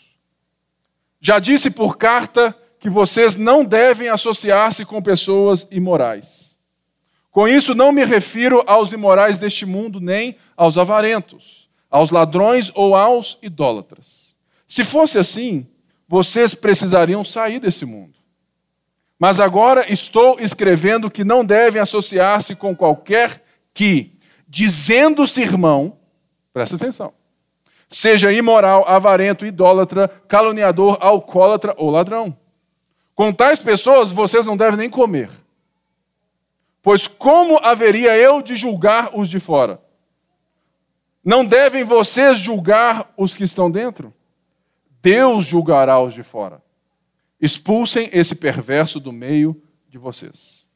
Já 1.25 1.39
disse 1.39 1.71
por 1.71 1.95
carta 1.95 2.53
que 2.77 2.89
vocês 2.89 3.37
não 3.37 3.63
devem 3.63 4.09
associar-se 4.09 4.83
com 4.83 5.01
pessoas 5.01 5.65
imorais. 5.71 6.59
Com 7.31 7.47
isso, 7.47 7.73
não 7.73 7.93
me 7.93 8.03
refiro 8.03 8.61
aos 8.67 8.91
imorais 8.91 9.37
deste 9.37 9.65
mundo, 9.65 10.01
nem 10.01 10.35
aos 10.57 10.77
avarentos, 10.77 11.69
aos 11.89 12.11
ladrões 12.11 12.73
ou 12.75 12.93
aos 12.93 13.39
idólatras. 13.41 14.35
Se 14.67 14.83
fosse 14.83 15.17
assim, 15.17 15.65
vocês 16.09 16.53
precisariam 16.53 17.23
sair 17.23 17.57
desse 17.57 17.85
mundo. 17.85 18.19
Mas 19.17 19.39
agora 19.39 19.89
estou 19.89 20.37
escrevendo 20.41 21.09
que 21.09 21.23
não 21.23 21.45
devem 21.45 21.81
associar-se 21.81 22.53
com 22.53 22.75
qualquer 22.75 23.41
que, 23.73 24.19
dizendo-se 24.45 25.41
irmão, 25.41 25.97
presta 26.51 26.75
atenção, 26.75 27.13
seja 27.93 28.31
imoral, 28.31 28.87
avarento, 28.87 29.45
idólatra, 29.45 30.07
caluniador, 30.27 30.97
alcoólatra 30.99 31.75
ou 31.77 31.89
ladrão. 31.89 32.35
Com 33.13 33.31
tais 33.31 33.61
pessoas 33.61 34.11
vocês 34.11 34.45
não 34.45 34.57
devem 34.57 34.77
nem 34.77 34.89
comer. 34.89 35.29
Pois 36.81 37.07
como 37.07 37.59
haveria 37.63 38.17
eu 38.17 38.41
de 38.41 38.55
julgar 38.55 39.11
os 39.15 39.29
de 39.29 39.39
fora? 39.39 39.79
Não 41.23 41.45
devem 41.45 41.83
vocês 41.83 42.39
julgar 42.39 43.13
os 43.15 43.33
que 43.33 43.43
estão 43.43 43.69
dentro? 43.69 44.13
Deus 45.01 45.45
julgará 45.45 46.01
os 46.01 46.13
de 46.13 46.23
fora. 46.23 46.61
Expulsem 47.39 48.09
esse 48.11 48.35
perverso 48.35 48.99
do 48.99 49.11
meio 49.11 49.61
de 49.87 49.97
vocês. 49.97 50.67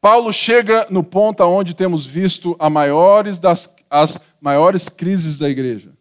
Paulo 0.00 0.32
chega 0.32 0.86
no 0.90 1.02
ponto 1.02 1.42
onde 1.44 1.74
temos 1.74 2.06
visto 2.06 2.56
maiores 2.70 3.38
das, 3.38 3.74
as 3.90 4.20
maiores 4.40 4.88
crises 4.88 5.38
da 5.38 5.48
igreja. 5.48 5.92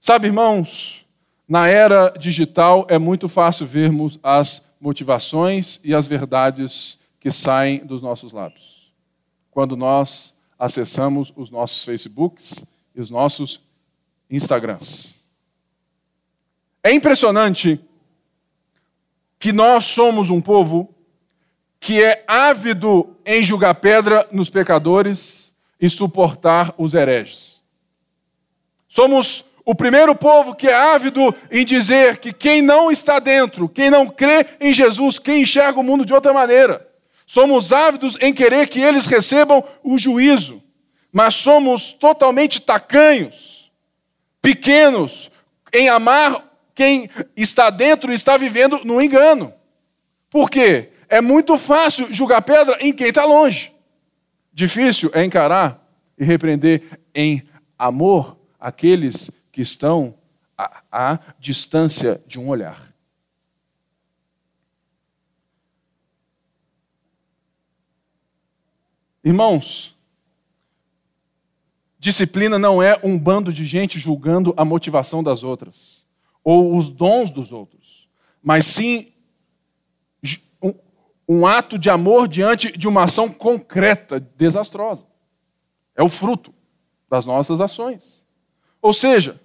Sabe, 0.00 0.28
irmãos, 0.28 1.04
na 1.48 1.68
era 1.68 2.10
digital 2.10 2.86
é 2.88 2.98
muito 2.98 3.28
fácil 3.28 3.66
vermos 3.66 4.18
as 4.22 4.66
motivações 4.80 5.80
e 5.82 5.94
as 5.94 6.06
verdades 6.06 6.98
que 7.18 7.30
saem 7.30 7.84
dos 7.84 8.02
nossos 8.02 8.32
lábios. 8.32 8.92
Quando 9.50 9.76
nós 9.76 10.34
acessamos 10.58 11.32
os 11.36 11.50
nossos 11.50 11.84
Facebooks 11.84 12.64
e 12.94 13.00
os 13.00 13.10
nossos 13.10 13.60
Instagrams. 14.30 15.30
É 16.82 16.92
impressionante 16.92 17.80
que 19.38 19.52
nós 19.52 19.84
somos 19.84 20.30
um 20.30 20.40
povo 20.40 20.92
que 21.80 22.02
é 22.02 22.24
ávido 22.26 23.16
em 23.24 23.42
julgar 23.42 23.74
pedra 23.76 24.28
nos 24.32 24.50
pecadores 24.50 25.47
e 25.80 25.88
suportar 25.88 26.74
os 26.76 26.94
hereges. 26.94 27.62
Somos 28.88 29.44
o 29.64 29.74
primeiro 29.74 30.14
povo 30.14 30.54
que 30.54 30.66
é 30.66 30.74
ávido 30.74 31.34
em 31.50 31.64
dizer 31.64 32.18
que 32.18 32.32
quem 32.32 32.62
não 32.62 32.90
está 32.90 33.18
dentro, 33.18 33.68
quem 33.68 33.90
não 33.90 34.08
crê 34.08 34.46
em 34.60 34.72
Jesus, 34.72 35.18
quem 35.18 35.42
enxerga 35.42 35.78
o 35.78 35.82
mundo 35.82 36.06
de 36.06 36.14
outra 36.14 36.32
maneira, 36.32 36.88
somos 37.26 37.72
ávidos 37.72 38.16
em 38.22 38.32
querer 38.32 38.68
que 38.68 38.80
eles 38.80 39.04
recebam 39.04 39.62
o 39.84 39.98
juízo, 39.98 40.62
mas 41.12 41.34
somos 41.34 41.92
totalmente 41.92 42.62
tacanhos, 42.62 43.70
pequenos, 44.40 45.30
em 45.72 45.90
amar 45.90 46.42
quem 46.74 47.10
está 47.36 47.68
dentro 47.68 48.10
e 48.10 48.14
está 48.14 48.36
vivendo 48.36 48.80
no 48.84 49.02
engano. 49.02 49.52
Por 50.30 50.48
quê? 50.48 50.90
É 51.08 51.20
muito 51.20 51.58
fácil 51.58 52.06
julgar 52.10 52.40
pedra 52.40 52.78
em 52.80 52.92
quem 52.92 53.08
está 53.08 53.24
longe. 53.24 53.72
Difícil 54.58 55.08
é 55.14 55.24
encarar 55.24 55.88
e 56.18 56.24
repreender 56.24 57.00
em 57.14 57.48
amor 57.78 58.36
aqueles 58.58 59.30
que 59.52 59.60
estão 59.60 60.18
à, 60.56 60.82
à 60.90 61.20
distância 61.38 62.20
de 62.26 62.40
um 62.40 62.48
olhar. 62.48 62.92
Irmãos, 69.22 69.96
disciplina 71.96 72.58
não 72.58 72.82
é 72.82 72.98
um 73.04 73.16
bando 73.16 73.52
de 73.52 73.64
gente 73.64 74.00
julgando 74.00 74.52
a 74.56 74.64
motivação 74.64 75.22
das 75.22 75.44
outras 75.44 76.04
ou 76.42 76.76
os 76.76 76.90
dons 76.90 77.30
dos 77.30 77.52
outros, 77.52 78.08
mas 78.42 78.66
sim 78.66 79.12
um 81.28 81.46
ato 81.46 81.78
de 81.78 81.90
amor 81.90 82.26
diante 82.26 82.76
de 82.76 82.88
uma 82.88 83.04
ação 83.04 83.28
concreta, 83.28 84.18
desastrosa. 84.18 85.06
É 85.94 86.02
o 86.02 86.08
fruto 86.08 86.54
das 87.10 87.26
nossas 87.26 87.60
ações. 87.60 88.26
Ou 88.80 88.94
seja, 88.94 89.38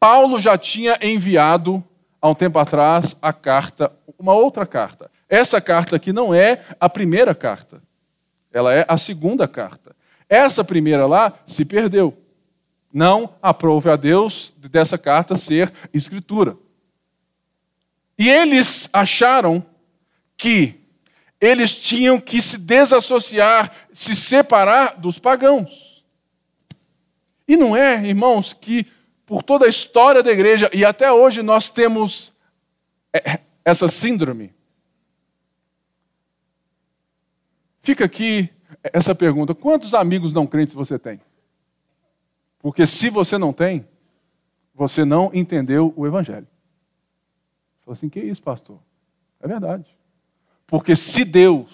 Paulo 0.00 0.40
já 0.40 0.56
tinha 0.56 0.98
enviado 1.02 1.84
há 2.20 2.28
um 2.30 2.34
tempo 2.34 2.58
atrás 2.58 3.14
a 3.20 3.32
carta, 3.32 3.92
uma 4.18 4.32
outra 4.32 4.64
carta. 4.64 5.10
Essa 5.28 5.60
carta 5.60 5.96
aqui 5.96 6.12
não 6.12 6.32
é 6.34 6.64
a 6.80 6.88
primeira 6.88 7.34
carta, 7.34 7.82
ela 8.50 8.72
é 8.72 8.86
a 8.88 8.96
segunda 8.96 9.46
carta. 9.46 9.94
Essa 10.28 10.64
primeira 10.64 11.06
lá 11.06 11.38
se 11.46 11.64
perdeu. 11.64 12.16
Não 12.92 13.34
aprove 13.42 13.90
a 13.90 13.96
Deus 13.96 14.54
dessa 14.56 14.96
carta 14.96 15.36
ser 15.36 15.70
escritura. 15.92 16.56
E 18.18 18.28
eles 18.28 18.88
acharam 18.92 19.64
que 20.36 20.87
eles 21.40 21.80
tinham 21.82 22.20
que 22.20 22.42
se 22.42 22.58
desassociar, 22.58 23.72
se 23.92 24.14
separar 24.14 24.98
dos 24.98 25.18
pagãos. 25.18 26.04
E 27.46 27.56
não 27.56 27.76
é, 27.76 28.04
irmãos, 28.04 28.52
que 28.52 28.86
por 29.24 29.42
toda 29.42 29.66
a 29.66 29.68
história 29.68 30.22
da 30.22 30.30
igreja, 30.30 30.70
e 30.74 30.84
até 30.84 31.12
hoje 31.12 31.42
nós 31.42 31.68
temos 31.68 32.32
é, 33.12 33.40
essa 33.64 33.88
síndrome. 33.88 34.54
Fica 37.82 38.04
aqui 38.04 38.50
essa 38.82 39.14
pergunta: 39.14 39.54
quantos 39.54 39.94
amigos 39.94 40.32
não 40.32 40.46
crentes 40.46 40.74
você 40.74 40.98
tem? 40.98 41.20
Porque 42.58 42.86
se 42.86 43.08
você 43.08 43.38
não 43.38 43.52
tem, 43.52 43.86
você 44.74 45.04
não 45.04 45.30
entendeu 45.32 45.92
o 45.96 46.06
Evangelho. 46.06 46.46
Falou 47.80 47.94
assim: 47.94 48.08
que 48.08 48.20
isso, 48.20 48.42
pastor? 48.42 48.78
É 49.40 49.46
verdade. 49.46 49.97
Porque 50.68 50.94
se 50.94 51.24
Deus 51.24 51.66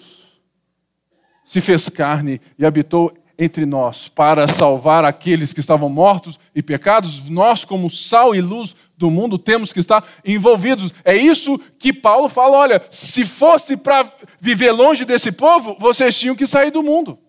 se 1.45 1.61
fez 1.61 1.89
carne 1.89 2.41
e 2.57 2.65
habitou 2.65 3.13
entre 3.37 3.65
nós 3.65 4.07
para 4.07 4.47
salvar 4.47 5.03
aqueles 5.03 5.51
que 5.51 5.59
estavam 5.59 5.89
mortos 5.89 6.39
e 6.55 6.63
pecados, 6.63 7.29
nós, 7.29 7.65
como 7.65 7.91
sal 7.91 8.33
e 8.33 8.39
luz 8.39 8.73
do 8.97 9.11
mundo, 9.11 9.37
temos 9.37 9.73
que 9.73 9.81
estar 9.81 10.07
envolvidos. 10.25 10.93
É 11.03 11.15
isso 11.15 11.59
que 11.77 11.91
Paulo 11.91 12.29
fala: 12.29 12.57
olha, 12.57 12.81
se 12.89 13.25
fosse 13.25 13.75
para 13.75 14.11
viver 14.39 14.71
longe 14.71 15.03
desse 15.03 15.31
povo, 15.31 15.75
vocês 15.77 16.17
tinham 16.17 16.35
que 16.35 16.47
sair 16.47 16.71
do 16.71 16.81
mundo. 16.81 17.19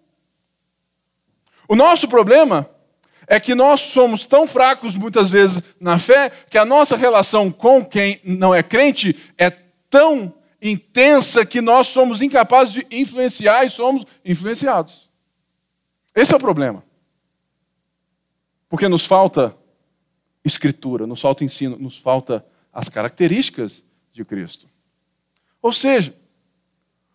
O 1.68 1.74
nosso 1.74 2.06
problema 2.06 2.70
é 3.26 3.40
que 3.40 3.56
nós 3.56 3.80
somos 3.80 4.24
tão 4.24 4.46
fracos 4.46 4.96
muitas 4.96 5.28
vezes 5.28 5.60
na 5.80 5.98
fé 5.98 6.30
que 6.48 6.56
a 6.56 6.64
nossa 6.64 6.96
relação 6.96 7.50
com 7.50 7.84
quem 7.84 8.20
não 8.24 8.54
é 8.54 8.62
crente 8.62 9.16
é 9.36 9.50
tão 9.90 10.32
intensa 10.70 11.44
que 11.44 11.60
nós 11.60 11.88
somos 11.88 12.22
incapazes 12.22 12.74
de 12.74 12.86
influenciar 12.90 13.64
e 13.64 13.70
somos 13.70 14.04
influenciados. 14.24 15.08
Esse 16.14 16.32
é 16.32 16.36
o 16.36 16.40
problema. 16.40 16.82
Porque 18.68 18.88
nos 18.88 19.04
falta 19.04 19.56
escritura, 20.44 21.06
nos 21.06 21.20
falta 21.20 21.44
ensino, 21.44 21.76
nos 21.78 21.98
falta 21.98 22.44
as 22.72 22.88
características 22.88 23.84
de 24.12 24.24
Cristo. 24.24 24.68
Ou 25.60 25.72
seja, 25.72 26.14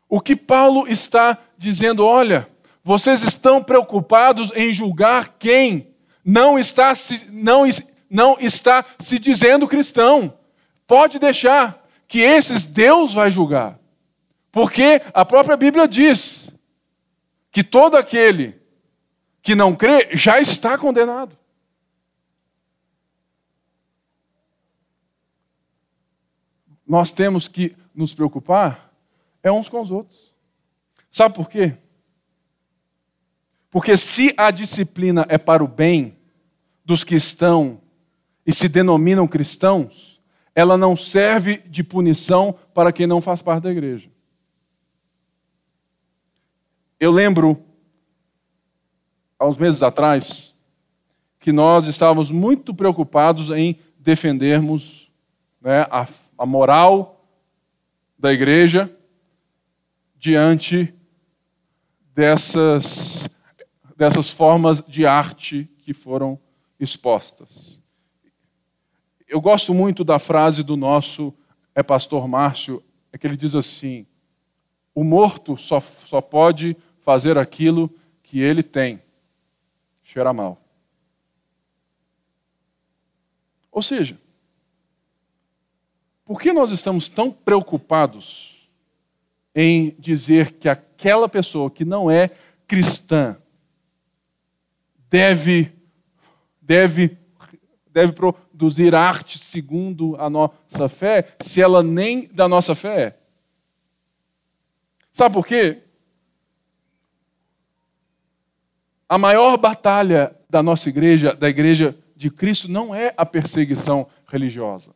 o 0.07 0.19
que 0.19 0.35
Paulo 0.35 0.87
está 0.87 1.37
dizendo, 1.57 2.05
olha, 2.05 2.49
vocês 2.83 3.23
estão 3.23 3.63
preocupados 3.63 4.51
em 4.55 4.73
julgar 4.73 5.35
quem 5.39 5.87
não 6.23 6.59
está 6.59 6.93
se, 6.93 7.31
não, 7.31 7.63
não 8.09 8.37
está 8.39 8.85
se 8.99 9.17
dizendo 9.17 9.67
cristão. 9.67 10.37
Pode 10.85 11.17
deixar 11.17 11.80
que 12.11 12.19
esses 12.19 12.65
Deus 12.65 13.13
vai 13.13 13.31
julgar. 13.31 13.79
Porque 14.51 15.01
a 15.13 15.23
própria 15.23 15.55
Bíblia 15.55 15.87
diz 15.87 16.51
que 17.49 17.63
todo 17.63 17.95
aquele 17.95 18.61
que 19.41 19.55
não 19.55 19.73
crê 19.73 20.09
já 20.11 20.37
está 20.37 20.77
condenado. 20.77 21.37
Nós 26.85 27.13
temos 27.13 27.47
que 27.47 27.77
nos 27.95 28.13
preocupar 28.13 28.93
é 29.41 29.49
uns 29.49 29.69
com 29.69 29.79
os 29.79 29.89
outros. 29.89 30.35
Sabe 31.09 31.33
por 31.33 31.47
quê? 31.47 31.77
Porque 33.69 33.95
se 33.95 34.33
a 34.35 34.51
disciplina 34.51 35.25
é 35.29 35.37
para 35.37 35.63
o 35.63 35.67
bem 35.67 36.17
dos 36.83 37.05
que 37.05 37.15
estão 37.15 37.79
e 38.45 38.51
se 38.51 38.67
denominam 38.67 39.29
cristãos, 39.29 40.11
ela 40.53 40.77
não 40.77 40.95
serve 40.97 41.57
de 41.57 41.83
punição 41.83 42.53
para 42.73 42.91
quem 42.91 43.07
não 43.07 43.21
faz 43.21 43.41
parte 43.41 43.63
da 43.63 43.71
igreja. 43.71 44.09
Eu 46.99 47.11
lembro, 47.11 47.63
há 49.39 49.47
uns 49.47 49.57
meses 49.57 49.81
atrás, 49.81 50.55
que 51.39 51.51
nós 51.51 51.87
estávamos 51.87 52.29
muito 52.29 52.73
preocupados 52.73 53.49
em 53.49 53.79
defendermos 53.97 55.11
né, 55.59 55.81
a, 55.89 56.07
a 56.37 56.45
moral 56.45 57.25
da 58.19 58.31
igreja 58.31 58.95
diante 60.15 60.93
dessas, 62.13 63.27
dessas 63.97 64.29
formas 64.29 64.83
de 64.87 65.07
arte 65.07 65.67
que 65.79 65.93
foram 65.93 66.39
expostas 66.79 67.80
eu 69.31 69.39
gosto 69.39 69.73
muito 69.73 70.03
da 70.03 70.19
frase 70.19 70.61
do 70.61 70.75
nosso 70.75 71.33
é 71.73 71.81
pastor 71.81 72.27
Márcio, 72.27 72.83
é 73.13 73.17
que 73.17 73.25
ele 73.25 73.37
diz 73.37 73.55
assim: 73.55 74.05
o 74.93 75.05
morto 75.05 75.55
só, 75.55 75.79
só 75.79 76.19
pode 76.19 76.75
fazer 76.99 77.37
aquilo 77.37 77.89
que 78.21 78.41
ele 78.41 78.61
tem. 78.61 79.01
Cheira 80.03 80.33
mal. 80.33 80.61
Ou 83.71 83.81
seja, 83.81 84.19
por 86.25 86.37
que 86.37 86.51
nós 86.51 86.71
estamos 86.71 87.07
tão 87.07 87.31
preocupados 87.31 88.69
em 89.55 89.95
dizer 89.97 90.51
que 90.53 90.67
aquela 90.67 91.29
pessoa 91.29 91.71
que 91.71 91.85
não 91.85 92.11
é 92.11 92.31
cristã 92.67 93.37
deve, 95.09 95.71
deve, 96.61 97.17
deve 97.91 98.13
produzir 98.13 98.95
arte 98.95 99.37
segundo 99.37 100.15
a 100.17 100.29
nossa 100.29 100.87
fé, 100.87 101.35
se 101.41 101.61
ela 101.61 101.83
nem 101.83 102.27
da 102.27 102.47
nossa 102.47 102.73
fé 102.73 103.01
é. 103.01 103.17
Sabe 105.11 105.33
por 105.33 105.45
quê? 105.45 105.83
A 109.07 109.17
maior 109.17 109.57
batalha 109.57 110.35
da 110.49 110.63
nossa 110.63 110.87
igreja, 110.87 111.33
da 111.33 111.49
igreja 111.49 111.97
de 112.15 112.31
Cristo, 112.31 112.71
não 112.71 112.95
é 112.95 113.13
a 113.17 113.25
perseguição 113.25 114.07
religiosa. 114.25 114.95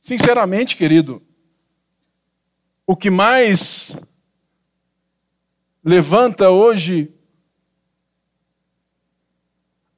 Sinceramente, 0.00 0.76
querido, 0.76 1.22
o 2.86 2.96
que 2.96 3.10
mais 3.10 3.96
levanta 5.84 6.50
hoje 6.50 7.14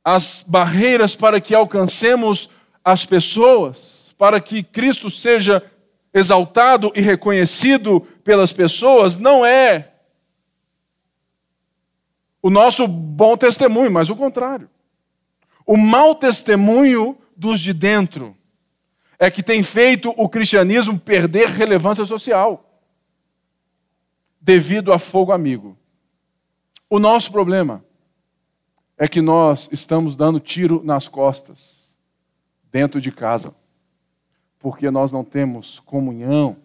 as 0.05 0.45
barreiras 0.47 1.15
para 1.15 1.41
que 1.41 1.55
alcancemos 1.55 2.51
as 2.85 3.07
pessoas, 3.07 4.15
para 4.19 4.41
que 4.41 4.63
Cristo 4.63 5.11
seja 5.11 5.63
exaltado 6.13 6.93
e 6.95 7.01
reconhecido 7.01 8.01
pelas 8.25 8.53
pessoas, 8.53 9.17
não 9.17 9.45
é 9.47 9.93
o 12.43 12.51
nosso 12.51 12.89
bom 12.89 13.37
testemunho, 13.37 13.91
mas 13.91 14.11
o 14.11 14.17
contrário. 14.17 14.69
O 15.65 15.77
mau 15.77 16.15
testemunho 16.15 17.17
dos 17.37 17.61
de 17.61 17.73
dentro 17.73 18.37
é 19.19 19.31
que 19.31 19.43
tem 19.43 19.63
feito 19.63 20.13
o 20.17 20.29
cristianismo 20.29 20.99
perder 20.99 21.47
relevância 21.49 22.05
social 22.05 22.69
devido 24.41 24.93
a 24.93 24.99
fogo 24.99 25.31
amigo. 25.31 25.79
O 26.91 26.99
nosso 26.99 27.31
problema 27.31 27.85
é 29.03 29.09
que 29.09 29.21
nós 29.21 29.69
estamos 29.73 30.15
dando 30.15 30.39
tiro 30.39 30.81
nas 30.85 31.09
costas 31.09 31.99
dentro 32.71 33.01
de 33.01 33.11
casa, 33.11 33.53
porque 34.61 34.93
nós 34.93 35.11
não 35.11 35.25
temos 35.25 35.81
comunhão, 35.81 36.57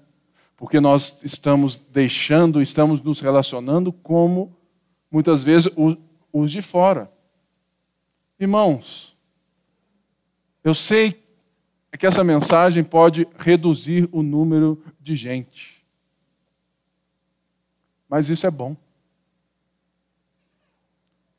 porque 0.55 0.79
nós 0.79 1.23
estamos 1.23 1.79
deixando, 1.79 2.61
estamos 2.61 3.01
nos 3.01 3.21
relacionando 3.21 3.91
como 3.91 4.55
muitas 5.09 5.43
vezes 5.43 5.71
os 6.31 6.51
de 6.51 6.61
fora. 6.61 7.11
Irmãos, 8.39 9.17
eu 10.63 10.75
sei 10.75 11.19
que 11.97 12.05
essa 12.05 12.23
mensagem 12.23 12.83
pode 12.83 13.27
reduzir 13.35 14.07
o 14.11 14.21
número 14.21 14.79
de 15.01 15.15
gente, 15.15 15.83
mas 18.07 18.29
isso 18.29 18.45
é 18.45 18.51
bom, 18.51 18.77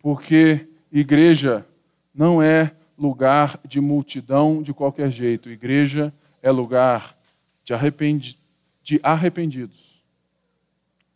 porque 0.00 0.68
igreja 0.90 1.66
não 2.14 2.42
é 2.42 2.72
lugar 2.96 3.60
de 3.64 3.80
multidão 3.80 4.62
de 4.62 4.74
qualquer 4.74 5.10
jeito, 5.10 5.50
igreja 5.50 6.12
é 6.42 6.50
lugar 6.50 7.16
de, 7.64 7.72
arrependi 7.72 8.38
de 8.82 8.98
arrependidos. 9.02 9.88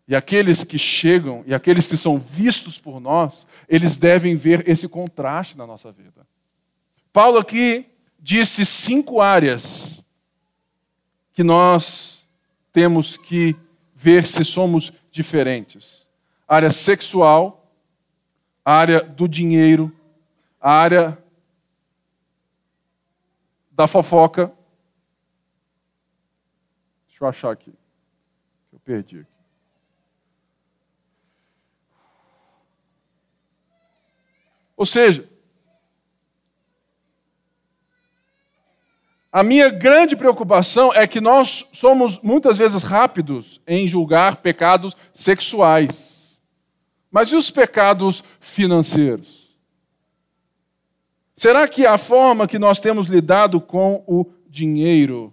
E 0.06 0.14
aqueles 0.14 0.62
que 0.62 0.78
chegam 0.78 1.42
e 1.46 1.54
aqueles 1.54 1.86
que 1.86 1.96
são 1.96 2.18
vistos 2.18 2.78
por 2.78 3.00
nós, 3.00 3.46
eles 3.68 3.96
devem 3.96 4.36
ver 4.36 4.68
esse 4.68 4.86
contraste 4.88 5.56
na 5.56 5.66
nossa 5.66 5.90
vida. 5.90 6.26
Paulo 7.12 7.38
aqui 7.38 7.86
disse 8.18 8.66
cinco 8.66 9.20
áreas 9.20 10.04
que 11.32 11.42
nós 11.42 12.26
temos 12.72 13.16
que 13.16 13.56
ver 13.94 14.26
se 14.26 14.44
somos 14.44 14.92
diferentes: 15.10 16.06
área 16.46 16.70
sexual, 16.70 17.61
a 18.64 18.72
área 18.72 19.00
do 19.02 19.28
dinheiro, 19.28 19.94
a 20.60 20.70
área 20.70 21.18
da 23.70 23.86
fofoca. 23.86 24.52
Deixa 27.08 27.24
eu 27.24 27.28
achar 27.28 27.50
aqui. 27.50 27.72
Eu 28.72 28.78
perdi 28.80 29.20
aqui. 29.20 29.32
Ou 34.76 34.86
seja, 34.86 35.28
a 39.30 39.42
minha 39.42 39.70
grande 39.70 40.16
preocupação 40.16 40.92
é 40.92 41.06
que 41.06 41.20
nós 41.20 41.68
somos 41.72 42.20
muitas 42.20 42.58
vezes 42.58 42.82
rápidos 42.82 43.60
em 43.66 43.86
julgar 43.86 44.36
pecados 44.36 44.96
sexuais. 45.14 46.21
Mas 47.12 47.28
e 47.28 47.36
os 47.36 47.50
pecados 47.50 48.24
financeiros? 48.40 49.54
Será 51.34 51.68
que 51.68 51.84
a 51.84 51.98
forma 51.98 52.48
que 52.48 52.58
nós 52.58 52.80
temos 52.80 53.08
lidado 53.08 53.60
com 53.60 54.02
o 54.06 54.24
dinheiro 54.48 55.32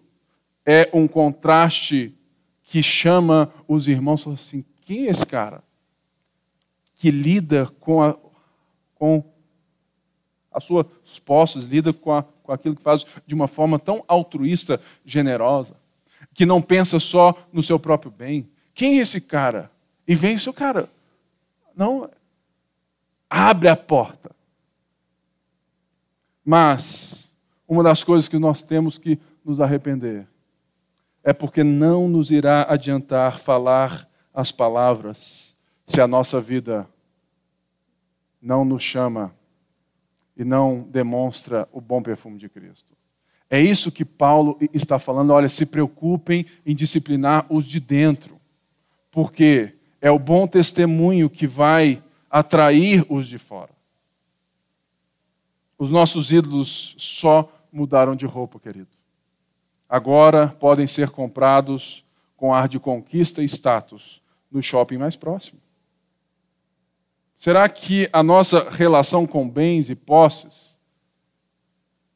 é 0.65 0.89
um 0.93 1.07
contraste 1.07 2.13
que 2.63 2.83
chama 2.83 3.51
os 3.67 3.87
irmãos 3.87 4.27
assim: 4.27 4.65
quem 4.81 5.07
é 5.07 5.09
esse 5.09 5.25
cara 5.25 5.63
que 6.95 7.09
lida 7.11 7.65
com, 7.79 8.03
a, 8.03 8.17
com 8.95 9.23
as 10.51 10.65
suas 10.65 10.85
posses, 11.23 11.63
lida 11.63 11.93
com, 11.93 12.11
a, 12.11 12.23
com 12.23 12.51
aquilo 12.51 12.75
que 12.75 12.83
faz 12.83 13.05
de 13.25 13.33
uma 13.33 13.47
forma 13.47 13.79
tão 13.79 14.03
altruísta, 14.05 14.81
generosa, 15.05 15.77
que 16.33 16.45
não 16.45 16.61
pensa 16.61 16.99
só 16.99 17.33
no 17.53 17.63
seu 17.63 17.79
próprio 17.79 18.11
bem. 18.11 18.49
Quem 18.73 18.99
é 18.99 19.01
esse 19.01 19.21
cara? 19.21 19.71
E 20.05 20.13
vem 20.13 20.35
o 20.35 20.39
seu 20.39 20.53
cara. 20.53 20.89
Não, 21.75 22.09
abre 23.29 23.67
a 23.67 23.75
porta. 23.75 24.31
Mas, 26.43 27.31
uma 27.67 27.83
das 27.83 28.03
coisas 28.03 28.27
que 28.27 28.39
nós 28.39 28.61
temos 28.61 28.97
que 28.97 29.19
nos 29.45 29.61
arrepender 29.61 30.27
é 31.23 31.33
porque 31.33 31.63
não 31.63 32.07
nos 32.07 32.31
irá 32.31 32.65
adiantar 32.67 33.39
falar 33.39 34.09
as 34.33 34.51
palavras 34.51 35.55
se 35.85 36.01
a 36.01 36.07
nossa 36.07 36.39
vida 36.39 36.87
não 38.41 38.63
nos 38.63 38.81
chama 38.81 39.35
e 40.35 40.45
não 40.45 40.81
demonstra 40.81 41.67
o 41.71 41.81
bom 41.81 42.01
perfume 42.01 42.37
de 42.37 42.47
Cristo. 42.47 42.95
É 43.49 43.59
isso 43.59 43.91
que 43.91 44.05
Paulo 44.05 44.57
está 44.73 44.99
falando. 44.99 45.31
Olha, 45.31 45.49
se 45.49 45.65
preocupem 45.65 46.45
em 46.65 46.75
disciplinar 46.75 47.45
os 47.49 47.65
de 47.65 47.79
dentro, 47.79 48.39
porque 49.11 49.75
é 50.01 50.09
o 50.09 50.19
bom 50.19 50.47
testemunho 50.47 51.29
que 51.29 51.47
vai 51.47 52.01
atrair 52.29 53.05
os 53.09 53.27
de 53.27 53.37
fora. 53.37 53.71
Os 55.77 55.91
nossos 55.91 56.31
ídolos 56.31 56.95
só 56.97 57.51
mudaram 57.71 58.15
de 58.15 58.25
roupa, 58.25 58.59
querido. 58.59 58.89
Agora 59.87 60.49
podem 60.59 60.85
ser 60.85 61.09
comprados 61.09 62.03
com 62.35 62.53
ar 62.53 62.67
de 62.67 62.79
conquista 62.79 63.41
e 63.41 63.45
status 63.45 64.21
no 64.51 64.61
shopping 64.61 64.97
mais 64.97 65.15
próximo. 65.15 65.59
Será 67.37 67.67
que 67.69 68.09
a 68.11 68.21
nossa 68.21 68.69
relação 68.69 69.25
com 69.25 69.49
bens 69.49 69.89
e 69.89 69.95
posses 69.95 70.77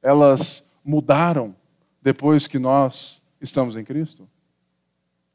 elas 0.02 0.64
mudaram 0.84 1.56
depois 2.02 2.46
que 2.46 2.60
nós 2.60 3.22
estamos 3.40 3.78
em 3.78 3.84
Cristo? 3.86 4.28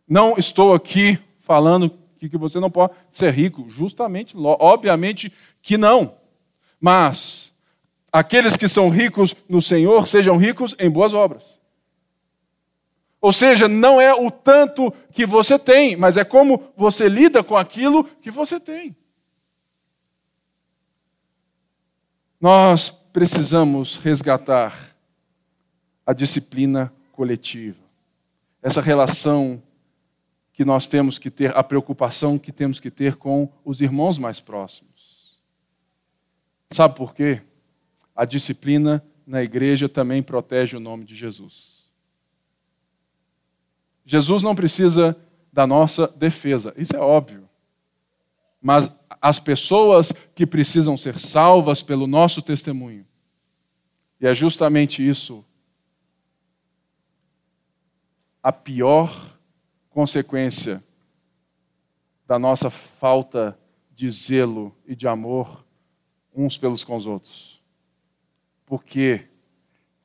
Não 0.07 0.37
estou 0.37 0.75
aqui 0.75 1.19
falando 1.41 1.91
que 2.27 2.39
você 2.39 2.59
não 2.59 2.71
pode 2.71 2.95
ser 3.13 3.35
rico, 3.35 3.69
justamente, 3.69 4.35
obviamente 4.35 5.31
que 5.61 5.77
não. 5.77 6.17
Mas 6.81 7.53
aqueles 8.11 8.57
que 8.57 8.67
são 8.67 8.89
ricos 8.89 9.37
no 9.47 9.61
Senhor 9.61 10.07
sejam 10.07 10.39
ricos 10.39 10.75
em 10.79 10.89
boas 10.89 11.13
obras. 11.13 11.61
Ou 13.21 13.33
seja, 13.33 13.69
não 13.69 14.01
é 14.01 14.15
o 14.15 14.31
tanto 14.31 14.91
que 15.13 15.27
você 15.27 15.59
tem, 15.59 15.97
mas 15.97 16.17
é 16.17 16.25
como 16.25 16.73
você 16.77 17.09
lida 17.09 17.43
com 17.43 17.57
aquilo 17.57 18.05
que 18.05 18.31
você 18.31 18.59
tem. 18.59 18.97
Nós 22.41 22.91
precisamos 22.91 23.97
resgatar 23.97 24.95
a 26.07 26.13
disciplina 26.13 26.93
coletiva. 27.13 27.79
Essa 28.63 28.81
relação 28.81 29.61
que 30.59 30.65
nós 30.65 30.89
temos 30.89 31.21
que 31.21 31.31
ter, 31.31 31.57
a 31.57 31.63
preocupação 31.63 32.37
que 32.37 32.51
temos 32.51 32.81
que 32.81 32.91
ter 32.91 33.15
com 33.15 33.49
os 33.65 33.81
irmãos 33.81 34.19
mais 34.19 34.41
próximos. 34.41 35.39
Sabe 36.69 36.97
por 36.97 37.15
quê? 37.15 37.43
A 38.13 38.25
disciplina 38.25 39.01
na 39.25 39.41
igreja 39.41 39.89
também 39.89 40.21
protege 40.21 40.77
o 40.77 40.81
nome 40.81 41.05
de 41.05 41.15
Jesus. 41.15 41.89
Jesus 44.05 44.43
não 44.43 44.53
precisa 44.53 45.17
da 45.53 45.65
nossa 45.65 46.09
defesa, 46.09 46.75
isso 46.77 46.97
é 46.97 46.99
óbvio. 46.99 47.49
Mas 48.61 48.91
as 49.23 49.39
pessoas 49.39 50.13
que 50.35 50.45
precisam 50.45 50.97
ser 50.97 51.21
salvas 51.21 51.85
pelo 51.85 52.09
nosso 52.09 52.43
testemunho. 52.43 53.07
E 54.21 54.27
é 54.27 54.35
justamente 54.35 55.09
isso 55.09 55.45
a 58.43 58.51
pior 58.51 59.38
consequência 59.99 60.81
da 62.25 62.39
nossa 62.39 62.71
falta 62.71 63.59
de 63.91 64.09
zelo 64.13 64.73
e 64.87 64.95
de 64.95 65.09
amor 65.09 65.67
uns 66.33 66.57
pelos 66.57 66.85
com 66.85 66.95
os 66.95 67.05
outros. 67.05 67.61
Porque 68.65 69.27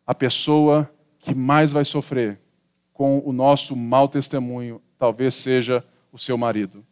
a 0.04 0.16
pessoa 0.16 0.92
que 1.20 1.36
mais 1.36 1.72
vai 1.72 1.86
sofrer 1.86 2.42
com 2.92 3.20
o 3.20 3.32
nosso 3.32 3.76
mau 3.76 4.08
testemunho 4.08 4.82
talvez 4.98 5.36
seja 5.36 5.86
o 6.12 6.18
seu 6.18 6.40
marido. 6.40 6.84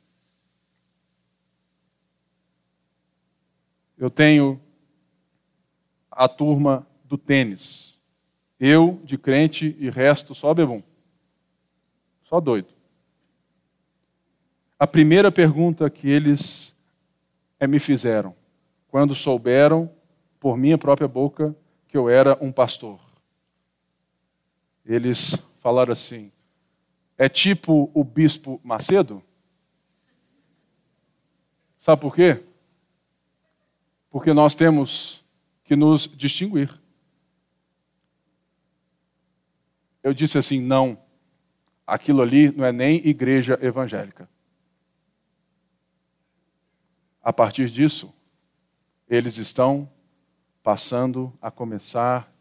eu 3.97 4.11
tenho 4.11 4.61
a 6.11 6.27
turma 6.27 6.87
do 7.05 7.17
tênis. 7.17 7.99
Eu, 8.59 8.99
de 9.03 9.17
crente, 9.17 9.75
e 9.79 9.89
resto 9.89 10.35
só 10.35 10.53
bebum. 10.53 10.83
Só 12.23 12.39
doido. 12.39 12.70
A 14.81 14.87
primeira 14.87 15.31
pergunta 15.31 15.87
que 15.91 16.09
eles 16.09 16.75
é, 17.59 17.67
me 17.67 17.77
fizeram, 17.77 18.35
quando 18.87 19.13
souberam 19.13 19.87
por 20.39 20.57
minha 20.57 20.75
própria 20.75 21.07
boca 21.07 21.55
que 21.87 21.95
eu 21.95 22.09
era 22.09 22.35
um 22.41 22.51
pastor. 22.51 22.99
Eles 24.83 25.37
falaram 25.59 25.93
assim: 25.93 26.31
é 27.15 27.29
tipo 27.29 27.91
o 27.93 28.03
bispo 28.03 28.59
Macedo? 28.63 29.21
Sabe 31.77 32.01
por 32.01 32.15
quê? 32.15 32.43
Porque 34.09 34.33
nós 34.33 34.55
temos 34.55 35.23
que 35.63 35.75
nos 35.75 36.07
distinguir. 36.07 36.73
Eu 40.01 40.11
disse 40.11 40.39
assim: 40.39 40.59
não, 40.59 40.97
aquilo 41.85 42.23
ali 42.23 42.51
não 42.51 42.65
é 42.65 42.71
nem 42.71 42.95
igreja 43.07 43.59
evangélica. 43.61 44.27
A 47.23 47.31
partir 47.31 47.69
disso, 47.69 48.13
eles 49.07 49.37
estão 49.37 49.89
passando 50.63 51.33
a 51.41 51.51
começar 51.51 52.31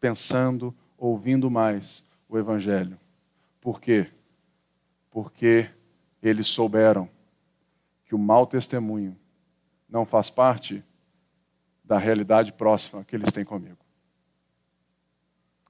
pensando, 0.00 0.74
ouvindo 0.98 1.50
mais 1.50 2.04
o 2.28 2.36
Evangelho. 2.36 2.98
Por 3.60 3.80
quê? 3.80 4.08
Porque 5.10 5.70
eles 6.22 6.46
souberam 6.46 7.08
que 8.04 8.14
o 8.14 8.18
mau 8.18 8.46
testemunho 8.46 9.16
não 9.88 10.04
faz 10.04 10.28
parte 10.28 10.82
da 11.84 11.98
realidade 11.98 12.52
próxima 12.52 13.04
que 13.04 13.14
eles 13.14 13.30
têm 13.30 13.44
comigo. 13.44 13.78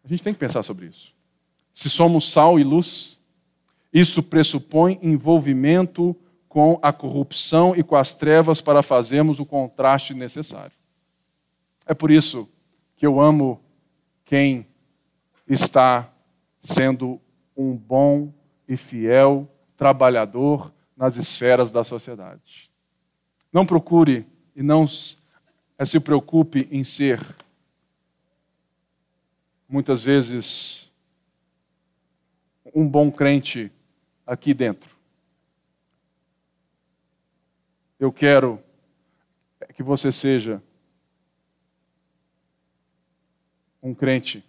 A 0.05 0.09
gente 0.09 0.23
tem 0.23 0.33
que 0.33 0.41
pensar 0.41 0.63
sobre 0.63 0.87
isso. 0.87 1.15
Se 1.75 1.91
somos 1.91 2.33
sal 2.33 2.59
e 2.59 2.65
luz, 2.65 3.21
isso 3.93 4.23
pressupõe 4.23 4.99
envolvimento 5.03 6.17
com 6.53 6.79
a 6.83 6.93
corrupção 6.93 7.75
e 7.75 7.83
com 7.83 7.97
as 7.97 8.13
trevas 8.13 8.61
para 8.61 8.83
fazermos 8.83 9.41
o 9.41 9.47
contraste 9.47 10.13
necessário. 10.13 10.77
É 11.87 11.95
por 11.95 12.11
isso 12.11 12.47
que 12.95 13.07
eu 13.07 13.19
amo 13.19 13.59
quem 14.23 14.67
está 15.49 16.13
sendo 16.61 17.19
um 17.57 17.75
bom 17.75 18.35
e 18.69 18.77
fiel 18.77 19.49
trabalhador 19.79 20.71
nas 20.95 21.17
esferas 21.17 21.71
da 21.71 21.83
sociedade. 21.83 22.71
Não 23.51 23.65
procure 23.65 24.27
e 24.55 24.63
não 24.63 24.87
se 24.87 26.01
preocupe 26.05 26.69
em 26.71 26.85
ser, 26.85 27.19
muitas 29.67 30.05
vezes, 30.05 30.93
um 32.75 32.87
bom 32.87 33.11
crente 33.11 33.73
aqui 34.27 34.53
dentro. 34.53 34.92
Eu 38.03 38.13
quero 38.13 38.61
que 39.75 39.81
você 39.81 40.11
seja 40.11 40.61
um 43.81 43.95
crente 43.95 44.45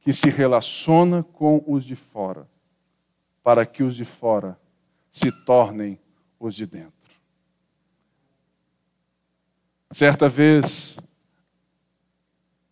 que 0.00 0.12
se 0.12 0.28
relaciona 0.28 1.22
com 1.22 1.62
os 1.64 1.84
de 1.84 1.94
fora, 1.94 2.50
para 3.40 3.64
que 3.64 3.84
os 3.84 3.94
de 3.94 4.04
fora 4.04 4.58
se 5.12 5.30
tornem 5.44 5.96
os 6.40 6.56
de 6.56 6.66
dentro. 6.66 6.92
Certa 9.88 10.28
vez, 10.28 10.98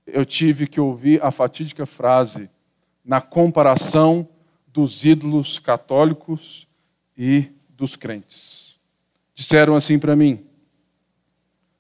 eu 0.04 0.26
tive 0.26 0.66
que 0.66 0.80
ouvir 0.80 1.22
a 1.22 1.30
fatídica 1.30 1.86
frase 1.86 2.50
na 3.04 3.20
comparação 3.20 4.28
dos 4.66 5.04
ídolos 5.04 5.60
católicos 5.60 6.66
e 7.16 7.52
dos 7.68 7.94
crentes 7.94 8.67
disseram 9.38 9.76
assim 9.76 10.00
para 10.00 10.16
mim: 10.16 10.44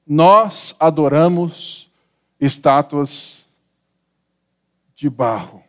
Nós 0.06 0.76
adoramos 0.78 1.90
estátuas 2.38 3.44
de 4.94 5.10
barro. 5.10 5.64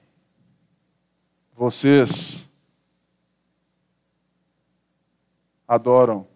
Vocês 1.55 2.47
adoram 5.67 6.27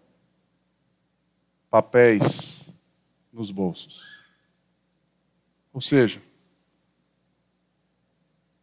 papéis 1.70 2.68
nos 3.32 3.52
bolsos. 3.52 4.02
Ou 5.72 5.80
seja, 5.80 6.20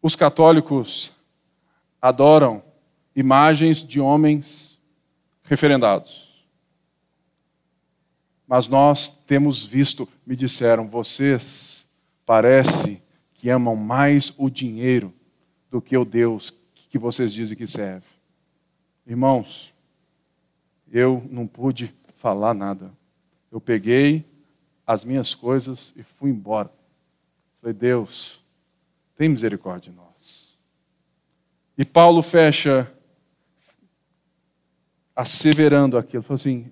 os 0.02 0.14
católicos 0.14 1.14
adoram 2.02 2.62
imagens 3.16 3.82
de 3.82 4.02
homens 4.02 4.78
referendados. 5.44 6.31
Mas 8.52 8.68
nós 8.68 9.08
temos 9.08 9.64
visto, 9.64 10.10
me 10.28 10.36
disseram, 10.36 10.86
vocês 10.86 11.88
parece 12.26 13.02
que 13.34 13.50
amam 13.50 13.78
mais 13.78 14.34
o 14.38 14.50
dinheiro 14.50 15.14
do 15.70 15.82
que 15.82 15.96
o 15.96 16.04
Deus 16.04 16.54
que 16.90 16.98
vocês 16.98 17.32
dizem 17.32 17.58
que 17.58 17.66
serve. 17.66 18.06
Irmãos, 19.08 19.74
eu 20.92 21.26
não 21.32 21.48
pude 21.48 21.96
falar 22.18 22.54
nada. 22.54 22.92
Eu 23.50 23.62
peguei 23.62 24.26
as 24.86 25.06
minhas 25.06 25.34
coisas 25.34 25.94
e 25.96 26.04
fui 26.04 26.30
embora. 26.30 26.70
Falei, 27.62 27.74
Deus, 27.74 28.44
tem 29.16 29.30
misericórdia 29.30 29.94
de 29.94 29.98
nós. 29.98 30.58
E 31.78 31.86
Paulo 31.86 32.22
fecha 32.22 32.94
asseverando 35.16 35.98
aquilo, 35.98 36.22
falou 36.22 36.36
assim: 36.36 36.70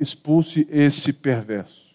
expulse 0.00 0.66
esse 0.70 1.12
perverso. 1.12 1.94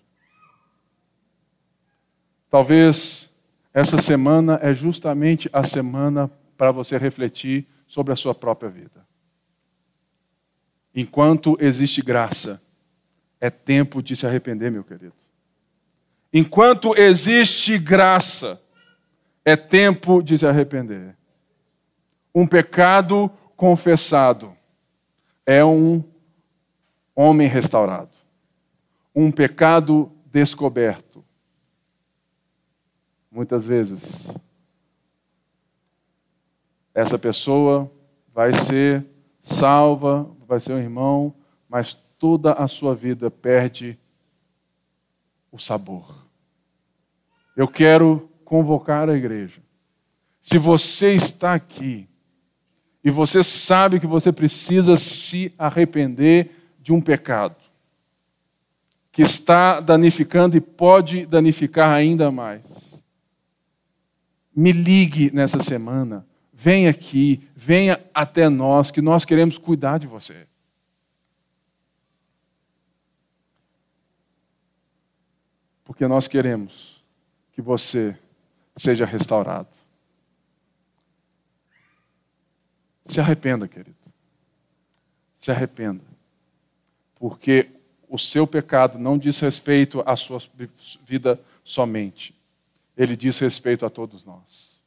Talvez 2.49 3.31
essa 3.73 3.97
semana 3.97 4.59
é 4.61 4.73
justamente 4.73 5.49
a 5.53 5.63
semana 5.63 6.29
para 6.57 6.71
você 6.71 6.97
refletir 6.97 7.67
sobre 7.87 8.11
a 8.13 8.15
sua 8.15 8.35
própria 8.35 8.69
vida. 8.69 9.05
Enquanto 10.93 11.57
existe 11.59 12.01
graça, 12.01 12.61
é 13.39 13.49
tempo 13.49 14.01
de 14.01 14.15
se 14.15 14.27
arrepender, 14.27 14.69
meu 14.69 14.83
querido. 14.83 15.13
Enquanto 16.33 16.93
existe 16.97 17.77
graça, 17.77 18.61
é 19.43 19.55
tempo 19.55 20.21
de 20.21 20.37
se 20.37 20.45
arrepender. 20.45 21.15
Um 22.33 22.45
pecado 22.45 23.31
confessado 23.55 24.55
é 25.45 25.63
um 25.63 26.03
homem 27.15 27.47
restaurado. 27.47 28.15
Um 29.15 29.31
pecado 29.31 30.11
descoberto. 30.25 31.23
Muitas 33.31 33.65
vezes, 33.65 34.33
essa 36.93 37.17
pessoa 37.17 37.91
vai 38.33 38.53
ser 38.53 39.05
salva, 39.41 40.29
vai 40.47 40.59
ser 40.59 40.73
um 40.73 40.79
irmão, 40.79 41.33
mas 41.67 41.93
toda 41.93 42.53
a 42.53 42.67
sua 42.67 42.93
vida 42.93 43.31
perde 43.31 43.97
o 45.51 45.57
sabor. 45.57 46.25
Eu 47.55 47.67
quero 47.67 48.29
convocar 48.45 49.09
a 49.09 49.15
igreja. 49.15 49.61
Se 50.39 50.57
você 50.57 51.13
está 51.13 51.53
aqui 51.53 52.07
e 53.03 53.09
você 53.09 53.43
sabe 53.43 53.99
que 53.99 54.07
você 54.07 54.31
precisa 54.31 54.95
se 54.95 55.53
arrepender 55.57 56.60
de 56.81 56.91
um 56.91 56.99
pecado 56.99 57.55
que 59.11 59.21
está 59.21 59.79
danificando 59.79 60.55
e 60.57 60.61
pode 60.61 61.25
danificar 61.25 61.93
ainda 61.93 62.31
mais. 62.31 63.03
Me 64.55 64.71
ligue 64.71 65.31
nessa 65.31 65.59
semana, 65.59 66.25
venha 66.51 66.89
aqui, 66.89 67.47
venha 67.55 68.03
até 68.13 68.49
nós, 68.49 68.89
que 68.89 69.01
nós 69.01 69.25
queremos 69.25 69.57
cuidar 69.57 69.97
de 69.97 70.07
você. 70.07 70.47
Porque 75.83 76.07
nós 76.07 76.27
queremos 76.27 77.03
que 77.51 77.61
você 77.61 78.17
seja 78.77 79.05
restaurado. 79.05 79.69
Se 83.05 83.19
arrependa, 83.19 83.67
querido. 83.67 83.97
Se 85.35 85.51
arrependa 85.51 86.10
porque 87.21 87.67
o 88.09 88.17
seu 88.17 88.47
pecado 88.47 88.97
não 88.97 89.15
diz 89.15 89.39
respeito 89.39 90.01
à 90.07 90.15
sua 90.15 90.39
vida 91.05 91.39
somente, 91.63 92.33
ele 92.97 93.15
diz 93.15 93.37
respeito 93.37 93.85
a 93.85 93.91
todos 93.91 94.25
nós. 94.25 94.81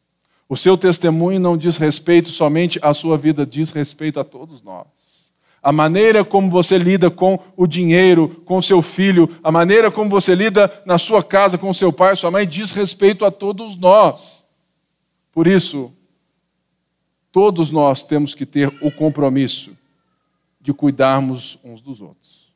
O 0.48 0.56
seu 0.56 0.77
testemunho 0.77 1.39
não 1.39 1.56
diz 1.56 1.77
respeito 1.77 2.31
somente 2.31 2.77
à 2.82 2.93
sua 2.93 3.16
vida, 3.16 3.47
diz 3.47 3.70
respeito 3.70 4.19
a 4.19 4.24
todos 4.24 4.62
nós. 4.62 5.32
A 5.62 5.70
maneira 5.70 6.24
como 6.24 6.51
você 6.51 6.77
lida 6.77 7.09
com 7.09 7.39
o 7.56 7.69
dinheiro, 7.69 8.28
com 8.44 8.61
seu 8.61 8.82
filho, 8.82 9.31
a 9.43 9.52
maneira 9.52 9.89
como 9.89 10.11
você 10.11 10.35
lida 10.35 10.70
na 10.85 10.98
sua 10.98 11.23
casa 11.23 11.56
com 11.56 11.73
seu 11.73 11.93
pai, 11.93 12.16
sua 12.16 12.32
mãe, 12.32 12.44
diz 12.44 12.73
respeito 12.73 13.24
a 13.24 13.31
todos 13.31 13.77
nós. 13.77 14.44
Por 15.31 15.47
isso, 15.47 15.93
todos 17.31 17.70
nós 17.70 18.02
temos 18.02 18.35
que 18.35 18.44
ter 18.44 18.66
o 18.82 18.90
compromisso 18.90 19.70
de 20.65 20.73
cuidarmos 20.73 21.59
uns 21.62 21.82
dos 21.82 22.01
outros. 22.01 22.51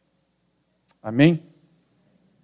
Amém? 1.02 1.42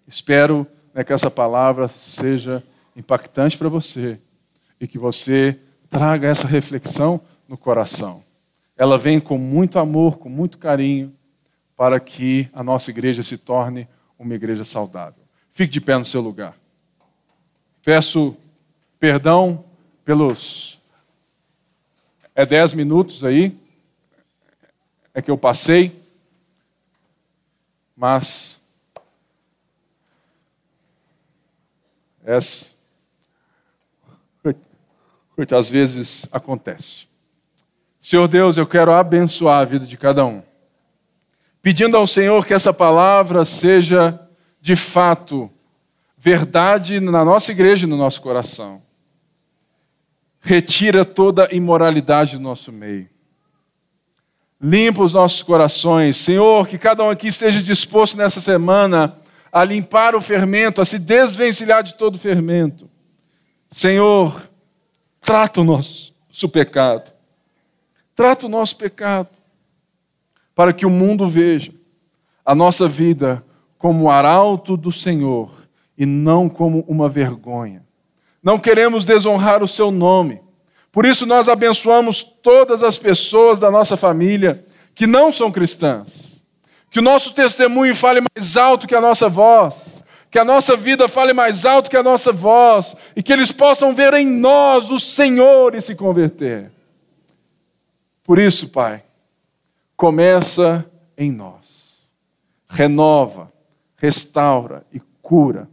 Espero 0.07 0.67
né, 0.93 1.03
que 1.03 1.11
essa 1.11 1.31
palavra 1.31 1.89
seja 1.89 2.63
impactante 2.95 3.57
para 3.57 3.71
você 3.71 4.21
e 4.79 4.87
que 4.87 4.99
você 4.99 5.59
traga 5.89 6.29
essa 6.29 6.47
reflexão 6.47 7.19
no 7.49 7.57
coração. 7.57 8.23
Ela 8.77 8.99
vem 8.99 9.19
com 9.19 9.39
muito 9.39 9.79
amor, 9.79 10.19
com 10.19 10.29
muito 10.29 10.59
carinho, 10.59 11.15
para 11.75 11.99
que 11.99 12.47
a 12.53 12.63
nossa 12.63 12.91
igreja 12.91 13.23
se 13.23 13.39
torne 13.39 13.89
uma 14.19 14.35
igreja 14.35 14.65
saudável. 14.65 15.25
Fique 15.51 15.73
de 15.73 15.81
pé 15.81 15.97
no 15.97 16.05
seu 16.05 16.21
lugar. 16.21 16.55
Peço 17.83 18.37
perdão 19.01 19.65
pelos. 20.05 20.79
É 22.35 22.45
dez 22.45 22.75
minutos 22.75 23.25
aí, 23.25 23.59
é 25.15 25.23
que 25.23 25.31
eu 25.31 25.39
passei, 25.39 25.97
mas. 27.97 28.61
Essa. 32.25 32.75
Às 35.57 35.71
vezes 35.71 36.29
acontece. 36.31 37.07
Senhor 38.01 38.29
Deus, 38.29 38.57
eu 38.57 38.67
quero 38.67 38.93
abençoar 38.93 39.61
a 39.61 39.65
vida 39.65 39.87
de 39.87 39.97
cada 39.97 40.25
um. 40.25 40.43
Pedindo 41.63 41.97
ao 41.97 42.07
Senhor 42.07 42.45
que 42.45 42.53
essa 42.53 42.73
palavra 42.73 43.45
seja 43.45 44.21
de 44.61 44.77
fato 44.77 45.51
verdade 46.17 47.01
na 47.01 47.25
nossa 47.25 47.53
igreja 47.53 47.87
e 47.87 47.89
no 47.89 47.97
nosso 47.97 48.21
coração. 48.21 48.83
Retira 50.41 51.05
toda 51.05 51.49
imoralidade 51.55 52.37
do 52.37 52.43
nosso 52.43 52.71
meio. 52.71 53.09
Limpa 54.67 55.03
os 55.03 55.13
nossos 55.13 55.43
corações. 55.43 56.17
Senhor, 56.17 56.67
que 56.67 56.79
cada 56.79 57.05
um 57.05 57.11
aqui 57.11 57.27
esteja 57.27 57.63
disposto 57.63 58.17
nessa 58.17 58.41
semana 58.41 59.15
a 59.53 59.63
limpar 59.63 60.15
o 60.15 60.23
fermento, 60.23 60.81
a 60.81 60.87
se 60.87 60.99
desvencilhar 60.99 61.83
de 61.83 61.95
todo 61.97 62.15
o 62.15 62.19
fermento. 62.19 62.89
Senhor, 63.71 64.51
trata 65.21 65.61
o 65.61 65.65
nosso 65.65 66.15
pecado. 66.51 67.13
Trata 68.17 68.47
o 68.47 68.49
nosso 68.49 68.79
pecado. 68.79 69.29
Para 70.55 70.73
que 70.73 70.87
o 70.87 70.91
mundo 70.91 71.29
veja 71.29 71.71
a 72.43 72.55
nossa 72.55 72.89
vida 72.89 73.45
como 73.77 74.05
o 74.05 74.11
arauto 74.11 74.79
do 74.79 74.91
Senhor 74.91 75.51
e 75.99 76.07
não 76.07 76.49
como 76.49 76.87
uma 76.89 77.07
vergonha. 77.07 77.85
Não 78.43 78.59
queremos 78.59 79.05
desonrar 79.05 79.63
o 79.63 79.69
seu 79.69 79.91
nome. 79.91 80.41
Por 80.95 81.05
isso 81.05 81.27
nós 81.27 81.49
abençoamos 81.49 82.23
todas 82.23 82.85
as 82.85 82.97
pessoas 82.97 83.59
da 83.59 83.69
nossa 83.69 83.97
família 83.97 84.65
que 84.95 85.09
não 85.09 85.33
são 85.33 85.51
cristãs. 85.51 86.47
Que 86.89 87.01
o 87.01 87.03
nosso 87.03 87.35
testemunho 87.35 87.97
fale 87.97 88.21
mais 88.21 88.57
alto 88.57 88.87
que 88.87 88.95
a 88.95 89.01
nossa 89.01 89.29
voz, 89.29 90.05
que 90.31 90.39
a 90.39 90.45
nossa 90.45 90.77
vida 90.77 91.09
fale 91.09 91.33
mais 91.33 91.67
alto 91.67 91.91
que 91.91 91.97
a 91.97 92.03
nossa 92.03 92.31
voz 92.31 92.97
e 93.17 93.25
que 93.25 93.33
eles 93.33 93.51
possam 93.51 93.93
ver 93.93 94.15
em 94.15 94.25
nós 94.25 94.89
o 94.89 95.01
Senhor 95.01 95.75
e 95.75 95.81
se 95.81 95.97
converter. 95.97 96.71
Por 98.23 98.39
isso, 98.39 98.69
Pai, 98.69 99.03
começa 99.97 100.89
em 101.19 101.33
nós. 101.33 102.09
Renova, 102.69 103.53
restaura 103.97 104.87
e 104.93 105.01
cura 105.21 105.69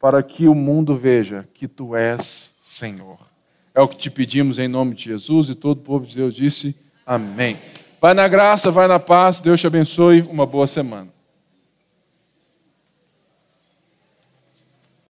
para 0.00 0.20
que 0.20 0.48
o 0.48 0.54
mundo 0.54 0.96
veja 0.96 1.48
que 1.54 1.68
tu 1.68 1.94
és 1.94 2.52
Senhor. 2.60 3.31
É 3.74 3.80
o 3.80 3.88
que 3.88 3.96
te 3.96 4.10
pedimos 4.10 4.58
em 4.58 4.68
nome 4.68 4.94
de 4.94 5.04
Jesus 5.04 5.48
e 5.48 5.54
todo 5.54 5.78
o 5.78 5.82
povo 5.82 6.06
de 6.06 6.14
Deus 6.14 6.34
disse 6.34 6.76
amém. 7.06 7.58
Vai 8.00 8.14
na 8.14 8.26
graça, 8.28 8.70
vai 8.70 8.88
na 8.88 8.98
paz, 8.98 9.40
Deus 9.40 9.60
te 9.60 9.66
abençoe, 9.66 10.22
uma 10.22 10.44
boa 10.44 10.66
semana. 10.66 11.08